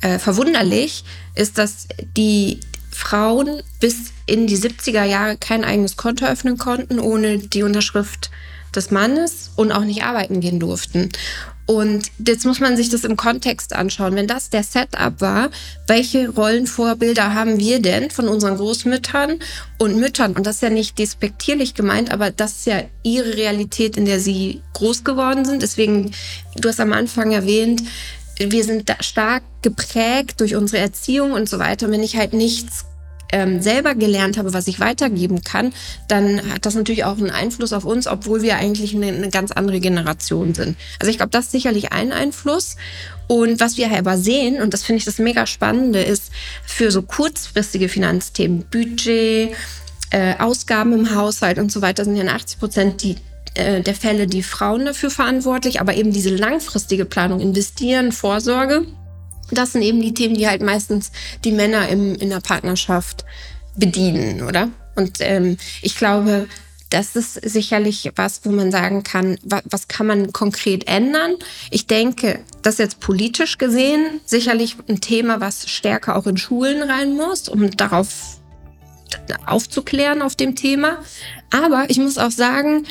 äh, 0.00 0.18
verwunderlich 0.18 1.04
ist, 1.34 1.58
dass 1.58 1.88
die 2.16 2.60
Frauen 2.90 3.62
bis 3.80 4.12
in 4.26 4.46
die 4.46 4.56
70er 4.56 5.04
Jahre 5.04 5.36
kein 5.36 5.64
eigenes 5.64 5.96
Konto 5.96 6.24
öffnen 6.24 6.58
konnten 6.58 6.98
ohne 6.98 7.38
die 7.38 7.62
Unterschrift 7.62 8.30
des 8.74 8.90
Mannes 8.90 9.50
und 9.56 9.72
auch 9.72 9.84
nicht 9.84 10.04
arbeiten 10.04 10.40
gehen 10.40 10.60
durften. 10.60 11.10
Und 11.70 12.10
jetzt 12.26 12.46
muss 12.46 12.58
man 12.58 12.76
sich 12.76 12.88
das 12.88 13.04
im 13.04 13.14
Kontext 13.14 13.76
anschauen. 13.76 14.16
Wenn 14.16 14.26
das 14.26 14.50
der 14.50 14.64
Setup 14.64 15.20
war, 15.20 15.50
welche 15.86 16.28
Rollenvorbilder 16.28 17.32
haben 17.32 17.60
wir 17.60 17.80
denn 17.80 18.10
von 18.10 18.26
unseren 18.26 18.56
Großmüttern 18.56 19.38
und 19.78 19.94
Müttern? 19.94 20.32
Und 20.32 20.48
das 20.48 20.56
ist 20.56 20.62
ja 20.62 20.70
nicht 20.70 20.98
despektierlich 20.98 21.74
gemeint, 21.74 22.10
aber 22.10 22.32
das 22.32 22.56
ist 22.56 22.66
ja 22.66 22.82
ihre 23.04 23.36
Realität, 23.36 23.96
in 23.96 24.04
der 24.04 24.18
sie 24.18 24.62
groß 24.72 25.04
geworden 25.04 25.44
sind. 25.44 25.62
Deswegen, 25.62 26.10
du 26.56 26.68
hast 26.68 26.80
am 26.80 26.92
Anfang 26.92 27.30
erwähnt, 27.30 27.84
wir 28.40 28.64
sind 28.64 28.92
stark 28.98 29.44
geprägt 29.62 30.40
durch 30.40 30.56
unsere 30.56 30.82
Erziehung 30.82 31.30
und 31.30 31.48
so 31.48 31.60
weiter. 31.60 31.86
Und 31.86 31.92
wenn 31.92 32.02
ich 32.02 32.16
halt 32.16 32.32
nichts 32.32 32.84
ähm, 33.32 33.62
selber 33.62 33.94
gelernt 33.94 34.38
habe, 34.38 34.52
was 34.52 34.66
ich 34.66 34.80
weitergeben 34.80 35.42
kann, 35.42 35.72
dann 36.08 36.52
hat 36.52 36.66
das 36.66 36.74
natürlich 36.74 37.04
auch 37.04 37.18
einen 37.18 37.30
Einfluss 37.30 37.72
auf 37.72 37.84
uns, 37.84 38.06
obwohl 38.06 38.42
wir 38.42 38.56
eigentlich 38.56 38.94
eine, 38.94 39.08
eine 39.08 39.30
ganz 39.30 39.52
andere 39.52 39.80
Generation 39.80 40.54
sind. 40.54 40.76
Also 40.98 41.10
ich 41.10 41.16
glaube, 41.16 41.30
das 41.30 41.46
ist 41.46 41.52
sicherlich 41.52 41.92
ein 41.92 42.12
Einfluss. 42.12 42.76
Und 43.26 43.60
was 43.60 43.76
wir 43.76 43.96
aber 43.96 44.18
sehen, 44.18 44.60
und 44.60 44.74
das 44.74 44.82
finde 44.82 44.98
ich 44.98 45.04
das 45.04 45.18
mega 45.18 45.46
Spannende, 45.46 46.02
ist 46.02 46.32
für 46.66 46.90
so 46.90 47.02
kurzfristige 47.02 47.88
Finanzthemen, 47.88 48.64
Budget, 48.70 49.54
äh, 50.10 50.34
Ausgaben 50.38 50.92
im 50.92 51.14
Haushalt 51.14 51.58
und 51.58 51.70
so 51.70 51.80
weiter, 51.80 52.04
sind 52.04 52.16
ja 52.16 52.24
80 52.24 52.58
Prozent 52.58 53.02
die 53.02 53.16
äh, 53.54 53.80
der 53.82 53.94
Fälle 53.94 54.26
die 54.26 54.42
Frauen 54.42 54.84
dafür 54.84 55.10
verantwortlich, 55.10 55.80
aber 55.80 55.94
eben 55.94 56.12
diese 56.12 56.30
langfristige 56.30 57.04
Planung, 57.04 57.40
investieren, 57.40 58.12
Vorsorge, 58.12 58.86
das 59.52 59.72
sind 59.72 59.82
eben 59.82 60.00
die 60.00 60.14
Themen, 60.14 60.36
die 60.36 60.48
halt 60.48 60.62
meistens 60.62 61.12
die 61.44 61.52
Männer 61.52 61.88
im, 61.88 62.14
in 62.16 62.30
der 62.30 62.40
Partnerschaft 62.40 63.24
bedienen, 63.76 64.42
oder? 64.42 64.68
Und 64.96 65.18
ähm, 65.20 65.56
ich 65.82 65.96
glaube, 65.96 66.48
das 66.90 67.14
ist 67.14 67.34
sicherlich 67.34 68.10
was, 68.16 68.40
wo 68.44 68.50
man 68.50 68.72
sagen 68.72 69.04
kann, 69.04 69.38
was, 69.44 69.62
was 69.64 69.88
kann 69.88 70.06
man 70.08 70.32
konkret 70.32 70.88
ändern? 70.88 71.36
Ich 71.70 71.86
denke, 71.86 72.40
das 72.62 72.78
jetzt 72.78 72.98
politisch 73.00 73.58
gesehen 73.58 74.20
sicherlich 74.26 74.76
ein 74.88 75.00
Thema, 75.00 75.40
was 75.40 75.70
stärker 75.70 76.16
auch 76.16 76.26
in 76.26 76.36
Schulen 76.36 76.82
rein 76.82 77.14
muss, 77.14 77.48
um 77.48 77.70
darauf 77.70 78.40
aufzuklären 79.46 80.22
auf 80.22 80.34
dem 80.34 80.56
Thema. 80.56 80.98
Aber 81.50 81.86
ich 81.88 81.98
muss 81.98 82.18
auch 82.18 82.30
sagen, 82.30 82.86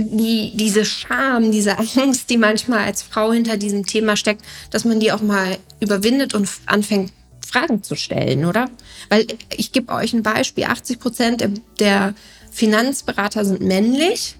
die, 0.00 0.52
diese 0.54 0.84
Scham, 0.84 1.52
diese 1.52 1.78
Angst, 1.78 2.30
die 2.30 2.38
manchmal 2.38 2.80
als 2.80 3.02
Frau 3.02 3.32
hinter 3.32 3.56
diesem 3.56 3.86
Thema 3.86 4.16
steckt, 4.16 4.44
dass 4.70 4.84
man 4.84 5.00
die 5.00 5.12
auch 5.12 5.22
mal 5.22 5.58
überwindet 5.80 6.34
und 6.34 6.48
anfängt, 6.66 7.12
Fragen 7.46 7.82
zu 7.82 7.96
stellen, 7.96 8.44
oder? 8.44 8.70
Weil 9.08 9.26
ich 9.56 9.72
gebe 9.72 9.92
euch 9.92 10.12
ein 10.12 10.22
Beispiel, 10.22 10.64
80 10.64 11.00
Prozent 11.00 11.44
der 11.80 12.14
Finanzberater 12.50 13.44
sind 13.44 13.60
männlich. 13.60 14.36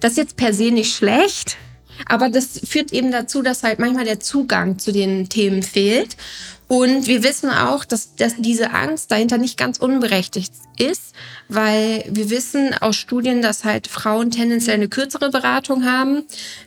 Das 0.00 0.12
ist 0.12 0.18
jetzt 0.18 0.36
per 0.36 0.52
se 0.52 0.70
nicht 0.70 0.94
schlecht, 0.94 1.56
aber 2.06 2.28
das 2.28 2.60
führt 2.64 2.92
eben 2.92 3.10
dazu, 3.10 3.42
dass 3.42 3.62
halt 3.62 3.78
manchmal 3.78 4.04
der 4.04 4.20
Zugang 4.20 4.78
zu 4.78 4.92
den 4.92 5.28
Themen 5.28 5.62
fehlt. 5.62 6.16
Und 6.68 7.06
wir 7.06 7.22
wissen 7.22 7.48
auch, 7.48 7.86
dass, 7.86 8.14
dass 8.14 8.34
diese 8.36 8.72
Angst 8.72 9.10
dahinter 9.10 9.38
nicht 9.38 9.56
ganz 9.56 9.78
unberechtigt 9.78 10.52
ist, 10.78 11.14
weil 11.48 12.04
wir 12.10 12.28
wissen 12.28 12.74
aus 12.74 12.96
Studien, 12.96 13.40
dass 13.40 13.64
halt 13.64 13.86
Frauen 13.86 14.30
tendenziell 14.30 14.74
eine 14.74 14.88
kürzere 14.88 15.30
Beratung 15.30 15.86
haben, 15.86 16.24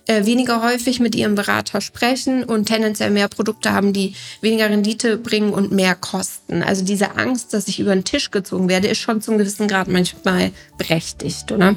äh, 0.07 0.25
weniger 0.25 0.63
häufig 0.63 0.99
mit 0.99 1.13
ihrem 1.13 1.35
Berater 1.35 1.81
sprechen 1.81 2.43
und 2.43 2.65
tendenziell 2.65 3.11
mehr 3.11 3.27
Produkte 3.27 3.73
haben, 3.73 3.93
die 3.93 4.15
weniger 4.41 4.71
Rendite 4.71 5.17
bringen 5.17 5.53
und 5.53 5.71
mehr 5.71 5.93
kosten. 5.93 6.63
Also 6.63 6.83
diese 6.83 7.15
Angst, 7.17 7.53
dass 7.53 7.67
ich 7.67 7.79
über 7.79 7.93
den 7.93 8.03
Tisch 8.03 8.31
gezogen 8.31 8.69
werde, 8.69 8.87
ist 8.87 8.97
schon 8.97 9.21
zum 9.21 9.37
gewissen 9.37 9.67
Grad 9.67 9.87
manchmal 9.87 10.49
berechtigt, 10.79 11.51
oder? 11.51 11.75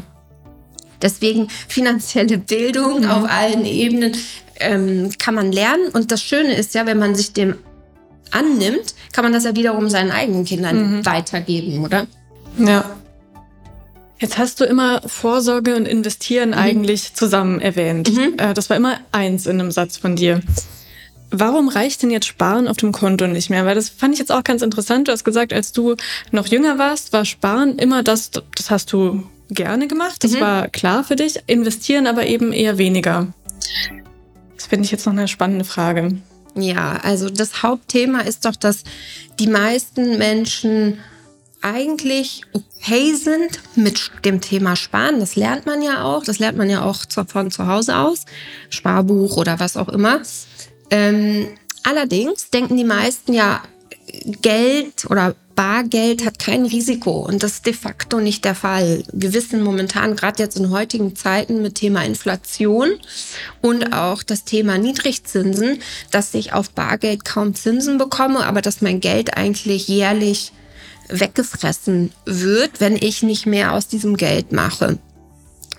Deswegen 1.03 1.49
finanzielle 1.69 2.39
Bildung 2.39 3.01
mhm. 3.01 3.11
auf 3.11 3.31
allen 3.31 3.67
Ebenen 3.67 4.17
ähm, 4.61 5.11
kann 5.19 5.35
man 5.35 5.53
lernen. 5.53 5.89
Und 5.93 6.11
das 6.11 6.23
Schöne 6.23 6.55
ist 6.55 6.75
ja, 6.75 6.87
wenn 6.87 6.99
man 6.99 7.15
sich 7.15 7.35
dem 7.35 7.57
annimmt, 8.35 8.95
kann 9.13 9.25
man 9.25 9.33
das 9.33 9.45
ja 9.45 9.57
wiederum 9.57 9.89
seinen 9.89 10.11
eigenen 10.11 10.45
Kindern 10.45 10.99
mhm. 10.99 11.07
weitergeben, 11.07 11.85
oder? 11.85 12.07
Ja. 12.59 12.85
Jetzt 14.19 14.39
hast 14.39 14.61
du 14.61 14.65
immer 14.65 15.03
Vorsorge 15.07 15.77
und 15.77 15.87
Investieren 15.87 16.51
mhm. 16.51 16.55
eigentlich 16.59 17.15
zusammen 17.15 17.61
erwähnt. 17.61 18.13
Mhm. 18.13 18.35
Äh, 18.39 18.55
das 18.55 18.71
war 18.71 18.77
immer 18.77 18.99
eins 19.13 19.47
in 19.47 19.61
einem 19.61 19.71
Satz 19.71 19.97
von 19.97 20.17
dir. 20.17 20.41
Warum 21.31 21.69
reicht 21.69 22.03
denn 22.03 22.11
jetzt 22.11 22.27
Sparen 22.27 22.69
auf 22.69 22.77
dem 22.77 22.93
Konto 22.93 23.27
nicht 23.27 23.51
mehr? 23.51 23.67
Weil 23.67 23.75
das 23.75 23.89
fand 23.89 24.15
ich 24.15 24.21
jetzt 24.21 24.31
auch 24.31 24.45
ganz 24.45 24.63
interessant. 24.63 25.09
Du 25.09 25.13
hast 25.13 25.25
gesagt, 25.25 25.53
als 25.53 25.73
du 25.73 25.97
noch 26.31 26.47
jünger 26.47 26.79
warst, 26.79 27.13
war 27.13 27.25
Sparen 27.25 27.79
immer 27.79 28.05
das, 28.05 28.31
das 28.31 28.71
hast 28.71 28.93
du 28.93 29.25
gerne 29.51 29.89
gemacht. 29.89 30.23
Das 30.23 30.33
mhm. 30.33 30.41
war 30.41 30.69
klar 30.69 31.03
für 31.03 31.17
dich. 31.17 31.41
Investieren 31.47 32.07
aber 32.07 32.27
eben 32.27 32.53
eher 32.53 32.79
weniger. 32.79 33.29
Das 34.57 34.67
finde 34.67 34.85
ich 34.85 34.93
jetzt 34.93 35.07
noch 35.07 35.13
eine 35.13 35.27
spannende 35.27 35.65
Frage. 35.65 36.17
Ja, 36.57 37.01
also 37.03 37.31
das 37.31 37.63
Hauptthema 37.63 38.21
ist 38.21 38.45
doch, 38.45 38.57
dass 38.57 38.85
die 39.39 39.49
meisten 39.49 40.19
Menschen 40.19 40.99
eigentlich 41.61 42.43
okay 42.53 43.15
sind 43.15 43.61
mit 43.75 44.11
dem 44.25 44.41
Thema 44.41 44.77
Sparen. 44.77 45.19
Das 45.19 45.35
lernt 45.35 45.67
man 45.67 45.83
ja 45.83 46.05
auch. 46.05 46.23
Das 46.23 46.39
lernt 46.39 46.59
man 46.59 46.69
ja 46.69 46.83
auch 46.83 47.05
von 47.27 47.51
zu 47.51 47.67
Hause 47.67 47.97
aus. 47.97 48.27
Sparbuch 48.69 49.37
oder 49.39 49.59
was 49.59 49.77
auch 49.77 49.89
immer. 49.89 50.21
Ähm, 50.91 51.49
allerdings 51.83 52.51
denken 52.51 52.77
die 52.77 52.85
meisten 52.85 53.33
ja, 53.33 53.63
Geld 54.43 55.07
oder 55.09 55.35
Bargeld 55.55 56.25
hat 56.25 56.39
kein 56.39 56.65
Risiko 56.67 57.21
und 57.21 57.43
das 57.43 57.53
ist 57.53 57.67
de 57.67 57.73
facto 57.73 58.21
nicht 58.21 58.45
der 58.45 58.55
Fall. 58.55 59.05
Wir 59.13 59.33
wissen 59.33 59.63
momentan, 59.63 60.17
gerade 60.17 60.43
jetzt 60.43 60.59
in 60.59 60.71
heutigen 60.71 61.15
Zeiten 61.15 61.63
mit 61.63 61.77
Thema 61.77 62.05
Inflation 62.05 62.95
und 63.61 63.93
auch 63.93 64.23
das 64.23 64.45
Thema 64.45 64.79
Niedrigzinsen, 64.79 65.81
dass 66.11 66.35
ich 66.35 66.53
auf 66.53 66.71
Bargeld 66.71 67.25
kaum 67.25 67.55
Zinsen 67.55 67.99
bekomme, 67.99 68.47
aber 68.47 68.63
dass 68.63 68.83
mein 68.83 69.01
Geld 69.01 69.37
eigentlich 69.37 69.89
jährlich 69.89 70.53
weggefressen 71.09 72.13
wird, 72.25 72.81
wenn 72.81 72.97
ich 72.97 73.23
nicht 73.23 73.47
mehr 73.47 73.73
aus 73.73 73.89
diesem 73.89 74.17
Geld 74.17 74.53
mache. 74.53 74.99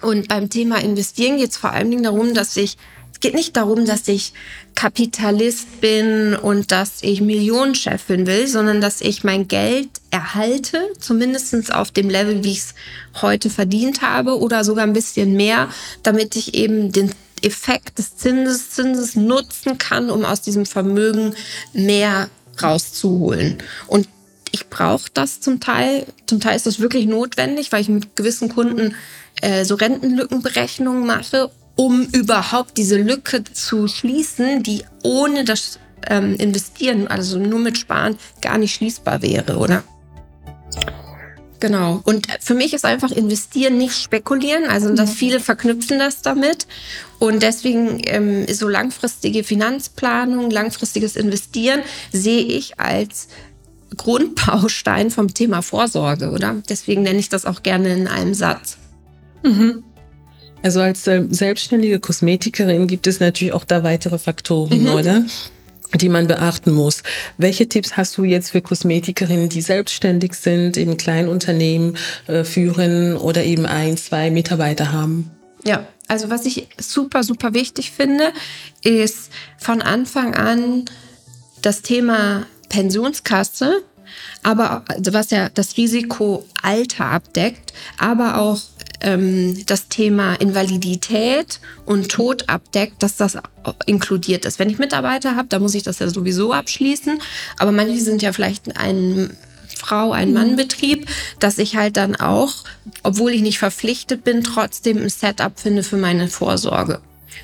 Und 0.01 0.27
beim 0.27 0.49
Thema 0.49 0.77
Investieren 0.81 1.38
geht 1.38 1.51
es 1.51 1.57
vor 1.57 1.71
allen 1.71 1.89
Dingen 1.89 2.03
darum, 2.03 2.33
dass 2.33 2.55
ich 2.57 2.77
es 3.15 3.21
geht 3.21 3.34
nicht 3.34 3.56
darum, 3.56 3.86
dass 3.86 4.10
ich 4.10 4.34
Kapitalist 4.75 5.80
bin 5.80 6.36
und 6.36 6.73
dass 6.73 7.01
ich 7.01 7.21
Millionenchefin 7.21 8.28
will, 8.28 8.45
sondern 8.45 8.82
dass 8.82 8.99
ich 8.99 9.23
mein 9.23 9.47
Geld 9.47 9.88
erhalte, 10.12 10.82
zumindest 10.99 11.73
auf 11.73 11.91
dem 11.91 12.10
Level, 12.10 12.43
wie 12.43 12.51
ich 12.51 12.58
es 12.58 12.75
heute 13.21 13.49
verdient 13.49 14.01
habe 14.01 14.38
oder 14.38 14.65
sogar 14.65 14.84
ein 14.84 14.91
bisschen 14.91 15.38
mehr, 15.38 15.69
damit 16.04 16.36
ich 16.36 16.56
eben 16.56 16.91
den 16.91 17.10
Effekt 17.41 17.99
des 17.99 18.17
Zinses, 18.17 19.15
nutzen 19.15 19.78
kann, 19.78 20.10
um 20.10 20.25
aus 20.25 20.41
diesem 20.41 20.65
Vermögen 20.65 21.36
mehr 21.71 22.30
rauszuholen. 22.62 23.60
Und 23.88 24.10
ich 24.51 24.67
brauche 24.67 25.10
das 25.13 25.39
zum 25.39 25.62
Teil. 25.62 26.06
Zum 26.25 26.41
Teil 26.41 26.58
ist 26.58 26.65
das 26.65 26.82
wirklich 26.82 27.06
notwendig, 27.06 27.71
weil 27.71 27.80
ich 27.80 27.88
mit 27.88 28.17
gewissen 28.17 28.49
Kunden 28.49 28.93
äh, 29.41 29.63
so 29.63 29.75
Rentenlückenberechnungen 29.75 31.06
mache 31.06 31.49
um 31.75 32.07
überhaupt 32.11 32.77
diese 32.77 32.97
Lücke 32.97 33.43
zu 33.43 33.88
schließen, 33.88 34.63
die 34.63 34.83
ohne 35.03 35.43
das 35.43 35.79
ähm, 36.07 36.35
Investieren, 36.35 37.07
also 37.07 37.38
nur 37.38 37.59
mit 37.59 37.77
Sparen, 37.77 38.17
gar 38.41 38.57
nicht 38.57 38.75
schließbar 38.75 39.21
wäre, 39.21 39.57
oder? 39.57 39.83
Genau. 41.59 42.01
Und 42.03 42.27
für 42.41 42.53
mich 42.53 42.73
ist 42.73 42.85
einfach 42.85 43.11
investieren 43.11 43.77
nicht 43.77 43.95
spekulieren. 43.95 44.65
Also 44.65 44.93
dass 44.93 45.13
viele 45.13 45.39
verknüpfen 45.39 45.99
das 45.99 46.21
damit. 46.21 46.67
Und 47.17 47.41
deswegen 47.41 48.01
ähm, 48.05 48.45
so 48.53 48.67
langfristige 48.67 49.43
Finanzplanung, 49.43 50.51
langfristiges 50.51 51.15
Investieren 51.15 51.81
sehe 52.11 52.43
ich 52.43 52.79
als 52.79 53.29
Grundbaustein 53.95 55.09
vom 55.11 55.33
Thema 55.33 55.61
Vorsorge, 55.61 56.31
oder? 56.31 56.61
Deswegen 56.69 57.03
nenne 57.03 57.19
ich 57.19 57.29
das 57.29 57.45
auch 57.45 57.63
gerne 57.63 57.93
in 57.95 58.07
einem 58.07 58.33
Satz. 58.33 58.77
Mhm. 59.41 59.85
Also 60.65 60.82
als 60.82 61.06
äh, 61.06 61.23
selbstständige 61.30 61.99
Kosmetikerin 61.99 62.88
gibt 62.88 63.06
es 63.06 63.19
natürlich 63.19 63.54
auch 63.54 63.65
da 63.65 63.84
weitere 63.84 64.17
Faktoren, 64.17 64.82
mhm. 64.82 64.89
oder? 64.89 65.23
die 65.93 66.10
man 66.10 66.28
beachten 66.28 66.73
muss. 66.73 67.04
Welche 67.38 67.69
Tipps 67.69 67.95
hast 67.95 68.17
du 68.17 68.23
jetzt 68.23 68.49
für 68.49 68.62
Kosmetikerinnen, 68.62 69.47
die 69.47 69.62
selbstständig 69.62 70.34
sind, 70.34 70.75
eben 70.75 70.97
Kleinunternehmen 70.97 71.95
äh, 72.25 72.43
führen 72.43 73.15
oder 73.15 73.45
eben 73.45 73.67
ein, 73.67 73.95
zwei 73.95 74.32
Mitarbeiter 74.32 74.91
haben? 74.91 75.30
Ja, 75.63 75.88
also 76.08 76.32
was 76.32 76.45
ich 76.47 76.67
super, 76.80 77.23
super 77.23 77.54
wichtig 77.54 77.91
finde, 77.91 78.34
ist 78.84 79.30
von 79.58 79.84
Anfang 79.84 80.34
an 80.34 80.86
das 81.62 81.84
Thema 81.84 82.47
Pensionskasse, 82.67 83.84
aber 84.43 84.84
also 84.88 85.13
was 85.13 85.30
ja 85.30 85.49
das 85.49 85.78
Risiko 85.78 86.43
Alter 86.62 87.06
abdeckt, 87.06 87.73
aber 87.99 88.39
auch 88.39 88.60
ähm, 89.05 89.65
das 89.67 89.87
Thema 89.87 90.33
Invalidität 90.33 91.59
und 91.85 92.09
Tod 92.09 92.49
abdeckt, 92.49 93.03
dass 93.03 93.15
das 93.15 93.37
inkludiert 93.85 94.45
ist. 94.45 94.57
Wenn 94.59 94.69
ich 94.69 94.79
Mitarbeiter 94.79 95.35
habe, 95.35 95.47
dann 95.47 95.61
muss 95.61 95.75
ich 95.75 95.83
das 95.83 95.99
ja 95.99 96.09
sowieso 96.09 96.51
abschließen. 96.51 97.21
Aber 97.57 97.71
manche 97.71 98.01
sind 98.01 98.23
ja 98.23 98.33
vielleicht 98.33 98.77
ein 98.77 99.37
Frau, 99.77 100.11
ein 100.11 100.33
Mann-Betrieb, 100.33 101.07
dass 101.39 101.59
ich 101.59 101.75
halt 101.75 101.97
dann 101.97 102.15
auch, 102.15 102.63
obwohl 103.03 103.31
ich 103.31 103.41
nicht 103.41 103.59
verpflichtet 103.59 104.23
bin, 104.23 104.43
trotzdem 104.43 104.97
ein 104.97 105.09
Setup 105.09 105.59
finde 105.59 105.83
für 105.83 105.97
meine 105.97 106.27
Vorsorge. 106.27 106.99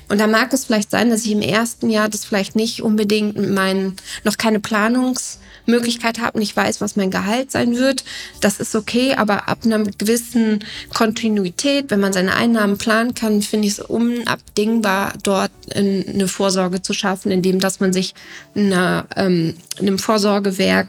Und 0.08 0.20
da 0.20 0.26
mag 0.26 0.52
es 0.52 0.64
vielleicht 0.64 0.90
sein, 0.90 1.10
dass 1.10 1.24
ich 1.24 1.32
im 1.32 1.42
ersten 1.42 1.90
Jahr 1.90 2.08
das 2.08 2.24
vielleicht 2.24 2.56
nicht 2.56 2.82
unbedingt 2.82 3.36
meinen, 3.50 3.96
noch 4.24 4.36
keine 4.36 4.60
Planungsmöglichkeit 4.60 6.20
habe, 6.20 6.38
nicht 6.38 6.56
weiß, 6.56 6.80
was 6.80 6.96
mein 6.96 7.10
Gehalt 7.10 7.50
sein 7.50 7.76
wird. 7.76 8.04
Das 8.40 8.60
ist 8.60 8.74
okay, 8.74 9.14
aber 9.14 9.48
ab 9.48 9.60
einer 9.64 9.82
gewissen 9.84 10.64
Kontinuität, 10.92 11.90
wenn 11.90 12.00
man 12.00 12.12
seine 12.12 12.34
Einnahmen 12.34 12.78
planen 12.78 13.14
kann, 13.14 13.42
finde 13.42 13.68
ich 13.68 13.74
es 13.74 13.80
unabdingbar, 13.80 15.14
dort 15.22 15.52
eine 15.74 16.28
Vorsorge 16.28 16.82
zu 16.82 16.92
schaffen, 16.92 17.30
indem 17.30 17.60
dass 17.60 17.80
man 17.80 17.92
sich 17.92 18.14
einer, 18.54 19.06
ähm, 19.16 19.54
einem 19.78 19.98
Vorsorgewerk 19.98 20.88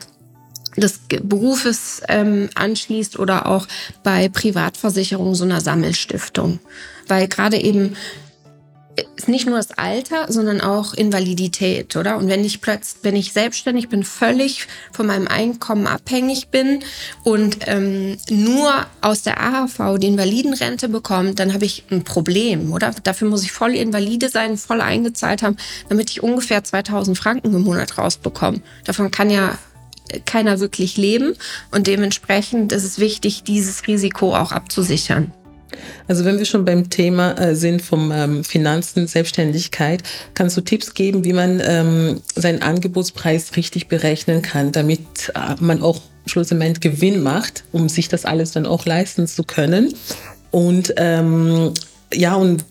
des 0.78 1.00
Berufes 1.22 2.02
ähm, 2.08 2.50
anschließt 2.56 3.20
oder 3.20 3.48
auch 3.48 3.68
bei 4.04 4.30
Privatversicherungen 4.30 5.36
so 5.36 5.44
einer 5.44 5.62
Sammelstiftung. 5.62 6.60
Weil 7.08 7.28
gerade 7.28 7.58
eben 7.58 7.96
ist 9.16 9.28
nicht 9.28 9.46
nur 9.46 9.58
das 9.58 9.72
Alter, 9.72 10.32
sondern 10.32 10.62
auch 10.62 10.94
Invalidität, 10.94 11.96
oder? 11.96 12.18
Und 12.18 12.30
wenn 12.30 12.44
ich 12.44 12.62
plötzlich, 12.62 13.04
wenn 13.04 13.16
ich 13.16 13.34
selbstständig 13.34 13.90
bin, 13.90 14.04
völlig 14.04 14.68
von 14.92 15.06
meinem 15.06 15.28
Einkommen 15.28 15.88
abhängig 15.88 16.48
bin 16.50 16.80
und 17.24 17.60
ähm, 17.68 18.18
nur 18.30 18.72
aus 19.02 19.22
der 19.22 19.40
AHV 19.40 20.00
die 20.00 20.08
Invalidenrente 20.08 20.90
bekomme, 20.90 21.36
dann 21.36 21.54
habe 21.54 21.66
ich 21.66 21.86
ein 21.92 22.04
Problem, 22.04 22.74
oder? 22.74 22.94
Dafür 23.04 23.30
muss 23.30 23.44
ich 23.44 23.52
voll 23.52 23.76
invalide 23.76 24.30
sein, 24.30 24.58
voll 24.58 24.82
eingezahlt 24.82 25.44
haben, 25.44 25.58
damit 25.90 26.10
ich 26.10 26.24
ungefähr 26.24 26.64
2000 26.64 27.18
Franken 27.18 27.54
im 27.54 27.62
Monat 27.62 27.98
rausbekomme. 27.98 28.62
Davon 28.86 29.12
kann 29.12 29.30
ja 29.30 29.58
keiner 30.26 30.60
wirklich 30.60 30.98
leben 30.98 31.36
und 31.72 31.88
dementsprechend 31.88 32.72
ist 32.72 32.84
es 32.84 33.00
wichtig, 33.00 33.44
dieses 33.44 33.88
Risiko 33.88 34.36
auch 34.36 34.52
abzusichern. 34.52 35.32
Also 36.08 36.26
wenn 36.26 36.38
wir 36.38 36.46
schon 36.46 36.66
beim 36.66 36.90
Thema 36.90 37.34
äh, 37.40 37.56
sind 37.56 37.82
vom 37.82 38.12
ähm, 38.12 38.44
Finanzen, 38.44 39.08
Selbstständigkeit, 39.08 40.04
kannst 40.34 40.58
du 40.58 40.62
Tipps 40.62 40.94
geben, 40.94 41.24
wie 41.24 41.34
man 41.34 41.62
ähm, 41.64 42.22
seinen 42.36 42.62
Angebotspreis 42.62 43.56
richtig 43.56 43.88
berechnen 43.88 44.42
kann, 44.42 44.72
damit 44.72 45.32
äh, 45.36 45.56
man 45.60 45.82
auch 45.82 46.02
schlussendlich 46.26 46.80
Gewinn 46.80 47.22
macht, 47.22 47.64
um 47.72 47.90
sich 47.90 48.08
das 48.08 48.26
alles 48.26 48.52
dann 48.52 48.66
auch 48.66 48.86
leisten 48.86 49.28
zu 49.28 49.44
können. 49.44 49.94
Und 50.52 50.94
ähm, 50.98 51.74
ja, 52.14 52.36
und 52.36 52.64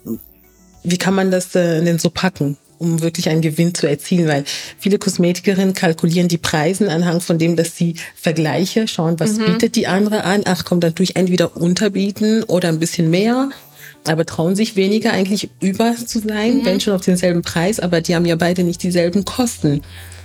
wie 0.84 0.98
kann 0.98 1.14
man 1.14 1.30
das 1.30 1.54
äh, 1.54 1.82
denn 1.82 1.98
so 1.98 2.10
packen? 2.10 2.56
Um 2.82 3.00
wirklich 3.00 3.28
einen 3.28 3.40
Gewinn 3.40 3.74
zu 3.74 3.86
erzielen, 3.86 4.28
weil 4.28 4.44
viele 4.78 4.98
Kosmetikerinnen 4.98 5.74
kalkulieren 5.74 6.28
die 6.28 6.38
Preise 6.38 6.90
anhand 6.90 7.22
von 7.22 7.38
dem, 7.38 7.56
dass 7.56 7.76
sie 7.76 7.94
Vergleiche 8.14 8.88
schauen, 8.88 9.18
was 9.20 9.38
mhm. 9.38 9.46
bietet 9.46 9.76
die 9.76 9.86
andere 9.86 10.24
an. 10.24 10.42
Ach 10.44 10.64
komm, 10.64 10.80
dann 10.80 10.94
tue 10.94 11.04
ich 11.04 11.16
entweder 11.16 11.56
unterbieten 11.56 12.42
oder 12.44 12.68
ein 12.68 12.78
bisschen 12.78 13.10
mehr 13.10 13.50
aber 14.08 14.26
trauen 14.26 14.56
sich 14.56 14.74
weniger 14.74 15.12
eigentlich 15.12 15.50
über 15.60 15.94
zu 15.94 16.18
sein, 16.18 16.58
mhm. 16.58 16.64
wenn 16.64 16.80
schon 16.80 16.94
auf 16.94 17.02
denselben 17.02 17.42
Preis, 17.42 17.78
aber 17.78 18.00
die 18.00 18.14
haben 18.14 18.26
ja 18.26 18.36
beide 18.36 18.64
nicht 18.64 18.82
dieselben 18.82 19.24
Kosten. 19.24 19.82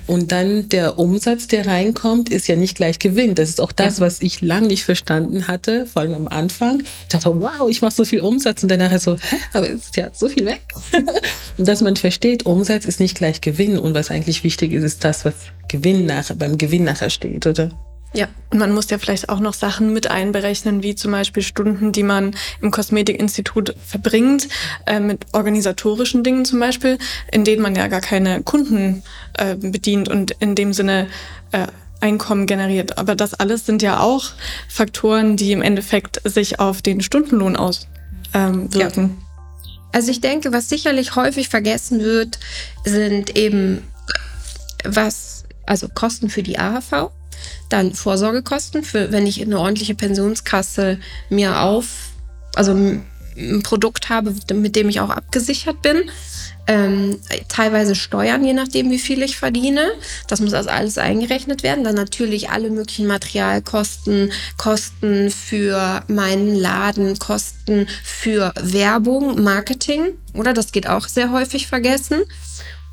Und 0.07 0.31
dann 0.31 0.69
der 0.69 0.97
Umsatz, 0.97 1.47
der 1.47 1.67
reinkommt, 1.67 2.29
ist 2.29 2.47
ja 2.47 2.55
nicht 2.55 2.77
gleich 2.77 2.97
Gewinn. 2.97 3.35
Das 3.35 3.49
ist 3.49 3.59
auch 3.59 3.73
das, 3.73 3.99
ja. 3.99 4.05
was 4.05 4.21
ich 4.21 4.41
lange 4.41 4.67
nicht 4.67 4.85
verstanden 4.85 5.47
hatte, 5.47 5.85
vor 5.85 6.01
allem 6.01 6.13
am 6.13 6.27
Anfang. 6.27 6.81
Ich 6.81 7.09
dachte, 7.09 7.39
wow, 7.41 7.69
ich 7.69 7.81
mache 7.81 7.93
so 7.93 8.05
viel 8.05 8.21
Umsatz 8.21 8.63
und 8.63 8.69
dann 8.69 8.79
nachher 8.79 8.99
so, 8.99 9.15
hä, 9.15 9.35
aber 9.53 9.67
ist 9.67 9.97
ja 9.97 10.09
so 10.13 10.29
viel 10.29 10.45
weg. 10.45 10.61
und 11.57 11.67
dass 11.67 11.81
man 11.81 11.97
versteht, 11.97 12.45
Umsatz 12.45 12.85
ist 12.85 12.99
nicht 12.99 13.17
gleich 13.17 13.41
Gewinn 13.41 13.77
und 13.77 13.93
was 13.93 14.09
eigentlich 14.09 14.43
wichtig 14.43 14.71
ist, 14.71 14.83
ist 14.83 15.03
das, 15.03 15.25
was 15.25 15.33
Gewinn 15.67 16.05
nachher, 16.05 16.35
beim 16.35 16.57
Gewinn 16.57 16.85
nachher 16.85 17.09
steht, 17.09 17.45
oder? 17.45 17.71
Ja, 18.13 18.27
und 18.49 18.59
man 18.59 18.73
muss 18.73 18.89
ja 18.89 18.97
vielleicht 18.97 19.29
auch 19.29 19.39
noch 19.39 19.53
Sachen 19.53 19.93
mit 19.93 20.09
einberechnen, 20.09 20.81
wie 20.81 20.95
zum 20.95 21.11
Beispiel 21.11 21.43
Stunden, 21.43 21.91
die 21.91 22.03
man 22.03 22.35
im 22.61 22.71
Kosmetikinstitut 22.71 23.75
verbringt, 23.85 24.47
äh, 24.85 24.99
mit 24.99 25.25
organisatorischen 25.33 26.23
Dingen 26.23 26.45
zum 26.45 26.59
Beispiel, 26.59 26.97
in 27.31 27.43
denen 27.43 27.61
man 27.61 27.75
ja 27.75 27.87
gar 27.87 28.01
keine 28.01 28.41
Kunden 28.43 29.03
äh, 29.37 29.55
bedient 29.55 30.09
und 30.09 30.31
in 30.39 30.55
dem 30.55 30.73
Sinne 30.73 31.07
äh, 31.51 31.67
Einkommen 31.99 32.45
generiert. 32.45 32.99
Aber 32.99 33.15
das 33.15 33.33
alles 33.33 33.65
sind 33.65 33.81
ja 33.81 33.99
auch 33.99 34.25
Faktoren, 34.69 35.35
die 35.35 35.51
im 35.51 35.63
Endeffekt 35.63 36.21
sich 36.23 36.59
auf 36.59 36.83
den 36.83 37.01
Stundenlohn 37.01 37.55
auswirken. 37.55 37.87
Ähm, 38.33 38.69
ja. 38.71 38.91
Also 39.93 40.11
ich 40.11 40.21
denke, 40.21 40.53
was 40.53 40.69
sicherlich 40.69 41.15
häufig 41.15 41.49
vergessen 41.49 42.01
wird, 42.01 42.37
sind 42.85 43.35
eben 43.35 43.81
was, 44.83 45.45
also 45.65 45.87
Kosten 45.89 46.29
für 46.29 46.43
die 46.43 46.59
AHV 46.59 47.09
dann 47.69 47.93
Vorsorgekosten, 47.93 48.83
für 48.83 49.11
wenn 49.11 49.27
ich 49.27 49.41
eine 49.41 49.59
ordentliche 49.59 49.95
Pensionskasse 49.95 50.99
mir 51.29 51.61
auf, 51.61 51.87
also 52.55 52.71
ein 52.71 53.61
Produkt 53.63 54.09
habe, 54.09 54.33
mit 54.53 54.75
dem 54.75 54.89
ich 54.89 54.99
auch 54.99 55.09
abgesichert 55.09 55.81
bin. 55.81 56.09
Ähm, 56.69 57.19
teilweise 57.47 57.95
Steuern, 57.95 58.43
je 58.43 58.51
nachdem, 58.51 58.91
wie 58.91 58.99
viel 58.99 59.23
ich 59.23 59.37
verdiene. 59.37 59.87
Das 60.27 60.41
muss 60.41 60.53
also 60.53 60.69
alles 60.69 60.97
eingerechnet 60.97 61.63
werden. 61.63 61.85
Dann 61.85 61.95
natürlich 61.95 62.49
alle 62.49 62.69
möglichen 62.69 63.07
Materialkosten, 63.07 64.33
Kosten 64.57 65.31
für 65.31 66.03
meinen 66.07 66.55
Laden, 66.55 67.17
Kosten 67.19 67.87
für 68.03 68.53
Werbung, 68.61 69.41
Marketing, 69.41 70.17
oder? 70.33 70.53
Das 70.53 70.73
geht 70.73 70.89
auch 70.89 71.07
sehr 71.07 71.31
häufig 71.31 71.67
vergessen. 71.67 72.23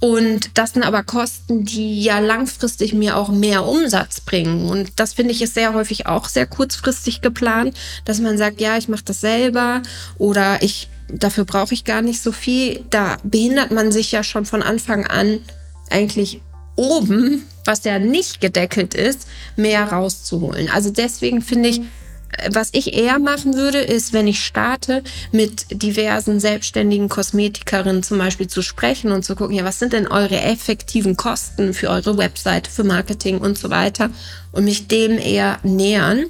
Und 0.01 0.59
das 0.59 0.73
sind 0.73 0.83
aber 0.83 1.03
Kosten, 1.03 1.65
die 1.65 2.03
ja 2.03 2.19
langfristig 2.19 2.93
mir 2.93 3.17
auch 3.17 3.31
mehr 3.31 3.65
Umsatz 3.65 4.21
bringen. 4.21 4.69
Und 4.69 5.01
das 5.01 5.15
finde 5.15 5.33
ich 5.33 5.41
ist 5.41 5.55
sehr 5.55 5.73
häufig 5.73 6.07
auch 6.07 6.29
sehr 6.29 6.47
kurzfristig 6.47 7.21
geplant, 7.21 7.75
dass 8.05 8.21
man 8.21 8.37
sagt, 8.37 8.61
ja, 8.61 8.77
ich 8.77 8.89
mache 8.89 9.05
das 9.05 9.21
selber 9.21 9.83
oder 10.19 10.63
ich 10.63 10.89
dafür 11.09 11.45
brauche 11.45 11.75
ich 11.75 11.85
gar 11.85 12.03
nicht 12.03 12.23
so 12.23 12.33
viel. 12.33 12.85
Da 12.91 13.17
behindert 13.23 13.71
man 13.71 13.93
sich 13.93 14.13
ja 14.13 14.23
schon 14.23 14.47
von 14.47 14.63
Anfang 14.63 15.07
an 15.07 15.41
eigentlich 15.91 16.41
oben, 16.77 17.47
was 17.65 17.85
ja 17.85 17.99
nicht 17.99 18.41
gedeckelt 18.41 18.95
ist, 18.95 19.29
mehr 19.57 19.93
rauszuholen. 19.93 20.69
Also 20.71 20.91
deswegen 20.91 21.41
finde 21.41 21.69
ich, 21.69 21.81
was 22.51 22.71
ich 22.73 22.95
eher 22.95 23.19
machen 23.19 23.55
würde, 23.55 23.79
ist, 23.79 24.13
wenn 24.13 24.27
ich 24.27 24.45
starte, 24.45 25.03
mit 25.33 25.67
diversen 25.71 26.41
selbstständigen 26.41 27.09
Kosmetikerinnen 27.09 28.03
zum 28.03 28.19
Beispiel 28.19 28.49
zu 28.49 28.63
sprechen 28.63 29.13
und 29.13 29.25
zu 29.25 29.37
gucken, 29.37 29.57
ja, 29.57 29.65
was 29.65 29.79
sind 29.79 29.93
denn 29.93 30.07
eure 30.07 30.41
effektiven 30.41 31.17
Kosten 31.17 31.75
für 31.75 31.89
eure 31.89 32.17
Website, 32.19 32.67
für 32.67 32.85
Marketing 32.85 33.39
und 33.39 33.59
so 33.59 33.71
weiter 33.71 34.11
und 34.53 34.65
mich 34.65 34.89
dem 34.89 35.19
eher 35.19 35.59
nähern 35.63 36.27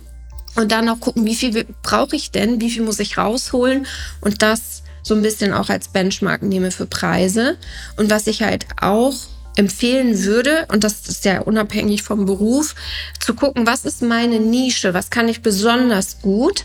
und 0.57 0.73
dann 0.73 0.89
auch 0.89 1.01
gucken, 1.01 1.27
wie 1.27 1.35
viel 1.35 1.67
brauche 1.83 2.17
ich 2.17 2.31
denn, 2.31 2.61
wie 2.61 2.71
viel 2.71 2.83
muss 2.83 3.01
ich 3.01 3.19
rausholen 3.19 3.87
und 4.21 4.43
das 4.43 4.85
so 5.05 5.15
ein 5.15 5.23
bisschen 5.23 5.53
auch 5.53 5.69
als 5.69 5.89
Benchmark 5.89 6.43
nehme 6.43 6.71
für 6.71 6.87
Preise. 6.87 7.57
Und 7.97 8.11
was 8.11 8.27
ich 8.27 8.43
halt 8.43 8.67
auch 8.81 9.15
empfehlen 9.57 10.25
würde, 10.25 10.67
und 10.73 10.85
das 10.85 11.09
ist 11.09 11.25
ja 11.25 11.41
unabhängig 11.41 12.03
vom 12.03 12.27
Beruf, 12.27 12.75
zu 13.21 13.35
gucken, 13.35 13.67
was 13.67 13.85
ist 13.85 14.03
meine 14.03 14.41
Nische, 14.41 14.95
was 14.95 15.11
kann 15.11 15.29
ich 15.29 15.43
besonders 15.43 16.21
gut, 16.21 16.65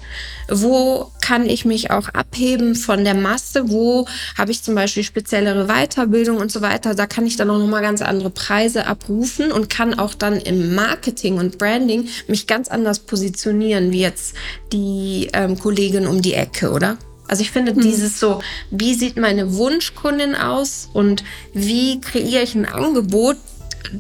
wo 0.49 1.11
kann 1.21 1.45
ich 1.45 1.65
mich 1.65 1.91
auch 1.91 2.09
abheben 2.09 2.75
von 2.75 3.03
der 3.03 3.13
Masse, 3.13 3.69
wo 3.69 4.07
habe 4.37 4.51
ich 4.51 4.63
zum 4.63 4.75
Beispiel 4.75 5.03
speziellere 5.03 5.67
Weiterbildung 5.67 6.37
und 6.37 6.51
so 6.51 6.61
weiter, 6.61 6.95
da 6.95 7.05
kann 7.05 7.27
ich 7.27 7.35
dann 7.35 7.49
auch 7.49 7.59
nochmal 7.59 7.81
ganz 7.81 8.01
andere 8.01 8.31
Preise 8.31 8.87
abrufen 8.87 9.51
und 9.51 9.69
kann 9.69 9.97
auch 9.97 10.13
dann 10.13 10.37
im 10.37 10.73
Marketing 10.73 11.37
und 11.37 11.57
Branding 11.57 12.07
mich 12.27 12.47
ganz 12.47 12.67
anders 12.67 12.99
positionieren, 12.99 13.91
wie 13.91 14.01
jetzt 14.01 14.35
die 14.73 15.29
ähm, 15.33 15.59
Kollegin 15.59 16.07
um 16.07 16.21
die 16.21 16.33
Ecke, 16.33 16.71
oder? 16.71 16.97
Also 17.29 17.43
ich 17.43 17.51
finde 17.51 17.73
mhm. 17.73 17.81
dieses 17.81 18.19
so, 18.19 18.41
wie 18.71 18.95
sieht 18.95 19.15
meine 19.15 19.55
Wunschkundin 19.55 20.35
aus 20.35 20.89
und 20.91 21.23
wie 21.53 22.01
kreiere 22.01 22.41
ich 22.41 22.55
ein 22.55 22.65
Angebot, 22.65 23.37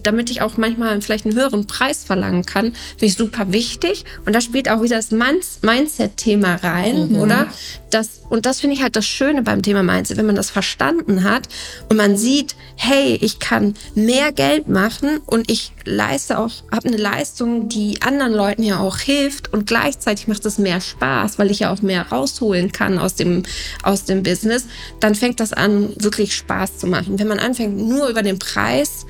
damit 0.03 0.29
ich 0.29 0.41
auch 0.41 0.57
manchmal 0.57 1.01
vielleicht 1.01 1.25
einen 1.25 1.35
höheren 1.35 1.67
Preis 1.67 2.03
verlangen 2.03 2.45
kann, 2.45 2.73
finde 2.91 3.05
ich 3.05 3.15
super 3.15 3.51
wichtig. 3.51 4.05
Und 4.25 4.33
da 4.33 4.41
spielt 4.41 4.69
auch 4.69 4.81
wieder 4.81 4.97
das 4.97 5.11
Mindset-Thema 5.11 6.55
rein, 6.55 7.09
mhm. 7.09 7.19
oder? 7.19 7.47
Das, 7.89 8.21
und 8.29 8.45
das 8.45 8.59
finde 8.59 8.75
ich 8.75 8.83
halt 8.83 8.95
das 8.95 9.07
Schöne 9.07 9.41
beim 9.41 9.63
Thema 9.63 9.81
Mindset, 9.81 10.17
wenn 10.17 10.27
man 10.27 10.35
das 10.35 10.51
verstanden 10.51 11.23
hat 11.23 11.47
und 11.89 11.97
man 11.97 12.17
sieht, 12.17 12.55
hey, 12.75 13.17
ich 13.19 13.39
kann 13.39 13.73
mehr 13.95 14.31
Geld 14.31 14.67
machen 14.67 15.19
und 15.25 15.49
ich 15.49 15.71
leiste 15.85 16.37
auch, 16.37 16.51
habe 16.71 16.87
eine 16.87 16.97
Leistung, 16.97 17.67
die 17.67 18.01
anderen 18.03 18.33
Leuten 18.33 18.61
ja 18.61 18.79
auch 18.79 18.99
hilft 18.99 19.51
und 19.51 19.65
gleichzeitig 19.65 20.27
macht 20.27 20.45
es 20.45 20.59
mehr 20.59 20.81
Spaß, 20.81 21.39
weil 21.39 21.49
ich 21.49 21.59
ja 21.59 21.73
auch 21.73 21.81
mehr 21.81 22.07
rausholen 22.09 22.71
kann 22.71 22.99
aus 22.99 23.15
dem, 23.15 23.41
aus 23.81 24.05
dem 24.05 24.21
Business, 24.21 24.65
dann 24.99 25.15
fängt 25.15 25.39
das 25.39 25.51
an, 25.51 25.93
wirklich 25.97 26.35
Spaß 26.35 26.77
zu 26.77 26.85
machen. 26.85 27.17
Wenn 27.17 27.27
man 27.27 27.39
anfängt, 27.39 27.75
nur 27.75 28.07
über 28.07 28.21
den 28.21 28.37
Preis 28.37 29.07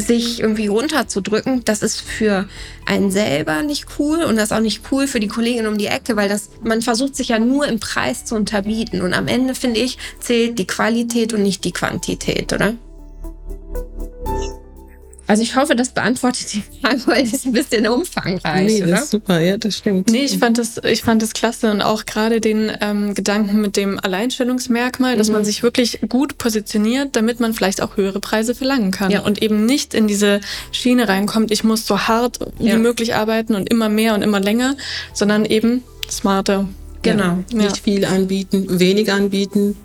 sich 0.00 0.40
irgendwie 0.40 0.66
runterzudrücken, 0.66 1.64
das 1.64 1.82
ist 1.82 2.00
für 2.00 2.48
einen 2.86 3.10
selber 3.10 3.62
nicht 3.62 3.86
cool 3.98 4.22
und 4.22 4.36
das 4.36 4.46
ist 4.46 4.52
auch 4.52 4.60
nicht 4.60 4.82
cool 4.90 5.06
für 5.06 5.20
die 5.20 5.28
Kollegin 5.28 5.66
um 5.66 5.78
die 5.78 5.86
Ecke, 5.86 6.16
weil 6.16 6.28
das, 6.28 6.50
man 6.62 6.82
versucht 6.82 7.14
sich 7.14 7.28
ja 7.28 7.38
nur 7.38 7.66
im 7.66 7.80
Preis 7.80 8.24
zu 8.24 8.34
unterbieten. 8.34 9.00
Und 9.02 9.14
am 9.14 9.28
Ende, 9.28 9.54
finde 9.54 9.80
ich, 9.80 9.98
zählt 10.18 10.58
die 10.58 10.66
Qualität 10.66 11.32
und 11.32 11.42
nicht 11.42 11.64
die 11.64 11.72
Quantität, 11.72 12.52
oder? 12.52 12.74
Also 15.30 15.44
ich 15.44 15.54
hoffe, 15.54 15.76
das 15.76 15.90
beantwortet 15.90 16.52
die 16.54 16.62
Frage, 16.82 17.00
weil 17.06 17.22
es 17.22 17.32
ist 17.32 17.46
ein 17.46 17.52
bisschen 17.52 17.86
umfangreich. 17.86 18.66
Nee, 18.66 18.82
oder? 18.82 18.90
das 18.92 19.04
ist 19.04 19.10
super, 19.12 19.38
ja, 19.38 19.56
das 19.56 19.76
stimmt. 19.76 20.10
Nee, 20.10 20.24
ich 20.24 20.38
fand 20.38 20.58
das, 20.58 20.78
ich 20.82 21.02
fand 21.02 21.22
das 21.22 21.34
klasse 21.34 21.70
und 21.70 21.82
auch 21.82 22.04
gerade 22.04 22.40
den 22.40 22.72
ähm, 22.80 23.14
Gedanken 23.14 23.60
mit 23.60 23.76
dem 23.76 24.00
Alleinstellungsmerkmal, 24.02 25.16
dass 25.16 25.28
Mhm. 25.28 25.34
man 25.34 25.44
sich 25.44 25.62
wirklich 25.62 26.00
gut 26.08 26.36
positioniert, 26.36 27.14
damit 27.14 27.38
man 27.38 27.54
vielleicht 27.54 27.80
auch 27.80 27.96
höhere 27.96 28.18
Preise 28.18 28.56
verlangen 28.56 28.90
kann 28.90 29.12
Ja. 29.12 29.20
und 29.20 29.40
eben 29.40 29.66
nicht 29.66 29.94
in 29.94 30.08
diese 30.08 30.40
Schiene 30.72 31.08
reinkommt, 31.08 31.52
ich 31.52 31.62
muss 31.62 31.86
so 31.86 32.08
hart 32.08 32.40
Ja. 32.58 32.74
wie 32.74 32.78
möglich 32.78 33.14
arbeiten 33.14 33.54
und 33.54 33.70
immer 33.70 33.88
mehr 33.88 34.14
und 34.14 34.22
immer 34.22 34.40
länger, 34.40 34.74
sondern 35.14 35.44
eben 35.44 35.84
smarter. 36.10 36.68
Genau. 37.02 37.38
Ja. 37.52 37.56
Nicht 37.56 37.76
viel 37.78 38.04
anbieten, 38.04 38.66
wenig 38.80 39.12
anbieten, 39.12 39.76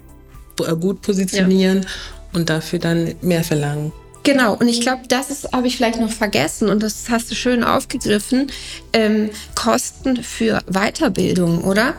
gut 0.81 1.03
positionieren 1.03 1.85
und 2.33 2.49
dafür 2.49 2.79
dann 2.79 3.13
mehr 3.21 3.43
verlangen. 3.43 3.91
Genau, 4.25 4.55
und 4.55 4.67
ich 4.67 4.81
glaube, 4.81 5.03
das 5.07 5.47
habe 5.53 5.67
ich 5.67 5.77
vielleicht 5.77 6.01
noch 6.01 6.11
vergessen 6.11 6.69
und 6.69 6.81
das 6.81 7.09
hast 7.09 7.29
du 7.29 7.35
schön 7.35 7.63
aufgegriffen. 7.63 8.51
Ähm, 8.91 9.29
Kosten 9.53 10.23
für 10.23 10.61
Weiterbildung, 10.67 11.63
oder? 11.63 11.93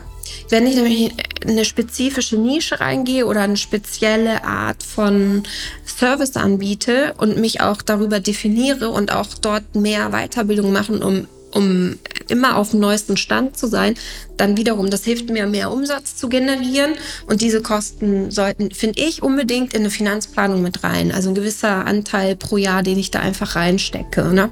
Wenn 0.49 0.67
ich 0.67 0.75
nämlich 0.75 1.13
in 1.41 1.49
eine 1.49 1.63
spezifische 1.63 2.35
Nische 2.35 2.81
reingehe 2.81 3.25
oder 3.25 3.41
eine 3.41 3.55
spezielle 3.55 4.43
Art 4.43 4.83
von 4.83 5.43
Service 5.85 6.35
anbiete 6.35 7.13
und 7.17 7.37
mich 7.37 7.61
auch 7.61 7.81
darüber 7.81 8.19
definiere 8.19 8.89
und 8.89 9.13
auch 9.13 9.27
dort 9.41 9.75
mehr 9.75 10.09
Weiterbildung 10.09 10.73
machen, 10.73 11.01
um, 11.01 11.27
um 11.57 11.97
immer 12.29 12.57
auf 12.57 12.71
dem 12.71 12.79
neuesten 12.79 13.17
Stand 13.17 13.57
zu 13.57 13.67
sein, 13.67 13.95
dann 14.37 14.57
wiederum, 14.57 14.89
das 14.89 15.03
hilft 15.03 15.29
mir, 15.29 15.47
mehr 15.47 15.71
Umsatz 15.71 16.15
zu 16.15 16.29
generieren. 16.29 16.91
Und 17.25 17.41
diese 17.41 17.61
Kosten 17.61 18.31
sollten, 18.31 18.71
finde 18.71 19.01
ich, 19.01 19.23
unbedingt 19.23 19.73
in 19.73 19.81
eine 19.81 19.89
Finanzplanung 19.89 20.61
mit 20.61 20.83
rein. 20.83 21.11
Also 21.11 21.29
ein 21.29 21.35
gewisser 21.35 21.85
Anteil 21.85 22.35
pro 22.35 22.57
Jahr, 22.57 22.83
den 22.83 22.99
ich 22.99 23.11
da 23.11 23.19
einfach 23.19 23.55
reinstecke. 23.55 24.23
Ne? 24.33 24.51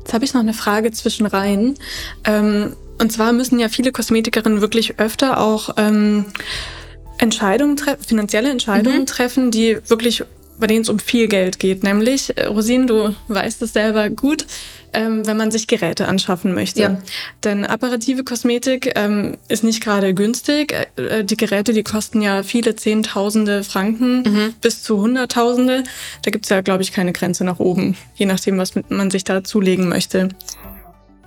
Jetzt 0.00 0.14
habe 0.14 0.24
ich 0.24 0.34
noch 0.34 0.42
eine 0.42 0.54
Frage 0.54 0.92
zwischen 0.92 1.26
rein. 1.26 1.74
Ähm, 2.24 2.76
und 3.00 3.10
zwar 3.10 3.32
müssen 3.32 3.58
ja 3.58 3.68
viele 3.68 3.90
Kosmetikerinnen 3.90 4.60
wirklich 4.60 4.98
öfter 5.00 5.40
auch 5.40 5.70
ähm, 5.76 6.26
Entscheidungen 7.18 7.76
finanzielle 8.06 8.50
Entscheidungen 8.50 9.00
Mhm. 9.00 9.06
treffen, 9.06 9.50
die 9.50 9.78
wirklich, 9.88 10.24
bei 10.58 10.66
denen 10.66 10.82
es 10.82 10.88
um 10.88 10.98
viel 10.98 11.28
Geld 11.28 11.58
geht. 11.58 11.82
Nämlich, 11.82 12.36
äh, 12.36 12.46
Rosin, 12.46 12.86
du 12.86 13.14
weißt 13.28 13.62
es 13.62 13.72
selber 13.72 14.10
gut, 14.10 14.46
ähm, 14.92 15.26
wenn 15.26 15.36
man 15.36 15.50
sich 15.50 15.66
Geräte 15.66 16.06
anschaffen 16.06 16.54
möchte. 16.54 16.80
Ja. 16.80 17.02
Denn 17.42 17.64
apparative 17.64 18.22
Kosmetik 18.22 18.92
ähm, 18.94 19.36
ist 19.48 19.64
nicht 19.64 19.82
gerade 19.82 20.14
günstig. 20.14 20.72
Äh, 20.96 21.24
die 21.24 21.36
Geräte, 21.36 21.72
die 21.72 21.82
kosten 21.82 22.22
ja 22.22 22.42
viele 22.44 22.76
Zehntausende 22.76 23.64
Franken 23.64 24.22
Mhm. 24.22 24.54
bis 24.60 24.82
zu 24.82 25.00
Hunderttausende. 25.00 25.82
Da 26.22 26.30
gibt's 26.30 26.48
ja, 26.48 26.60
glaube 26.60 26.82
ich, 26.84 26.92
keine 26.92 27.12
Grenze 27.12 27.44
nach 27.44 27.58
oben, 27.58 27.96
je 28.14 28.26
nachdem, 28.26 28.56
was 28.58 28.74
man 28.88 29.10
sich 29.10 29.24
da 29.24 29.42
zulegen 29.42 29.88
möchte. 29.88 30.28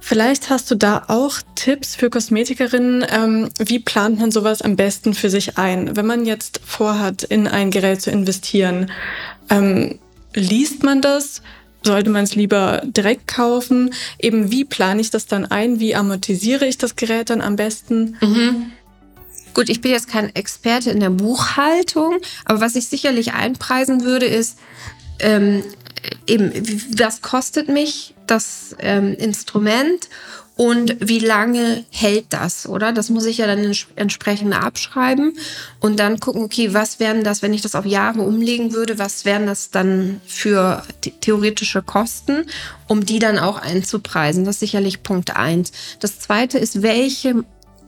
Vielleicht 0.08 0.50
hast 0.50 0.72
du 0.72 0.76
da 0.76 1.04
auch 1.10 1.34
Tipps 1.56 1.98
für 1.98 2.10
Kosmetikerinnen. 2.10 3.06
Ähm, 3.10 3.50
wie 3.60 3.80
plant 3.80 4.22
man 4.22 4.32
sowas 4.32 4.62
am 4.62 4.78
besten 4.78 5.14
für 5.14 5.30
sich 5.30 5.58
ein? 5.58 5.98
Wenn 5.98 6.06
man 6.06 6.26
jetzt 6.26 6.62
vorhat, 6.64 7.24
in 7.24 7.46
ein 7.46 7.72
Gerät 7.72 8.02
zu 8.02 8.10
investieren, 8.10 8.90
ähm, 9.50 10.00
liest 10.34 10.82
man 10.84 11.02
das? 11.02 11.42
Sollte 11.84 12.10
man 12.10 12.24
es 12.24 12.36
lieber 12.36 12.84
direkt 12.86 13.28
kaufen? 13.28 13.94
Eben 14.18 14.50
wie 14.50 14.64
plane 14.64 15.02
ich 15.02 15.10
das 15.10 15.26
dann 15.26 15.44
ein? 15.44 15.82
Wie 15.82 15.94
amortisiere 15.94 16.66
ich 16.66 16.78
das 16.78 16.96
Gerät 16.96 17.30
dann 17.30 17.42
am 17.42 17.58
besten? 17.58 18.16
Gut, 19.54 19.68
ich 19.68 19.82
bin 19.82 19.92
jetzt 19.92 20.08
kein 20.08 20.34
Experte 20.34 20.90
in 20.90 21.02
der 21.02 21.10
Buchhaltung, 21.10 22.16
aber 22.46 22.62
was 22.62 22.78
ich 22.78 22.88
sicherlich 22.88 23.34
einpreisen 23.34 24.06
würde, 24.06 24.26
ist 24.26 24.58
ähm, 25.20 25.64
eben, 26.28 26.52
was 26.98 27.22
kostet 27.22 27.70
mich 27.70 28.14
das 28.28 28.76
ähm, 28.80 29.14
Instrument 29.16 30.10
und 30.56 30.98
wie 31.00 31.20
lange 31.20 31.86
hält 31.92 32.26
das, 32.32 32.68
oder? 32.68 32.92
Das 32.92 33.10
muss 33.10 33.26
ich 33.26 33.38
ja 33.38 33.46
dann 33.48 33.60
ents- 33.60 33.86
entsprechend 33.96 34.56
abschreiben 34.56 35.38
und 35.80 36.00
dann 36.00 36.20
gucken, 36.20 36.42
okay, 36.44 36.74
was 36.74 37.00
wären 37.00 37.24
das, 37.24 37.44
wenn 37.44 37.54
ich 37.54 37.62
das 37.62 37.76
auf 37.76 37.86
Jahre 37.86 38.22
umlegen 38.22 38.74
würde, 38.74 38.98
was 38.98 39.24
wären 39.24 39.46
das 39.46 39.70
dann 39.70 40.20
für 40.26 40.84
the- 41.04 41.12
theoretische 41.22 41.84
Kosten, 41.84 42.46
um 42.88 43.06
die 43.06 43.20
dann 43.20 43.38
auch 43.38 43.62
einzupreisen? 43.62 44.46
Das 44.46 44.56
ist 44.56 44.62
sicherlich 44.62 45.04
Punkt 45.04 45.36
eins. 45.36 45.72
Das 46.00 46.20
zweite 46.20 46.58
ist, 46.58 46.82
welche 46.82 47.44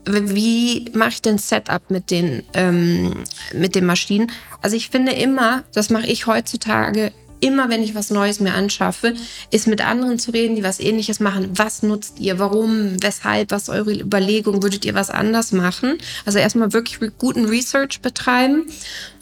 wie 0.05 0.89
mache 0.93 1.09
ich 1.09 1.21
denn 1.21 1.37
Setup 1.37 1.91
mit 1.91 2.09
den, 2.09 2.43
ähm, 2.53 3.23
mit 3.53 3.75
den 3.75 3.85
Maschinen? 3.85 4.31
Also 4.61 4.75
ich 4.75 4.89
finde 4.89 5.11
immer, 5.11 5.63
das 5.73 5.89
mache 5.89 6.07
ich 6.07 6.25
heutzutage, 6.25 7.11
immer 7.39 7.69
wenn 7.69 7.83
ich 7.83 7.95
was 7.95 8.09
Neues 8.09 8.39
mir 8.39 8.53
anschaffe, 8.53 9.13
ist 9.51 9.67
mit 9.67 9.85
anderen 9.85 10.19
zu 10.19 10.31
reden, 10.31 10.55
die 10.55 10.63
was 10.63 10.79
ähnliches 10.79 11.19
machen. 11.19 11.49
Was 11.53 11.83
nutzt 11.83 12.19
ihr? 12.19 12.39
Warum? 12.39 13.01
Weshalb? 13.01 13.51
Was 13.51 13.63
ist 13.63 13.69
eure 13.69 13.93
Überlegung? 13.93 14.63
Würdet 14.63 14.85
ihr 14.85 14.93
was 14.93 15.09
anders 15.09 15.51
machen? 15.51 15.97
Also 16.25 16.39
erstmal 16.39 16.73
wirklich 16.73 16.99
guten 17.17 17.45
Research 17.45 18.01
betreiben 18.01 18.65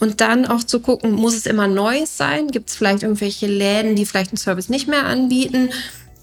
und 0.00 0.20
dann 0.20 0.46
auch 0.46 0.64
zu 0.64 0.80
gucken, 0.80 1.12
muss 1.12 1.36
es 1.36 1.46
immer 1.46 1.68
Neues 1.68 2.16
sein? 2.16 2.48
Gibt 2.48 2.70
es 2.70 2.76
vielleicht 2.76 3.02
irgendwelche 3.02 3.46
Läden, 3.46 3.96
die 3.96 4.06
vielleicht 4.06 4.30
einen 4.30 4.38
Service 4.38 4.68
nicht 4.68 4.88
mehr 4.88 5.04
anbieten? 5.04 5.70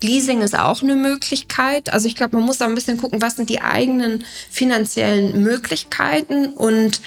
Leasing 0.02 0.42
ist 0.42 0.58
auch 0.58 0.82
eine 0.84 0.96
Möglichkeit. 0.96 1.92
Also 1.92 2.08
ich 2.08 2.16
glaube, 2.16 2.38
man 2.38 2.46
muss 2.46 2.58
da 2.58 2.66
ein 2.66 2.76
bisschen 2.76 2.98
gucken, 2.98 3.22
was 3.22 3.38
sind 3.38 3.50
die 3.50 3.62
eigenen 3.62 4.24
finanziellen 4.50 5.42
Möglichkeiten 5.42 6.48
und 6.48 7.02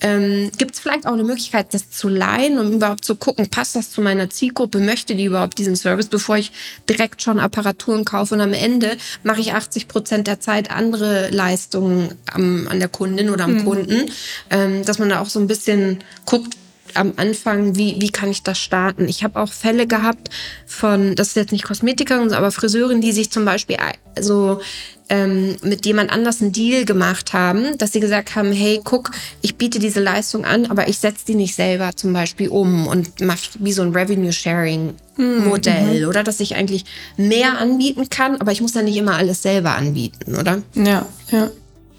ähm, 0.00 0.50
gibt 0.58 0.74
es 0.74 0.80
vielleicht 0.80 1.06
auch 1.06 1.12
eine 1.12 1.24
Möglichkeit, 1.24 1.72
das 1.72 1.90
zu 1.90 2.08
leihen, 2.08 2.58
um 2.58 2.72
überhaupt 2.72 3.04
zu 3.04 3.16
gucken, 3.16 3.48
passt 3.48 3.76
das 3.76 3.90
zu 3.90 4.02
meiner 4.02 4.28
Zielgruppe, 4.28 4.78
möchte 4.78 5.14
die 5.14 5.24
überhaupt 5.24 5.58
diesen 5.58 5.76
Service, 5.76 6.06
bevor 6.06 6.36
ich 6.36 6.52
direkt 6.88 7.22
schon 7.22 7.40
Apparaturen 7.40 8.04
kaufe 8.04 8.34
und 8.34 8.40
am 8.40 8.52
Ende 8.52 8.96
mache 9.22 9.40
ich 9.40 9.54
80 9.54 9.88
Prozent 9.88 10.26
der 10.26 10.40
Zeit 10.40 10.70
andere 10.70 11.30
Leistungen 11.30 12.14
am, 12.30 12.68
an 12.68 12.78
der 12.78 12.88
Kundin 12.88 13.30
oder 13.30 13.44
am 13.44 13.64
Kunden, 13.64 14.10
ähm, 14.50 14.84
dass 14.84 14.98
man 14.98 15.08
da 15.08 15.20
auch 15.20 15.28
so 15.28 15.40
ein 15.40 15.46
bisschen 15.46 16.00
guckt, 16.26 16.56
am 16.94 17.14
Anfang, 17.16 17.76
wie, 17.76 17.96
wie 18.00 18.10
kann 18.10 18.30
ich 18.30 18.42
das 18.42 18.58
starten? 18.58 19.08
Ich 19.08 19.22
habe 19.22 19.40
auch 19.40 19.52
Fälle 19.52 19.86
gehabt 19.86 20.30
von, 20.66 21.14
das 21.14 21.28
ist 21.28 21.36
jetzt 21.36 21.52
nicht 21.52 21.64
Kosmetikerin, 21.64 22.32
aber 22.32 22.50
Friseurin, 22.50 23.00
die 23.00 23.12
sich 23.12 23.30
zum 23.30 23.44
Beispiel 23.44 23.76
so 24.18 24.60
ähm, 25.08 25.56
mit 25.62 25.86
jemand 25.86 26.10
anders 26.10 26.42
einen 26.42 26.52
Deal 26.52 26.84
gemacht 26.84 27.32
haben, 27.32 27.78
dass 27.78 27.92
sie 27.92 28.00
gesagt 28.00 28.34
haben, 28.34 28.50
hey, 28.52 28.80
guck, 28.82 29.12
ich 29.40 29.54
biete 29.56 29.78
diese 29.78 30.00
Leistung 30.00 30.44
an, 30.44 30.66
aber 30.66 30.88
ich 30.88 30.98
setze 30.98 31.24
die 31.26 31.36
nicht 31.36 31.54
selber 31.54 31.92
zum 31.94 32.12
Beispiel 32.12 32.48
um 32.48 32.86
und 32.86 33.20
mache 33.20 33.50
wie 33.58 33.72
so 33.72 33.82
ein 33.82 33.92
Revenue-Sharing-Modell, 33.92 36.06
oder? 36.06 36.24
Dass 36.24 36.40
ich 36.40 36.56
eigentlich 36.56 36.84
mehr 37.16 37.58
anbieten 37.58 38.10
kann, 38.10 38.40
aber 38.40 38.52
ich 38.52 38.60
muss 38.60 38.74
ja 38.74 38.82
nicht 38.82 38.96
immer 38.96 39.16
alles 39.16 39.42
selber 39.42 39.76
anbieten, 39.76 40.36
oder? 40.36 40.62
Ja, 40.74 41.06
ja. 41.30 41.50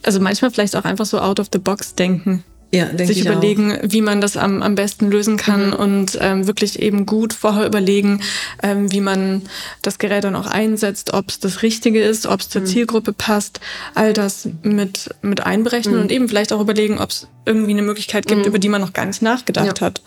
Also 0.03 0.19
manchmal 0.19 0.51
vielleicht 0.51 0.75
auch 0.75 0.85
einfach 0.85 1.05
so 1.05 1.19
out 1.19 1.39
of 1.39 1.47
the 1.51 1.59
box 1.59 1.95
denken. 1.95 2.43
Ja, 2.71 2.89
sich 2.97 3.21
ich 3.21 3.29
auch. 3.29 3.31
überlegen, 3.31 3.77
wie 3.81 4.01
man 4.01 4.19
das 4.19 4.35
am, 4.35 4.61
am 4.61 4.75
besten 4.75 5.09
lösen 5.09 5.37
kann 5.37 5.71
und 5.71 6.17
ähm, 6.19 6.47
wirklich 6.47 6.79
eben 6.79 7.05
gut 7.05 7.33
vorher 7.33 7.65
überlegen, 7.65 8.21
ähm, 8.61 8.91
wie 8.91 8.99
man 8.99 9.43
das 9.83 9.99
Gerät 9.99 10.25
dann 10.25 10.35
auch 10.35 10.47
einsetzt, 10.47 11.13
ob 11.13 11.29
es 11.29 11.39
das 11.39 11.61
Richtige 11.61 12.01
ist, 12.03 12.27
ob 12.27 12.41
es 12.41 12.49
zur 12.49 12.65
Zielgruppe 12.65 13.13
passt, 13.13 13.61
all 13.95 14.11
das 14.11 14.49
mit, 14.63 15.09
mit 15.21 15.45
einberechnen 15.45 15.97
und 15.99 16.11
eben 16.11 16.27
vielleicht 16.27 16.51
auch 16.51 16.59
überlegen, 16.59 16.99
ob 16.99 17.11
es 17.11 17.27
irgendwie 17.45 17.71
eine 17.71 17.83
Möglichkeit 17.83 18.27
gibt, 18.27 18.45
über 18.45 18.59
die 18.59 18.69
man 18.69 18.81
noch 18.81 18.91
gar 18.91 19.05
nicht 19.05 19.21
nachgedacht 19.21 19.79
Ja. 19.79 19.85
hat. 19.85 20.01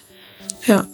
Ja. 0.66 0.86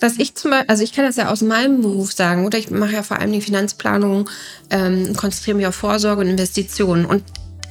Was 0.00 0.16
ich 0.16 0.34
zum 0.36 0.52
Beispiel, 0.52 0.68
also 0.70 0.82
ich 0.84 0.92
kann 0.92 1.04
das 1.04 1.16
ja 1.16 1.28
aus 1.30 1.42
meinem 1.42 1.82
Beruf 1.82 2.12
sagen, 2.12 2.46
oder 2.46 2.56
ich 2.56 2.70
mache 2.70 2.92
ja 2.92 3.02
vor 3.02 3.18
allem 3.18 3.32
die 3.32 3.42
Finanzplanung, 3.42 4.30
ähm, 4.70 5.14
konzentriere 5.16 5.56
mich 5.56 5.66
auf 5.66 5.74
Vorsorge 5.74 6.22
und 6.22 6.28
Investitionen. 6.28 7.04
Und 7.04 7.22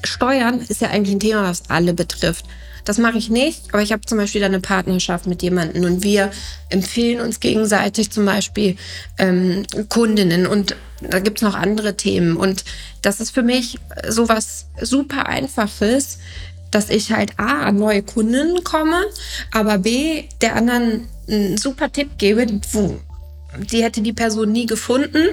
Steuern 0.03 0.59
ist 0.59 0.81
ja 0.81 0.89
eigentlich 0.89 1.15
ein 1.15 1.19
Thema, 1.21 1.43
was 1.43 1.63
alle 1.69 1.93
betrifft. 1.93 2.45
Das 2.89 2.97
mache 2.97 3.19
ich 3.19 3.29
nicht, 3.29 3.71
aber 3.71 3.83
ich 3.83 3.91
habe 3.91 4.01
zum 4.01 4.17
Beispiel 4.17 4.43
eine 4.43 4.61
Partnerschaft 4.61 5.27
mit 5.27 5.43
jemandem 5.43 5.83
und 5.83 6.01
wir 6.01 6.31
empfehlen 6.69 7.21
uns 7.21 7.39
gegenseitig 7.39 8.09
zum 8.09 8.25
Beispiel 8.25 8.77
ähm, 9.19 9.61
Kundinnen 9.89 10.47
und 10.47 10.75
da 10.99 11.19
gibt's 11.19 11.43
noch 11.43 11.53
andere 11.53 11.97
Themen. 11.97 12.35
Und 12.35 12.63
das 13.03 13.19
ist 13.19 13.29
für 13.29 13.43
mich 13.43 13.77
sowas 14.07 14.69
super 14.81 15.27
Einfaches, 15.27 16.17
dass 16.71 16.89
ich 16.89 17.11
halt 17.11 17.33
A, 17.37 17.67
an 17.67 17.77
neue 17.77 18.01
Kunden 18.01 18.63
komme, 18.63 19.03
aber 19.51 19.77
B, 19.77 20.23
der 20.41 20.55
anderen 20.55 21.07
einen 21.27 21.59
super 21.59 21.91
Tipp 21.91 22.17
gebe, 22.17 22.47
wo 22.71 22.99
die 23.71 23.83
hätte 23.83 24.01
die 24.01 24.13
Person 24.13 24.51
nie 24.51 24.65
gefunden. 24.65 25.27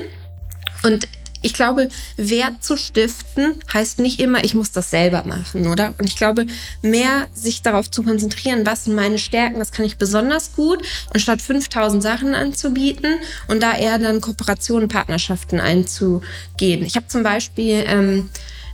Und 0.82 1.08
ich 1.46 1.54
glaube, 1.54 1.88
Wert 2.16 2.64
zu 2.64 2.76
stiften 2.76 3.54
heißt 3.72 4.00
nicht 4.00 4.18
immer, 4.18 4.42
ich 4.42 4.54
muss 4.54 4.72
das 4.72 4.90
selber 4.90 5.22
machen, 5.24 5.68
oder? 5.68 5.94
Und 5.98 6.06
ich 6.06 6.16
glaube, 6.16 6.46
mehr 6.82 7.28
sich 7.32 7.62
darauf 7.62 7.88
zu 7.88 8.02
konzentrieren, 8.02 8.66
was 8.66 8.84
sind 8.84 8.96
meine 8.96 9.18
Stärken, 9.18 9.60
was 9.60 9.70
kann 9.70 9.84
ich 9.84 9.96
besonders 9.96 10.54
gut 10.56 10.82
und 11.14 11.20
statt 11.20 11.40
5000 11.40 12.02
Sachen 12.02 12.34
anzubieten 12.34 13.14
und 13.46 13.62
da 13.62 13.76
eher 13.76 13.98
dann 14.00 14.20
Kooperationen, 14.20 14.88
Partnerschaften 14.88 15.60
einzugehen. 15.60 16.84
Ich 16.84 16.96
habe 16.96 17.06
zum 17.06 17.22
Beispiel 17.22 17.84
ähm, 17.86 18.28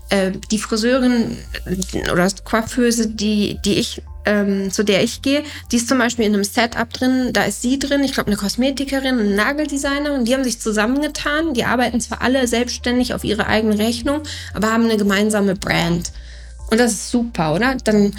äh, 0.08 0.32
die 0.50 0.58
Friseurin 0.58 1.36
oder 2.10 2.26
Coiffeuse, 2.42 3.08
die, 3.08 3.58
die 3.66 3.74
ich 3.74 4.02
ähm, 4.24 4.70
zu 4.70 4.84
der 4.84 5.02
ich 5.02 5.22
gehe, 5.22 5.42
die 5.70 5.76
ist 5.76 5.88
zum 5.88 5.98
Beispiel 5.98 6.24
in 6.24 6.34
einem 6.34 6.44
Setup 6.44 6.92
drin, 6.92 7.30
da 7.32 7.44
ist 7.44 7.62
sie 7.62 7.78
drin, 7.78 8.04
ich 8.04 8.12
glaube 8.12 8.28
eine 8.28 8.36
Kosmetikerin, 8.36 9.18
ein 9.18 9.34
Nageldesigner 9.34 10.14
und 10.14 10.26
die 10.26 10.34
haben 10.34 10.44
sich 10.44 10.60
zusammengetan. 10.60 11.54
Die 11.54 11.64
arbeiten 11.64 12.00
zwar 12.00 12.22
alle 12.22 12.46
selbstständig 12.46 13.14
auf 13.14 13.24
ihre 13.24 13.46
eigene 13.46 13.78
Rechnung, 13.78 14.22
aber 14.54 14.72
haben 14.72 14.84
eine 14.84 14.96
gemeinsame 14.96 15.54
Brand. 15.56 16.12
Und 16.70 16.80
das 16.80 16.92
ist 16.92 17.10
super, 17.10 17.54
oder? 17.54 17.76
Dann 17.84 18.14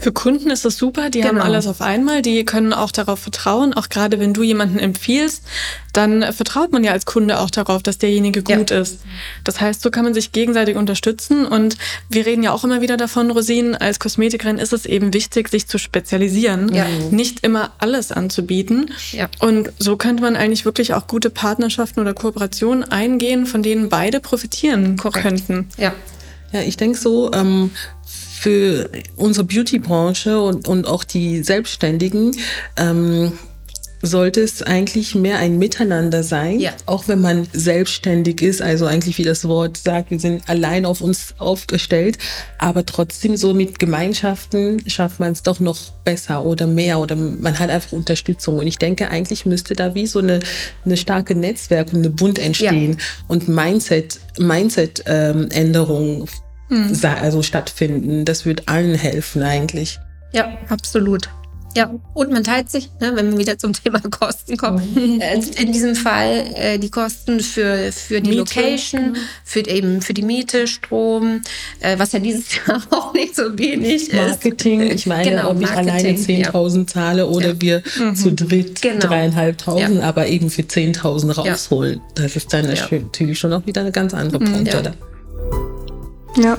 für 0.00 0.12
Kunden 0.12 0.50
ist 0.50 0.64
das 0.64 0.78
super, 0.78 1.10
die 1.10 1.20
genau. 1.20 1.34
haben 1.34 1.40
alles 1.40 1.66
auf 1.66 1.80
einmal, 1.82 2.22
die 2.22 2.44
können 2.44 2.72
auch 2.72 2.90
darauf 2.90 3.20
vertrauen, 3.20 3.74
auch 3.74 3.88
gerade 3.90 4.18
wenn 4.18 4.32
du 4.32 4.42
jemanden 4.42 4.78
empfiehlst, 4.78 5.44
dann 5.92 6.32
vertraut 6.32 6.72
man 6.72 6.82
ja 6.84 6.92
als 6.92 7.04
Kunde 7.04 7.38
auch 7.38 7.50
darauf, 7.50 7.82
dass 7.82 7.98
derjenige 7.98 8.42
gut 8.42 8.70
ja. 8.70 8.80
ist. 8.80 9.00
Das 9.44 9.60
heißt, 9.60 9.82
so 9.82 9.90
kann 9.90 10.04
man 10.04 10.14
sich 10.14 10.32
gegenseitig 10.32 10.76
unterstützen 10.76 11.44
und 11.44 11.76
wir 12.08 12.24
reden 12.24 12.42
ja 12.42 12.52
auch 12.52 12.64
immer 12.64 12.80
wieder 12.80 12.96
davon, 12.96 13.30
Rosinen, 13.30 13.74
als 13.74 13.98
Kosmetikerin 13.98 14.58
ist 14.58 14.72
es 14.72 14.86
eben 14.86 15.12
wichtig, 15.12 15.50
sich 15.50 15.66
zu 15.66 15.76
spezialisieren, 15.78 16.74
ja. 16.74 16.86
nicht 17.10 17.44
immer 17.44 17.72
alles 17.78 18.10
anzubieten. 18.10 18.92
Ja. 19.12 19.28
Und 19.38 19.70
so 19.78 19.96
könnte 19.96 20.22
man 20.22 20.34
eigentlich 20.34 20.64
wirklich 20.64 20.94
auch 20.94 21.06
gute 21.06 21.28
Partnerschaften 21.28 22.00
oder 22.00 22.14
Kooperationen 22.14 22.84
eingehen, 22.84 23.44
von 23.44 23.62
denen 23.62 23.90
beide 23.90 24.20
profitieren 24.20 24.96
Korrekt. 24.96 25.26
könnten. 25.26 25.68
Ja. 25.76 25.92
Ja, 26.52 26.62
ich 26.62 26.76
denke 26.76 26.98
so, 26.98 27.30
ähm, 27.32 27.70
für 28.40 28.88
unsere 29.16 29.44
Beauty-Branche 29.44 30.40
und, 30.40 30.66
und 30.66 30.86
auch 30.86 31.04
die 31.04 31.42
Selbstständigen 31.42 32.34
ähm, 32.78 33.32
sollte 34.00 34.40
es 34.40 34.62
eigentlich 34.62 35.14
mehr 35.14 35.38
ein 35.38 35.58
Miteinander 35.58 36.22
sein, 36.22 36.58
ja. 36.58 36.72
auch 36.86 37.06
wenn 37.06 37.20
man 37.20 37.46
selbstständig 37.52 38.40
ist, 38.40 38.62
also 38.62 38.86
eigentlich 38.86 39.18
wie 39.18 39.24
das 39.24 39.46
Wort 39.46 39.76
sagt, 39.76 40.10
wir 40.10 40.18
sind 40.18 40.48
allein 40.48 40.86
auf 40.86 41.02
uns 41.02 41.34
aufgestellt, 41.36 42.16
aber 42.56 42.86
trotzdem 42.86 43.36
so 43.36 43.52
mit 43.52 43.78
Gemeinschaften 43.78 44.82
schafft 44.88 45.20
man 45.20 45.32
es 45.32 45.42
doch 45.42 45.60
noch 45.60 45.90
besser 46.04 46.42
oder 46.46 46.66
mehr 46.66 46.98
oder 46.98 47.16
man 47.16 47.58
hat 47.58 47.68
einfach 47.68 47.92
Unterstützung 47.92 48.56
und 48.56 48.66
ich 48.66 48.78
denke 48.78 49.10
eigentlich 49.10 49.44
müsste 49.44 49.74
da 49.74 49.94
wie 49.94 50.06
so 50.06 50.20
eine, 50.20 50.40
eine 50.86 50.96
starke 50.96 51.34
Netzwerk 51.34 51.92
und 51.92 51.98
eine 51.98 52.10
Bund 52.10 52.38
entstehen 52.38 52.92
ja. 52.92 53.24
und 53.28 53.48
Mindset, 53.48 54.18
Mindset 54.38 55.02
ähm, 55.04 55.50
Änderungen 55.50 56.26
mhm. 56.70 56.98
also 57.02 57.42
stattfinden. 57.42 58.24
Das 58.24 58.46
wird 58.46 58.68
allen 58.68 58.94
helfen 58.94 59.42
eigentlich. 59.42 59.98
Ja, 60.32 60.56
absolut. 60.68 61.28
Ja, 61.76 61.94
und 62.14 62.32
man 62.32 62.42
teilt 62.42 62.68
sich, 62.68 62.90
ne, 63.00 63.12
wenn 63.14 63.30
wir 63.30 63.38
wieder 63.38 63.56
zum 63.56 63.72
Thema 63.72 64.00
Kosten 64.10 64.56
kommen, 64.56 64.82
mhm. 64.92 65.20
äh, 65.20 65.40
in 65.62 65.70
diesem 65.72 65.94
Fall 65.94 66.44
äh, 66.56 66.78
die 66.78 66.90
Kosten 66.90 67.40
für, 67.40 67.92
für 67.92 68.20
die 68.20 68.30
Miete. 68.30 68.40
Location, 68.40 69.12
genau. 69.12 69.18
für 69.44 69.60
eben 69.68 70.02
für 70.02 70.12
die 70.12 70.22
Miete, 70.22 70.66
Strom, 70.66 71.42
äh, 71.78 71.96
was 71.96 72.10
ja 72.10 72.18
dieses 72.18 72.56
Jahr 72.66 72.82
auch 72.90 73.12
nicht 73.14 73.36
so 73.36 73.56
wenig 73.56 74.12
Marketing, 74.12 74.80
ist. 74.80 74.94
ich 74.94 75.06
meine, 75.06 75.30
genau, 75.30 75.50
ob 75.50 75.60
ich 75.60 75.70
alleine 75.70 76.10
10.000 76.10 76.78
ja. 76.78 76.86
zahle 76.86 77.26
oder 77.28 77.50
ja. 77.50 77.60
wir 77.60 77.82
mhm. 77.98 78.16
zu 78.16 78.32
dritt 78.32 78.82
genau. 78.82 79.06
dreieinhalbtausend, 79.06 80.00
ja. 80.00 80.02
aber 80.02 80.26
eben 80.26 80.50
für 80.50 80.62
10.000 80.62 81.34
rausholen. 81.34 82.00
Das 82.16 82.34
ist 82.34 82.52
dann 82.52 82.66
natürlich 82.66 83.38
schon 83.38 83.52
auch 83.52 83.64
wieder 83.66 83.82
eine 83.82 83.92
ganz 83.92 84.12
andere 84.12 84.40
mhm. 84.40 84.64
Ja. 86.36 86.58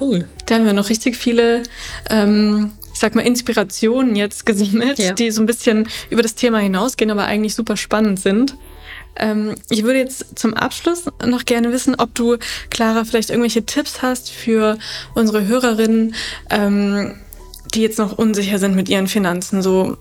Cool. 0.00 0.28
Da 0.46 0.54
haben 0.56 0.64
wir 0.64 0.72
noch 0.72 0.88
richtig 0.88 1.16
viele, 1.16 1.62
ähm, 2.08 2.72
ich 2.92 2.98
sag 2.98 3.14
mal, 3.14 3.22
Inspirationen 3.22 4.16
jetzt 4.16 4.46
gesammelt, 4.46 4.98
ja. 4.98 5.12
die 5.12 5.30
so 5.30 5.42
ein 5.42 5.46
bisschen 5.46 5.88
über 6.08 6.22
das 6.22 6.34
Thema 6.34 6.58
hinausgehen, 6.58 7.10
aber 7.10 7.24
eigentlich 7.24 7.54
super 7.54 7.76
spannend 7.76 8.20
sind. 8.20 8.56
Ähm, 9.16 9.54
ich 9.68 9.82
würde 9.82 9.98
jetzt 9.98 10.38
zum 10.38 10.54
Abschluss 10.54 11.04
noch 11.26 11.44
gerne 11.44 11.72
wissen, 11.72 11.94
ob 11.96 12.14
du, 12.14 12.36
Clara, 12.70 13.04
vielleicht 13.04 13.30
irgendwelche 13.30 13.66
Tipps 13.66 14.02
hast 14.02 14.30
für 14.30 14.78
unsere 15.14 15.46
Hörerinnen, 15.46 16.14
ähm, 16.48 17.16
die 17.74 17.82
jetzt 17.82 17.98
noch 17.98 18.16
unsicher 18.16 18.58
sind 18.58 18.74
mit 18.74 18.88
ihren 18.88 19.06
Finanzen. 19.06 19.62
So, 19.62 19.96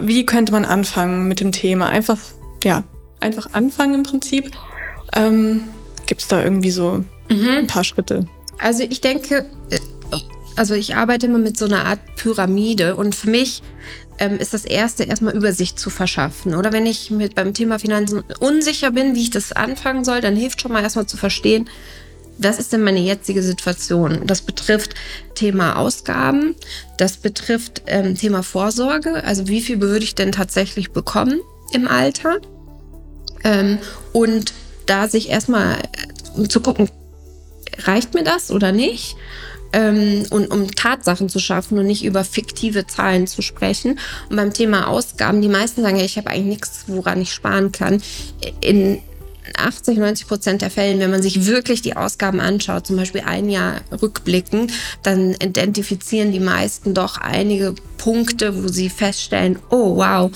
wie 0.00 0.26
könnte 0.26 0.52
man 0.52 0.64
anfangen 0.64 1.28
mit 1.28 1.40
dem 1.40 1.52
Thema? 1.52 1.88
Einfach, 1.88 2.18
ja, 2.62 2.84
einfach 3.20 3.52
anfangen 3.52 3.94
im 3.94 4.02
Prinzip. 4.02 4.52
Ähm, 5.14 5.64
Gibt 6.06 6.22
es 6.22 6.28
da 6.28 6.42
irgendwie 6.42 6.70
so 6.70 7.04
Mhm. 7.28 7.48
Ein 7.48 7.66
paar 7.66 7.84
Schritte. 7.84 8.26
Also 8.58 8.82
ich 8.82 9.00
denke, 9.00 9.46
äh, 9.70 9.78
also 10.56 10.74
ich 10.74 10.96
arbeite 10.96 11.26
immer 11.26 11.38
mit 11.38 11.56
so 11.56 11.66
einer 11.66 11.84
Art 11.84 12.00
Pyramide 12.16 12.96
und 12.96 13.14
für 13.14 13.30
mich 13.30 13.62
ähm, 14.18 14.38
ist 14.38 14.54
das 14.54 14.64
Erste, 14.64 15.04
erstmal 15.04 15.36
Übersicht 15.36 15.78
zu 15.78 15.90
verschaffen. 15.90 16.54
Oder 16.54 16.72
wenn 16.72 16.86
ich 16.86 17.10
mit 17.10 17.34
beim 17.34 17.54
Thema 17.54 17.78
Finanzen 17.78 18.24
unsicher 18.40 18.90
bin, 18.90 19.14
wie 19.14 19.22
ich 19.22 19.30
das 19.30 19.52
anfangen 19.52 20.04
soll, 20.04 20.20
dann 20.20 20.34
hilft 20.34 20.60
schon 20.60 20.72
mal 20.72 20.82
erstmal 20.82 21.06
zu 21.06 21.16
verstehen, 21.16 21.68
was 22.38 22.58
ist 22.58 22.72
denn 22.72 22.82
meine 22.82 23.00
jetzige 23.00 23.42
Situation? 23.42 24.22
Das 24.26 24.42
betrifft 24.42 24.94
Thema 25.34 25.76
Ausgaben, 25.76 26.54
das 26.96 27.16
betrifft 27.16 27.82
ähm, 27.86 28.16
Thema 28.16 28.42
Vorsorge, 28.42 29.24
also 29.24 29.48
wie 29.48 29.60
viel 29.60 29.80
würde 29.80 30.04
ich 30.04 30.14
denn 30.14 30.32
tatsächlich 30.32 30.92
bekommen 30.92 31.40
im 31.72 31.88
Alter? 31.88 32.38
Ähm, 33.44 33.78
und 34.12 34.52
da 34.86 35.08
sich 35.08 35.28
erstmal 35.30 35.78
äh, 36.36 36.48
zu 36.48 36.60
gucken, 36.60 36.88
reicht 37.78 38.14
mir 38.14 38.24
das 38.24 38.50
oder 38.50 38.72
nicht? 38.72 39.16
Ähm, 39.72 40.24
und 40.30 40.50
um 40.50 40.70
Tatsachen 40.70 41.28
zu 41.28 41.38
schaffen 41.38 41.78
und 41.78 41.86
nicht 41.86 42.04
über 42.04 42.24
fiktive 42.24 42.86
Zahlen 42.86 43.26
zu 43.26 43.42
sprechen. 43.42 43.98
Und 44.30 44.36
beim 44.36 44.52
Thema 44.52 44.88
Ausgaben, 44.88 45.42
die 45.42 45.48
meisten 45.48 45.82
sagen 45.82 45.96
ja, 45.96 46.04
ich 46.04 46.16
habe 46.16 46.30
eigentlich 46.30 46.46
nichts, 46.46 46.84
woran 46.86 47.20
ich 47.20 47.32
sparen 47.32 47.70
kann. 47.70 48.02
In 48.60 49.00
80, 49.56 49.98
90 49.98 50.26
Prozent 50.26 50.62
der 50.62 50.70
Fällen, 50.70 51.00
wenn 51.00 51.10
man 51.10 51.22
sich 51.22 51.46
wirklich 51.46 51.82
die 51.82 51.96
Ausgaben 51.96 52.40
anschaut, 52.40 52.86
zum 52.86 52.96
Beispiel 52.96 53.22
ein 53.22 53.48
Jahr 53.48 53.80
rückblicken, 54.00 54.70
dann 55.02 55.34
identifizieren 55.34 56.32
die 56.32 56.40
meisten 56.40 56.94
doch 56.94 57.18
einige 57.18 57.74
Punkte, 57.96 58.62
wo 58.62 58.68
sie 58.68 58.88
feststellen, 58.90 59.58
oh 59.70 59.96
wow, 59.96 60.30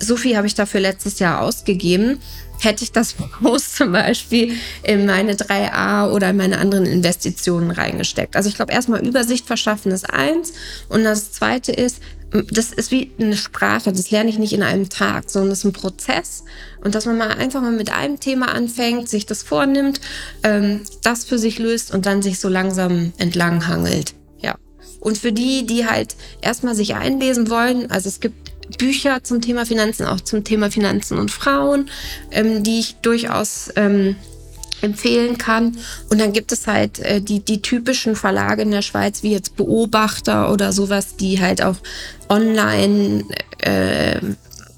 so 0.00 0.16
viel 0.16 0.36
habe 0.36 0.46
ich 0.46 0.54
dafür 0.54 0.80
letztes 0.80 1.18
Jahr 1.18 1.42
ausgegeben 1.42 2.20
hätte 2.60 2.84
ich 2.84 2.92
das 2.92 3.14
Haus 3.42 3.74
zum 3.74 3.92
Beispiel 3.92 4.54
in 4.82 5.06
meine 5.06 5.34
3a 5.34 6.10
oder 6.10 6.30
in 6.30 6.36
meine 6.36 6.58
anderen 6.58 6.86
Investitionen 6.86 7.70
reingesteckt. 7.70 8.36
Also 8.36 8.48
ich 8.48 8.56
glaube, 8.56 8.72
erstmal 8.72 9.06
Übersicht 9.06 9.46
verschaffen 9.46 9.92
ist 9.92 10.08
eins. 10.10 10.52
Und 10.88 11.04
das 11.04 11.32
zweite 11.32 11.72
ist, 11.72 12.00
das 12.30 12.72
ist 12.72 12.90
wie 12.90 13.10
eine 13.18 13.36
Sprache, 13.36 13.90
das 13.90 14.10
lerne 14.10 14.28
ich 14.28 14.38
nicht 14.38 14.52
in 14.52 14.62
einem 14.62 14.88
Tag, 14.88 15.30
sondern 15.30 15.50
das 15.50 15.60
ist 15.60 15.64
ein 15.64 15.72
Prozess. 15.72 16.44
Und 16.84 16.94
dass 16.94 17.06
man 17.06 17.16
mal 17.16 17.30
einfach 17.30 17.62
mal 17.62 17.72
mit 17.72 17.90
einem 17.90 18.20
Thema 18.20 18.52
anfängt, 18.52 19.08
sich 19.08 19.24
das 19.24 19.42
vornimmt, 19.42 20.00
ähm, 20.42 20.82
das 21.02 21.24
für 21.24 21.38
sich 21.38 21.58
löst 21.58 21.92
und 21.92 22.06
dann 22.06 22.22
sich 22.22 22.38
so 22.38 22.48
langsam 22.48 23.12
entlang 23.16 23.66
hangelt. 23.66 24.14
Ja. 24.40 24.56
Und 25.00 25.16
für 25.16 25.32
die, 25.32 25.64
die 25.64 25.86
halt 25.86 26.16
erstmal 26.42 26.74
sich 26.74 26.94
einlesen 26.94 27.48
wollen, 27.48 27.90
also 27.90 28.08
es 28.08 28.20
gibt 28.20 28.47
Bücher 28.76 29.22
zum 29.24 29.40
Thema 29.40 29.64
Finanzen, 29.64 30.06
auch 30.06 30.20
zum 30.20 30.44
Thema 30.44 30.70
Finanzen 30.70 31.18
und 31.18 31.30
Frauen, 31.30 31.88
ähm, 32.30 32.62
die 32.62 32.80
ich 32.80 32.96
durchaus 32.96 33.70
ähm, 33.76 34.16
empfehlen 34.82 35.38
kann. 35.38 35.76
Und 36.10 36.20
dann 36.20 36.32
gibt 36.32 36.52
es 36.52 36.66
halt 36.66 36.98
äh, 37.00 37.20
die, 37.20 37.40
die 37.40 37.62
typischen 37.62 38.16
Verlage 38.16 38.62
in 38.62 38.70
der 38.70 38.82
Schweiz, 38.82 39.22
wie 39.22 39.32
jetzt 39.32 39.56
Beobachter 39.56 40.52
oder 40.52 40.72
sowas, 40.72 41.16
die 41.16 41.40
halt 41.40 41.62
auch 41.62 41.76
online 42.28 43.24
äh, 43.58 44.20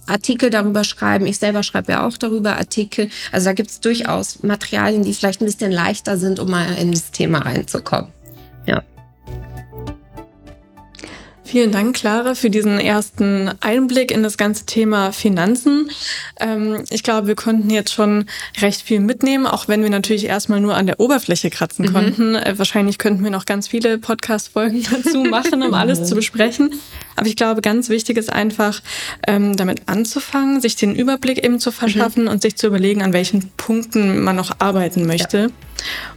Artikel 0.07 0.51
darüber 0.51 0.84
schreiben. 0.84 1.26
Ich 1.26 1.38
selber 1.38 1.62
schreibe 1.62 1.93
ja 1.93 2.07
auch 2.07 2.16
darüber 2.16 2.57
Artikel. 2.57 3.11
Also 3.32 3.47
da 3.47 3.53
gibt 3.53 3.70
es 3.70 3.80
durchaus 3.80 4.43
Materialien, 4.43 5.05
die 5.05 5.14
vielleicht 5.14 5.41
ein 5.41 5.47
bisschen 5.47 5.72
leichter 5.72 6.18
sind, 6.18 6.41
um 6.41 6.51
mal 6.51 6.74
in 6.76 6.93
das 6.93 7.12
Thema 7.12 7.41
reinzukommen. 7.41 8.09
Vielen 11.51 11.72
Dank, 11.72 11.96
Clara, 11.96 12.36
für 12.36 12.48
diesen 12.48 12.78
ersten 12.78 13.51
Einblick 13.61 14.12
in 14.12 14.22
das 14.22 14.36
ganze 14.36 14.66
Thema 14.66 15.11
Finanzen. 15.11 15.90
Ähm, 16.38 16.84
ich 16.90 17.03
glaube, 17.03 17.26
wir 17.26 17.34
konnten 17.34 17.70
jetzt 17.70 17.92
schon 17.92 18.26
recht 18.61 18.82
viel 18.82 19.01
mitnehmen, 19.01 19.48
auch 19.48 19.66
wenn 19.66 19.82
wir 19.82 19.90
natürlich 19.90 20.26
erstmal 20.26 20.61
nur 20.61 20.76
an 20.76 20.86
der 20.86 21.01
Oberfläche 21.01 21.51
kratzen 21.51 21.86
mhm. 21.86 21.92
konnten. 21.92 22.34
Äh, 22.36 22.55
wahrscheinlich 22.57 22.98
könnten 22.98 23.24
wir 23.24 23.32
noch 23.32 23.46
ganz 23.46 23.66
viele 23.66 23.98
Podcast-Folgen 23.98 24.84
dazu 24.92 25.24
machen, 25.24 25.64
um 25.64 25.74
alles 25.74 26.05
zu 26.05 26.14
besprechen. 26.14 26.70
Aber 27.21 27.29
ich 27.29 27.37
glaube, 27.37 27.61
ganz 27.61 27.89
wichtig 27.89 28.16
ist 28.16 28.33
einfach, 28.33 28.81
ähm, 29.27 29.57
damit 29.57 29.83
anzufangen, 29.87 30.61
sich 30.61 30.77
den 30.77 30.95
Überblick 30.95 31.45
eben 31.45 31.61
zu 31.61 31.71
verschaffen 31.71 32.25
mhm. 32.25 32.31
und 32.31 32.43
sich 32.43 32.57
zu 32.57 32.66
überlegen, 32.66 33.03
an 33.03 33.12
welchen 33.12 33.51
Punkten 33.57 34.23
man 34.23 34.37
noch 34.37 34.57
arbeiten 34.59 35.07
möchte. 35.07 35.39
Ja. 35.39 35.49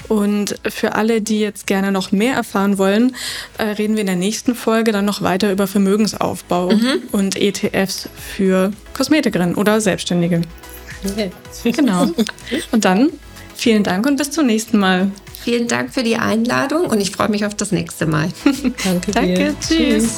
Und 0.07 0.55
für 0.65 0.95
alle, 0.95 1.21
die 1.21 1.39
jetzt 1.39 1.67
gerne 1.67 1.91
noch 1.91 2.11
mehr 2.11 2.35
erfahren 2.35 2.77
wollen, 2.77 3.15
äh, 3.57 3.63
reden 3.63 3.95
wir 3.95 4.01
in 4.01 4.07
der 4.07 4.15
nächsten 4.15 4.55
Folge 4.55 4.91
dann 4.91 5.05
noch 5.05 5.21
weiter 5.21 5.51
über 5.51 5.67
Vermögensaufbau 5.67 6.71
mhm. 6.71 7.03
und 7.11 7.35
ETFs 7.35 8.09
für 8.35 8.71
Kosmetikerinnen 8.93 9.55
oder 9.55 9.81
Selbstständige. 9.81 10.41
Okay. 11.05 11.31
Genau. 11.63 12.09
Und 12.71 12.85
dann 12.85 13.09
Vielen 13.55 13.83
Dank 13.83 14.05
und 14.05 14.17
bis 14.17 14.31
zum 14.31 14.45
nächsten 14.45 14.79
Mal. 14.79 15.11
Vielen 15.43 15.67
Dank 15.67 15.93
für 15.93 16.03
die 16.03 16.15
Einladung 16.15 16.85
und 16.85 16.99
ich 17.01 17.11
freue 17.11 17.29
mich 17.29 17.45
auf 17.45 17.55
das 17.55 17.71
nächste 17.71 18.05
Mal. 18.05 18.29
Danke 18.83 19.11
dir. 19.11 19.13
Danke, 19.13 19.55
tschüss. 19.59 20.17